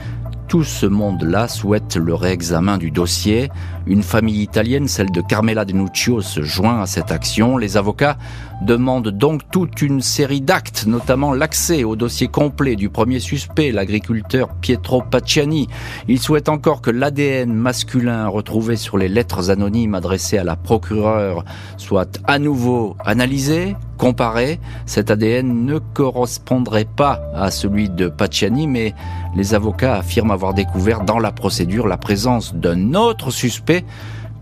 tout 0.55 0.62
ce 0.62 0.86
monde-là 0.86 1.48
souhaite 1.48 1.96
le 1.96 2.14
réexamen 2.14 2.78
du 2.78 2.92
dossier. 2.92 3.50
Une 3.86 4.05
famille 4.05 4.40
italienne, 4.40 4.86
celle 4.86 5.11
de 5.11 5.20
Carmela 5.20 5.64
Denuccio, 5.64 6.20
se 6.20 6.42
joint 6.42 6.80
à 6.80 6.86
cette 6.86 7.11
action. 7.11 7.57
Les 7.57 7.76
avocats 7.76 8.16
demandent 8.62 9.09
donc 9.09 9.42
toute 9.50 9.82
une 9.82 10.00
série 10.00 10.40
d'actes, 10.40 10.86
notamment 10.86 11.32
l'accès 11.32 11.82
au 11.82 11.96
dossier 11.96 12.28
complet 12.28 12.76
du 12.76 12.88
premier 12.88 13.18
suspect, 13.18 13.72
l'agriculteur 13.72 14.55
Pietro 14.61 15.02
Pacciani. 15.02 15.66
Ils 16.07 16.20
souhaitent 16.20 16.48
encore 16.48 16.82
que 16.82 16.92
l'ADN 16.92 17.52
masculin 17.52 18.28
retrouvé 18.28 18.76
sur 18.76 18.96
les 18.96 19.09
lettres 19.09 19.50
anonymes 19.50 19.96
adressées 19.96 20.38
à 20.38 20.44
la 20.44 20.55
procureure 20.55 21.44
soit 21.78 22.20
à 22.28 22.38
nouveau 22.38 22.96
analysé, 23.05 23.74
comparé. 23.98 24.61
Cet 24.86 25.11
ADN 25.11 25.64
ne 25.64 25.78
correspondrait 25.78 26.86
pas 26.96 27.20
à 27.34 27.50
celui 27.50 27.88
de 27.88 28.09
Pacciani, 28.09 28.66
mais 28.66 28.94
les 29.37 29.55
avocats 29.55 29.97
affirment 29.97 30.32
avoir 30.32 30.55
découvert 30.55 31.03
dans 31.03 31.18
la 31.18 31.32
procédure 31.32 31.87
la 31.87 31.97
présence 31.97 32.55
d'un 32.55 32.95
autre 32.95 33.30
suspect, 33.30 33.85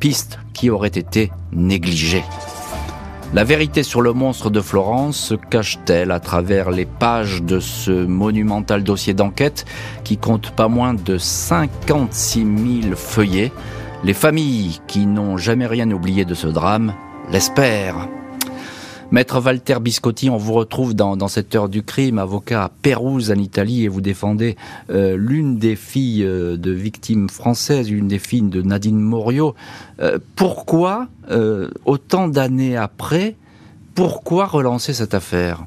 piste 0.01 0.39
qui 0.53 0.71
aurait 0.71 0.89
été 0.89 1.31
négligée. 1.53 2.25
La 3.35 3.45
vérité 3.45 3.83
sur 3.83 4.03
le 4.03 4.13
monstre 4.13 4.51
de 4.51 4.61
Florence 4.61 5.17
se 5.17 5.35
cache-t-elle 5.35 6.11
à 6.11 6.21
travers 6.21 6.71
les 6.71 6.85
pages 6.85 7.43
de 7.43 7.61
ce 7.61 8.05
monumental 8.05 8.85
dossier 8.85 9.15
d'enquête 9.15 9.65
qui 10.05 10.19
compte 10.19 10.51
pas 10.51 10.69
moins 10.69 10.93
de 10.93 11.17
56 11.17 12.83
000 12.83 12.95
feuillets? 12.95 13.51
Les 14.05 14.13
familles 14.13 14.81
qui 14.87 15.07
n'ont 15.07 15.39
jamais 15.39 15.67
rien 15.67 15.91
oublié 15.91 16.27
de 16.27 16.35
ce 16.35 16.47
drame 16.47 16.93
l'espèrent. 17.31 18.07
Maître 19.13 19.43
Walter 19.43 19.77
Biscotti, 19.79 20.31
on 20.31 20.39
vous 20.39 20.55
retrouve 20.55 20.95
dans, 20.95 21.29
cette 21.29 21.55
heure 21.55 21.69
du 21.69 21.83
crime, 21.83 22.19
avocat 22.19 22.65
à 22.65 22.69
Pérouse 22.71 23.31
en 23.31 23.35
Italie, 23.35 23.85
et 23.85 23.89
vous 23.89 24.01
défendez 24.01 24.57
euh, 24.89 25.19
l'une 25.19 25.59
des 25.59 25.77
filles 25.77 26.25
euh, 26.25 26.57
de 26.57 26.71
victimes 26.71 27.29
françaises, 27.29 27.91
une 27.91 28.09
des 28.09 28.19
filles 28.19 28.49
de 28.49 28.63
Nadine 28.63 28.99
Morio. 28.99 29.55
Euh, 30.01 30.19
pourquoi, 30.35 31.09
autant 31.85 32.27
d'années 32.27 32.79
après, 32.79 33.37
pourquoi 33.95 34.47
relancer 34.47 34.95
cette 34.95 35.13
affaire? 35.13 35.67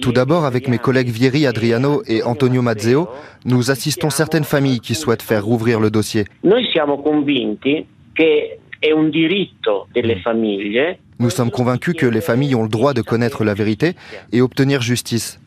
Tout 0.00 0.12
d'abord, 0.12 0.44
avec 0.44 0.68
mes 0.68 0.78
collègues 0.78 1.08
Vieri 1.08 1.46
Adriano 1.46 2.02
et 2.06 2.22
Antonio 2.22 2.60
Mazzeo, 2.60 3.08
nous 3.46 3.70
assistons 3.70 4.10
certaines 4.10 4.44
familles 4.44 4.80
qui 4.80 4.94
souhaitent 4.94 5.22
faire 5.22 5.44
rouvrir 5.44 5.80
le 5.80 5.90
dossier. 5.90 6.26
Noi 6.42 6.66
siamo 6.70 7.00
convinti 7.00 7.86
che 8.12 8.58
è 8.78 8.90
un 8.92 9.10
diritto 9.10 9.86
delle 9.92 10.20
famiglie 10.20 10.98
nous 11.18 11.30
sommes 11.30 11.50
convaincus 11.50 11.94
que 11.96 12.06
les 12.06 12.20
familles 12.20 12.54
ont 12.54 12.62
le 12.62 12.68
droit 12.68 12.94
de 12.94 13.02
connaître 13.02 13.44
la 13.44 13.54
vérité 13.54 13.94
et 14.32 14.40
obtenir 14.40 14.82
justice. 14.82 15.38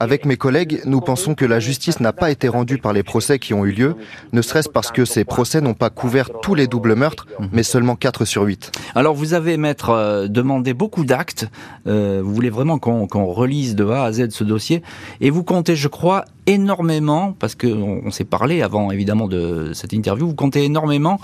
Avec 0.00 0.24
mes 0.26 0.36
collègues, 0.36 0.80
nous 0.84 1.00
pensons 1.00 1.34
que 1.34 1.44
la 1.44 1.60
justice 1.60 2.00
n'a 2.00 2.12
pas 2.12 2.30
été 2.30 2.48
rendue 2.48 2.78
par 2.78 2.92
les 2.92 3.02
procès 3.02 3.38
qui 3.38 3.54
ont 3.54 3.64
eu 3.64 3.72
lieu, 3.72 3.96
ne 4.32 4.42
serait-ce 4.42 4.68
parce 4.68 4.90
que 4.90 5.04
ces 5.04 5.24
procès 5.24 5.60
n'ont 5.60 5.74
pas 5.74 5.90
couvert 5.90 6.30
tous 6.42 6.54
les 6.54 6.66
doubles 6.66 6.94
meurtres, 6.94 7.26
mais 7.52 7.62
seulement 7.62 7.96
4 7.96 8.24
sur 8.24 8.42
8. 8.42 8.72
Alors 8.94 9.14
vous 9.14 9.34
avez, 9.34 9.56
maître, 9.56 9.90
euh, 9.90 10.28
demandé 10.28 10.74
beaucoup 10.74 11.04
d'actes. 11.04 11.48
Euh, 11.86 12.20
vous 12.22 12.34
voulez 12.34 12.50
vraiment 12.50 12.78
qu'on 12.78 13.26
relise 13.26 13.74
de 13.74 13.86
A 13.86 14.04
à 14.04 14.12
Z 14.12 14.30
ce 14.30 14.44
dossier. 14.44 14.82
Et 15.20 15.30
vous 15.30 15.44
comptez, 15.44 15.76
je 15.76 15.88
crois, 15.88 16.24
énormément, 16.46 17.34
parce 17.38 17.54
qu'on 17.54 18.02
on, 18.04 18.10
s'est 18.10 18.24
parlé 18.24 18.62
avant 18.62 18.90
évidemment 18.90 19.28
de 19.28 19.72
cette 19.72 19.92
interview, 19.92 20.26
vous 20.26 20.34
comptez 20.34 20.64
énormément 20.64 21.18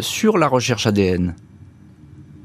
sur 0.00 0.38
la 0.38 0.48
recherche 0.48 0.86
ADN 0.86 1.34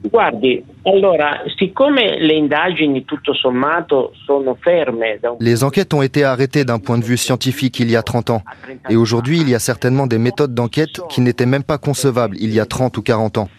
Guardi, 0.09 0.61
allora, 0.83 1.43
siccome 1.55 2.19
le 2.19 2.33
indagini 2.33 3.05
tutto 3.05 3.33
sommato 3.33 4.11
sono 4.25 4.57
ferme 4.59 5.17
Les 5.39 5.63
enquêtes 5.63 5.93
ont 5.93 6.01
été 6.01 6.25
arrêtées 6.25 6.65
d'un 6.65 6.79
point 6.79 6.97
de 6.97 7.05
vue 7.05 7.15
scientifique 7.15 7.79
il 7.79 7.89
y 7.89 7.95
a 7.95 8.03
30 8.03 8.29
ans. 8.31 8.41
Et 8.89 8.97
aujourd'hui, 8.97 9.39
il 9.39 9.49
y 9.49 9.55
a 9.55 9.59
certainement 9.59 10.05
des 10.05 10.17
méthodes 10.17 10.53
d'enquête 10.53 10.99
qui 11.07 11.21
n'étaient 11.21 11.45
même 11.45 11.63
pas 11.63 11.77
concevables 11.77 12.35
il 12.37 12.53
y 12.53 12.59
a 12.59 12.65
30 12.65 12.97
ou 12.97 13.01
40 13.01 13.37
ans. 13.37 13.49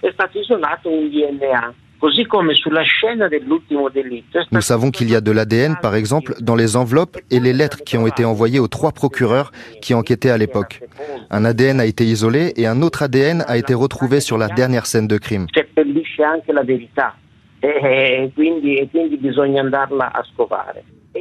Nous 4.52 4.61
savons 4.61 4.90
qu'il 4.90 5.11
y 5.11 5.14
a 5.14 5.20
de 5.20 5.30
l'ADN, 5.30 5.76
par 5.80 5.94
exemple, 5.94 6.34
dans 6.40 6.55
les 6.55 6.76
enveloppes 6.76 7.16
et 7.30 7.40
les 7.40 7.52
lettres 7.52 7.82
qui 7.84 7.96
ont 7.96 8.07
été 8.07 8.24
envoyées 8.24 8.59
aux 8.59 8.68
trois 8.68 8.92
procureurs 8.92 9.52
qui 9.80 9.94
enquêtaient 9.94 10.30
à 10.30 10.36
l'époque. 10.36 10.82
Un 11.30 11.44
ADN 11.44 11.80
a 11.80 11.86
été 11.86 12.05
isolé 12.05 12.52
et 12.57 12.66
un 12.66 12.82
autre 12.82 13.02
ADN 13.02 13.44
a 13.46 13.57
été 13.57 13.74
retrouvé 13.74 14.20
sur 14.20 14.38
la 14.38 14.48
dernière 14.48 14.86
scène 14.86 15.09
de 15.09 15.18
crime. 15.18 15.46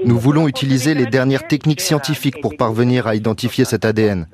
Nous 0.05 0.17
voulons 0.17 0.47
utiliser 0.47 0.93
les 0.95 1.05
dernières 1.05 1.47
techniques 1.47 1.81
scientifiques 1.81 2.41
pour 2.41 2.57
parvenir 2.57 3.07
à 3.07 3.15
identifier 3.15 3.63
cet 3.63 3.85
ADN. 3.85 4.27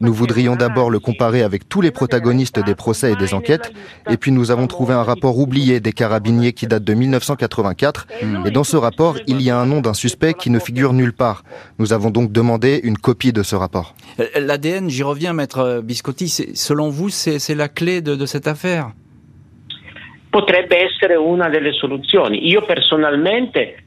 Nous 0.00 0.12
voudrions 0.12 0.56
d'abord 0.56 0.90
le 0.90 0.98
comparer 0.98 1.42
avec 1.42 1.68
tous 1.68 1.80
les 1.80 1.90
protagonistes 1.90 2.58
des 2.64 2.74
procès 2.74 3.12
et 3.12 3.16
des 3.16 3.34
enquêtes, 3.34 3.72
et 4.10 4.16
puis 4.16 4.32
nous 4.32 4.50
avons 4.50 4.66
trouvé 4.66 4.94
un 4.94 5.02
rapport 5.02 5.38
oublié 5.38 5.80
des 5.80 5.92
carabiniers 5.92 6.52
qui 6.52 6.66
date 6.66 6.84
de 6.84 6.94
1984, 6.94 8.06
et 8.44 8.50
dans 8.50 8.64
ce 8.64 8.76
rapport, 8.76 9.16
il 9.26 9.40
y 9.42 9.50
a 9.50 9.58
un 9.58 9.66
nom 9.66 9.80
d'un 9.80 9.94
suspect 9.94 10.34
qui 10.34 10.50
ne 10.50 10.58
figure 10.58 10.92
nulle 10.92 11.12
part. 11.12 11.44
Nous 11.78 11.92
avons 11.92 12.10
donc 12.10 12.32
demandé 12.32 12.80
une 12.82 12.98
copie 12.98 13.32
de 13.32 13.42
ce 13.42 13.56
rapport. 13.56 13.94
L'ADN, 14.38 14.88
j'y 14.88 15.02
reviens, 15.02 15.32
maître 15.32 15.82
Biscotti, 15.84 16.28
selon 16.54 16.90
vous, 16.90 17.10
c'est 17.10 17.54
la 17.54 17.68
clé 17.68 18.00
de, 18.00 18.26
cette 18.26 18.46
affaire? 18.46 18.92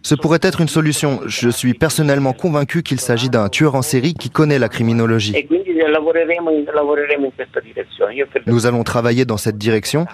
Ce 0.01 0.15
pourrait 0.15 0.39
être 0.41 0.61
une 0.61 0.67
solution. 0.67 1.19
Je 1.25 1.49
suis 1.49 1.73
personnellement 1.73 2.33
convaincu 2.33 2.83
qu'il 2.83 2.99
s'agit 2.99 3.29
d'un 3.29 3.49
tueur 3.49 3.75
en 3.75 3.81
série 3.81 4.13
qui 4.13 4.29
connaît 4.29 4.59
la 4.59 4.69
criminologie. 4.69 5.33
E 5.35 5.43
Nous 8.47 8.65
allons 8.65 8.83
travailler 8.83 9.25
dans 9.25 9.37
cette 9.37 9.57
direction. 9.57 10.05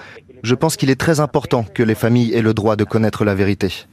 Je 0.43 0.55
pense 0.55 0.75
qu'il 0.75 0.89
est 0.89 0.99
très 0.99 1.19
important 1.19 1.63
que 1.63 1.83
les 1.83 1.95
familles 1.95 2.33
aient 2.33 2.41
le 2.41 2.53
droit 2.53 2.75
de 2.75 2.83
connaître 2.83 3.23
la 3.25 3.35
vérité. 3.35 3.85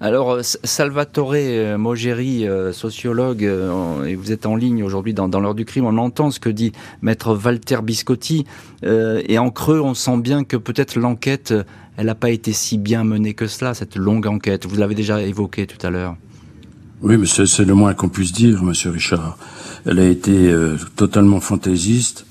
Alors, 0.00 0.32
euh, 0.32 0.40
Salvatore 0.42 1.34
euh, 1.34 1.78
Mogeri, 1.78 2.48
euh, 2.48 2.72
sociologue, 2.72 3.42
et 3.42 4.14
vous 4.14 4.32
êtes 4.32 4.46
en 4.46 4.56
ligne 4.56 4.82
aujourd'hui 4.82 5.14
dans, 5.14 5.28
l'heure 5.40 5.54
du 5.54 5.64
crime, 5.64 5.84
on 5.84 5.98
entend 5.98 6.30
ce 6.30 6.40
que 6.40 6.48
dit 6.48 6.72
maître 7.02 7.38
Walter 7.42 7.78
Biscotti, 7.82 8.46
et 8.82 9.38
en 9.38 9.50
creux, 9.50 9.80
on 9.80 9.94
sent 9.94 10.18
bien 10.18 10.44
que 10.44 10.56
peut-être 10.56 10.96
l'enquête, 10.96 11.54
elle 11.96 12.06
n'a 12.06 12.14
pas 12.14 12.30
été 12.30 12.52
si 12.52 12.78
bien 12.78 13.04
menée 13.04 13.34
que 13.34 13.46
cela, 13.46 13.74
cette 13.74 13.96
longue 13.96 14.26
enquête. 14.26 14.66
Vous 14.66 14.76
l'avez 14.76 14.94
déjà 14.94 15.20
évoqué 15.22 15.66
tout 15.66 15.84
à 15.86 15.90
l'heure. 15.90 16.16
Oui, 17.02 17.16
mais 17.16 17.26
c'est 17.26 17.64
le 17.64 17.74
moins 17.74 17.94
qu'on 17.94 18.08
puisse 18.08 18.32
dire, 18.32 18.62
monsieur 18.62 18.90
Richard. 18.90 19.36
Elle 19.86 19.98
a 19.98 20.06
été 20.06 20.54
totalement 20.96 21.40
fantaisiste 21.40 22.26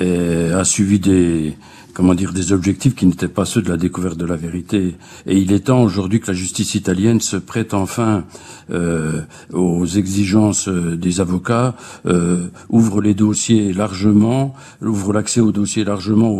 et 0.00 0.50
a 0.52 0.64
suivi 0.64 0.98
des, 0.98 1.56
comment 1.96 2.14
dire, 2.14 2.34
des 2.34 2.52
objectifs 2.52 2.94
qui 2.94 3.06
n'étaient 3.06 3.26
pas 3.26 3.46
ceux 3.46 3.62
de 3.62 3.70
la 3.70 3.78
découverte 3.78 4.18
de 4.18 4.26
la 4.26 4.36
vérité. 4.36 4.96
Et 5.24 5.38
il 5.38 5.50
est 5.50 5.68
temps 5.68 5.82
aujourd'hui 5.82 6.20
que 6.20 6.26
la 6.26 6.34
justice 6.34 6.74
italienne 6.74 7.22
se 7.22 7.38
prête 7.38 7.72
enfin 7.72 8.24
euh, 8.70 9.22
aux 9.50 9.86
exigences 9.86 10.68
euh, 10.68 10.94
des 10.94 11.22
avocats, 11.22 11.74
euh, 12.04 12.48
ouvre 12.68 13.00
les 13.00 13.14
dossiers 13.14 13.72
largement, 13.72 14.52
ouvre 14.82 15.14
l'accès 15.14 15.40
aux 15.40 15.52
dossiers 15.52 15.84
largement 15.84 16.30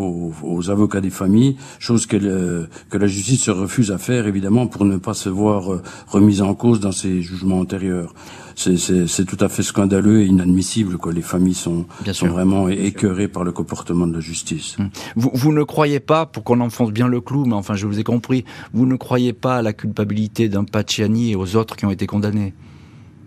aux, 0.43 0.69
avocats 0.69 1.01
des 1.01 1.09
familles, 1.09 1.57
chose 1.79 2.05
que, 2.05 2.67
que 2.91 2.99
la 2.99 3.07
justice 3.07 3.45
se 3.45 3.51
refuse 3.51 3.93
à 3.93 3.97
faire 3.97 4.27
évidemment 4.27 4.67
pour 4.67 4.85
ne 4.85 4.99
pas 4.99 5.15
se 5.15 5.31
voir 5.31 5.81
remise 6.07 6.43
en 6.43 6.55
cause 6.55 6.81
dans 6.81 6.93
ses 6.93 7.23
jugements 7.23 7.61
antérieurs 7.61 8.13
c'est 8.57 9.25
tout 9.25 9.37
à 9.41 9.49
fait 9.49 9.63
scandaleux 9.63 10.23
et 10.23 10.27
inadmissible. 10.27 10.97
Quoi. 10.97 11.13
Les 11.13 11.23
familles 11.23 11.55
sont, 11.55 11.87
sont 12.13 12.29
vraiment 12.29 12.69
écœurées 12.69 13.29
par 13.29 13.45
le 13.45 13.53
comportement 13.53 14.07
de 14.07 14.15
la 14.15 14.21
justice. 14.21 14.77
Hum. 14.79 14.91
Vous, 15.15 15.31
vous 15.33 15.53
ne 15.53 15.63
croyez 15.63 16.01
pas, 16.01 16.27
pour 16.27 16.43
qu'on 16.43 16.61
enfonce 16.61 16.91
bien 16.91 17.09
le 17.09 17.21
clou, 17.21 17.45
mais 17.45 17.55
enfin 17.55 17.75
je 17.75 17.87
vous 17.87 17.99
ai 17.99 18.05
compris, 18.05 18.45
vous 18.73 18.87
ne 18.87 18.97
croyez 18.97 19.33
pas 19.33 19.59
à 19.59 19.63
la 19.63 19.73
culpabilité 19.73 20.49
d'un 20.49 20.65
Paciani 20.65 21.33
et 21.33 21.37
aux 21.37 21.57
autres 21.57 21.77
qui 21.77 21.85
ont 21.85 21.91
été 21.91 22.07
condamnés? 22.07 22.55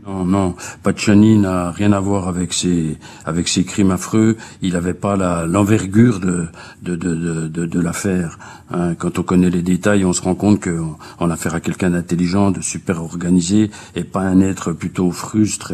Non, 0.08 0.24
non, 0.26 0.56
Pacciani 0.84 1.38
n'a 1.38 1.72
rien 1.72 1.92
à 1.92 2.00
voir 2.00 2.28
avec 2.28 2.54
ces 2.54 2.98
avec 3.26 3.48
ces 3.48 3.64
crimes 3.64 3.92
affreux. 3.92 4.38
Il 4.62 4.74
n'avait 4.74 4.94
pas 4.94 5.16
l'envergure 5.46 6.20
de 6.20 6.48
de, 6.82 6.96
de, 6.96 7.48
de, 7.48 7.66
de 7.66 7.80
l'affaire. 7.80 8.40
Hein. 8.72 8.96
Quand 8.96 9.20
on 9.20 9.24
connaît 9.24 9.50
les 9.50 9.62
détails, 9.62 10.06
on 10.06 10.14
se 10.14 10.22
rend 10.22 10.36
compte 10.36 10.64
qu'on 10.64 10.96
on 11.20 11.30
a 11.30 11.34
affaire 11.34 11.56
à 11.56 11.60
quelqu'un 11.60 11.92
d'intelligent, 11.92 12.52
de 12.52 12.62
super 12.62 13.02
organisé, 13.02 13.72
et 13.96 14.04
pas 14.04 14.22
un 14.22 14.42
être 14.42 14.74
plutôt 14.74 15.12
frustre 15.12 15.74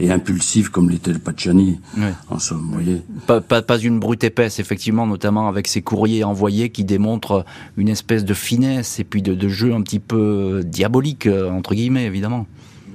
et, 0.00 0.10
impulsif 0.10 0.68
comme 0.68 0.90
l'était 0.90 1.12
le 1.12 1.18
Pacciani. 1.18 1.80
En 2.30 2.38
somme, 2.38 2.66
vous 2.66 2.72
voyez. 2.72 3.02
Pas, 3.26 3.40
pas, 3.40 3.62
pas 3.62 3.78
une 3.78 3.98
brute 3.98 4.24
épaisse, 4.24 4.58
effectivement, 4.58 5.06
notamment 5.06 5.48
avec 5.48 5.68
ces 5.68 5.82
courriers 5.82 6.24
envoyés 6.24 6.70
qui 6.70 6.84
démontrent 6.84 7.44
une 7.76 7.88
espèce 7.88 8.24
de 8.24 8.34
finesse 8.34 8.98
et 8.98 9.04
puis 9.04 9.22
de, 9.22 9.34
de 9.34 9.48
jeu 9.48 9.72
un 9.74 9.82
petit 9.82 10.00
peu 10.00 10.62
diabolique 10.64 11.28
entre 11.28 11.74
guillemets, 11.74 12.06
évidemment. 12.06 12.46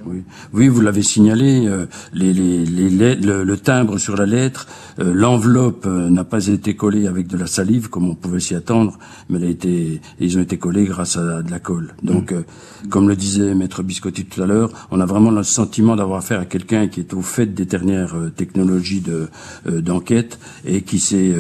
Oui, 0.06 0.24
oui 0.54 0.68
vous 0.68 0.82
l'avez 0.82 1.04
signalé, 1.04 1.66
euh, 1.68 1.86
les, 2.14 2.34
les, 2.34 2.66
les, 2.66 3.16
le, 3.16 3.58
timbre 3.58 3.98
sur 3.98 4.16
la 4.16 4.26
lettre, 4.26 4.68
euh, 5.00 5.14
l'enveloppe 5.14 5.86
euh, 5.86 6.10
n'a 6.10 6.24
pas 6.24 6.48
été 6.48 6.76
collée 6.76 7.08
avec 7.08 7.28
de 7.28 7.38
la 7.38 7.48
salive 7.48 7.90
comme 7.90 8.08
on 8.08 8.16
pouvait 8.16 8.40
s'y 8.40 8.56
attendre, 8.56 8.98
mais 9.30 9.38
elle 9.38 9.46
a 9.46 9.50
été, 9.50 10.02
ils 10.20 10.38
ont 10.38 10.42
été 10.42 10.58
collés 10.58 10.86
grâce 10.86 11.18
à 11.18 11.42
de 11.42 11.52
la 11.52 11.60
colle. 11.60 11.94
Donc, 12.04 12.32
mm. 12.32 12.88
comme 12.90 13.10
le 13.10 13.16
disait 13.16 13.54
Maître 13.56 13.84
Biscotti 13.84 14.26
tout 14.26 14.42
à 14.42 14.46
l'heure, 14.46 14.70
on 14.92 15.00
a 15.00 15.06
vraiment 15.06 15.32
le 15.32 15.44
sentiment 15.44 15.96
d'avoir 15.96 16.20
affaire 16.20 16.40
à 16.40 16.46
quelqu'un 16.46 16.88
qui 16.88 17.00
est 17.00 17.14
au 17.14 17.22
fait 17.22 17.48
des 17.48 17.66
dernières 17.66 18.16
technologies 18.36 19.02
de 19.02 19.28
d'enquête 19.70 20.40
et 20.66 20.82
qui 20.82 21.00
s'est 21.00 21.34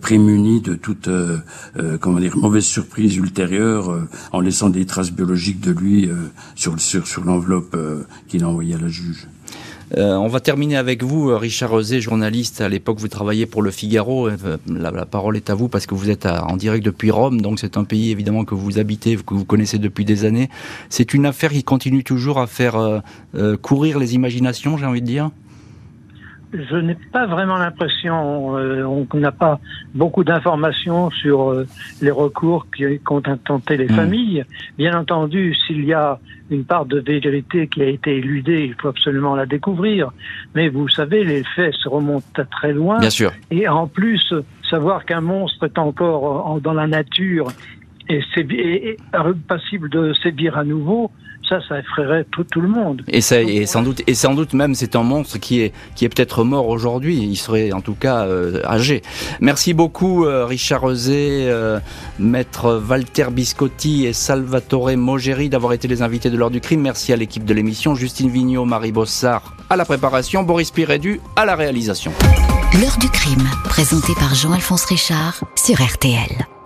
prémuni 0.00 0.60
de 0.60 0.74
toute 0.74 1.08
comment 2.00 2.18
dire 2.18 2.36
mauvaise 2.36 2.64
surprise 2.64 3.16
ultérieure 3.16 4.06
en 4.32 4.40
laissant 4.40 4.70
des 4.70 4.84
traces 4.86 5.12
biologiques 5.12 5.60
de 5.60 5.72
lui 5.72 6.08
sur 6.54 6.78
sur 6.80 7.06
sur 7.06 7.24
l'enveloppe 7.24 7.76
euh, 7.82 8.06
qu'il 8.28 8.44
a 8.44 8.48
envoyé 8.48 8.74
à 8.74 8.78
la 8.78 8.88
juge. 8.88 9.26
Euh, 9.98 10.14
on 10.14 10.28
va 10.28 10.40
terminer 10.40 10.76
avec 10.76 11.02
vous, 11.02 11.28
euh, 11.28 11.36
Richard 11.36 11.70
Rosé, 11.70 12.00
journaliste. 12.00 12.62
À 12.62 12.68
l'époque, 12.68 12.98
vous 12.98 13.08
travailliez 13.08 13.44
pour 13.44 13.60
Le 13.60 13.70
Figaro. 13.70 14.30
La, 14.66 15.04
parole 15.04 15.36
est 15.36 15.50
à 15.50 15.54
vous 15.54 15.68
parce 15.68 15.86
que 15.86 15.94
vous 15.94 16.08
êtes 16.08 16.24
en 16.26 16.56
direct 16.56 16.84
depuis 16.84 17.10
Rome, 17.10 17.40
donc 17.40 17.60
c'est 17.60 17.76
un 17.76 17.84
pays 17.84 18.10
évidemment 18.10 18.44
que 18.44 18.54
vous 18.54 18.78
habitez, 18.78 19.16
que 19.16 19.34
vous 19.34 19.44
connaissez 19.44 19.78
depuis 19.78 20.04
des 20.04 20.24
années. 20.24 20.48
C'est 20.88 21.12
une 21.12 21.26
affaire 21.26 21.50
qui 21.50 21.64
continue 21.64 22.04
toujours 22.04 22.38
à 22.38 22.46
faire 22.46 23.02
courir 23.60 23.98
les 23.98 24.14
imaginations, 24.14 24.78
j'ai 24.78 24.86
envie 24.86 25.02
de 25.02 25.06
dire 25.06 25.30
je 26.52 26.76
n'ai 26.76 26.94
pas 26.94 27.26
vraiment 27.26 27.56
l'impression, 27.56 28.56
euh, 28.58 28.84
on 28.84 29.06
n'a 29.16 29.32
pas 29.32 29.58
beaucoup 29.94 30.24
d'informations 30.24 31.10
sur 31.10 31.50
euh, 31.50 31.66
les 32.00 32.10
recours 32.10 32.66
qu'ont 33.04 33.22
intenté 33.24 33.76
les 33.76 33.86
hmm. 33.86 33.94
familles. 33.94 34.44
Bien 34.76 34.98
entendu, 34.98 35.54
s'il 35.54 35.84
y 35.84 35.94
a 35.94 36.18
une 36.50 36.64
part 36.64 36.84
de 36.84 37.00
vérité 37.00 37.68
qui 37.68 37.82
a 37.82 37.86
été 37.86 38.16
éludée, 38.16 38.66
il 38.66 38.74
faut 38.74 38.88
absolument 38.88 39.34
la 39.34 39.46
découvrir. 39.46 40.12
Mais 40.54 40.68
vous 40.68 40.88
savez, 40.88 41.24
les 41.24 41.42
faits 41.56 41.74
se 41.74 41.88
remontent 41.88 42.26
à 42.36 42.44
très 42.44 42.72
loin. 42.72 42.98
Bien 42.98 43.10
sûr. 43.10 43.32
Et 43.50 43.66
en 43.68 43.86
plus, 43.86 44.34
savoir 44.68 45.06
qu'un 45.06 45.22
monstre 45.22 45.64
est 45.64 45.78
encore 45.78 46.60
dans 46.60 46.74
la 46.74 46.86
nature 46.86 47.48
et, 48.08 48.22
est 48.38 48.96
passible 49.48 49.88
de 49.88 50.12
sévir 50.14 50.58
à 50.58 50.64
nouveau, 50.64 51.10
ça, 51.52 51.68
ça 51.68 51.78
effraierait 51.78 52.24
tout, 52.30 52.44
tout 52.44 52.60
le 52.60 52.68
monde. 52.68 53.02
Et, 53.08 53.20
ça, 53.20 53.40
et 53.40 53.66
sans 53.66 53.82
doute, 53.82 54.02
et 54.06 54.14
sans 54.14 54.34
doute 54.34 54.54
même, 54.54 54.74
c'est 54.74 54.96
un 54.96 55.02
monstre 55.02 55.38
qui 55.38 55.60
est 55.60 55.72
qui 55.96 56.04
est 56.04 56.08
peut-être 56.08 56.44
mort 56.44 56.68
aujourd'hui. 56.68 57.18
Il 57.18 57.36
serait 57.36 57.72
en 57.72 57.80
tout 57.80 57.94
cas 57.94 58.26
euh, 58.26 58.60
âgé. 58.64 59.02
Merci 59.40 59.74
beaucoup, 59.74 60.24
euh, 60.24 60.46
Richard 60.46 60.82
Rezé, 60.82 61.46
euh, 61.48 61.78
maître 62.18 62.82
Walter 62.88 63.26
Biscotti 63.30 64.06
et 64.06 64.12
Salvatore 64.12 64.96
Mogeri 64.96 65.48
d'avoir 65.48 65.72
été 65.72 65.88
les 65.88 66.02
invités 66.02 66.30
de 66.30 66.36
l'heure 66.36 66.50
du 66.50 66.60
crime. 66.60 66.80
Merci 66.80 67.12
à 67.12 67.16
l'équipe 67.16 67.44
de 67.44 67.54
l'émission, 67.54 67.94
Justine 67.94 68.30
Vignot, 68.30 68.64
Marie 68.64 68.92
Bossard 68.92 69.56
à 69.68 69.76
la 69.76 69.84
préparation, 69.84 70.42
Boris 70.42 70.70
Pirédu 70.70 71.20
à 71.36 71.44
la 71.44 71.54
réalisation. 71.54 72.12
L'heure 72.80 72.98
du 72.98 73.08
crime, 73.08 73.46
présenté 73.64 74.14
par 74.14 74.34
Jean-Alphonse 74.34 74.84
Richard 74.84 75.44
sur 75.56 75.76
RTL. 75.82 76.61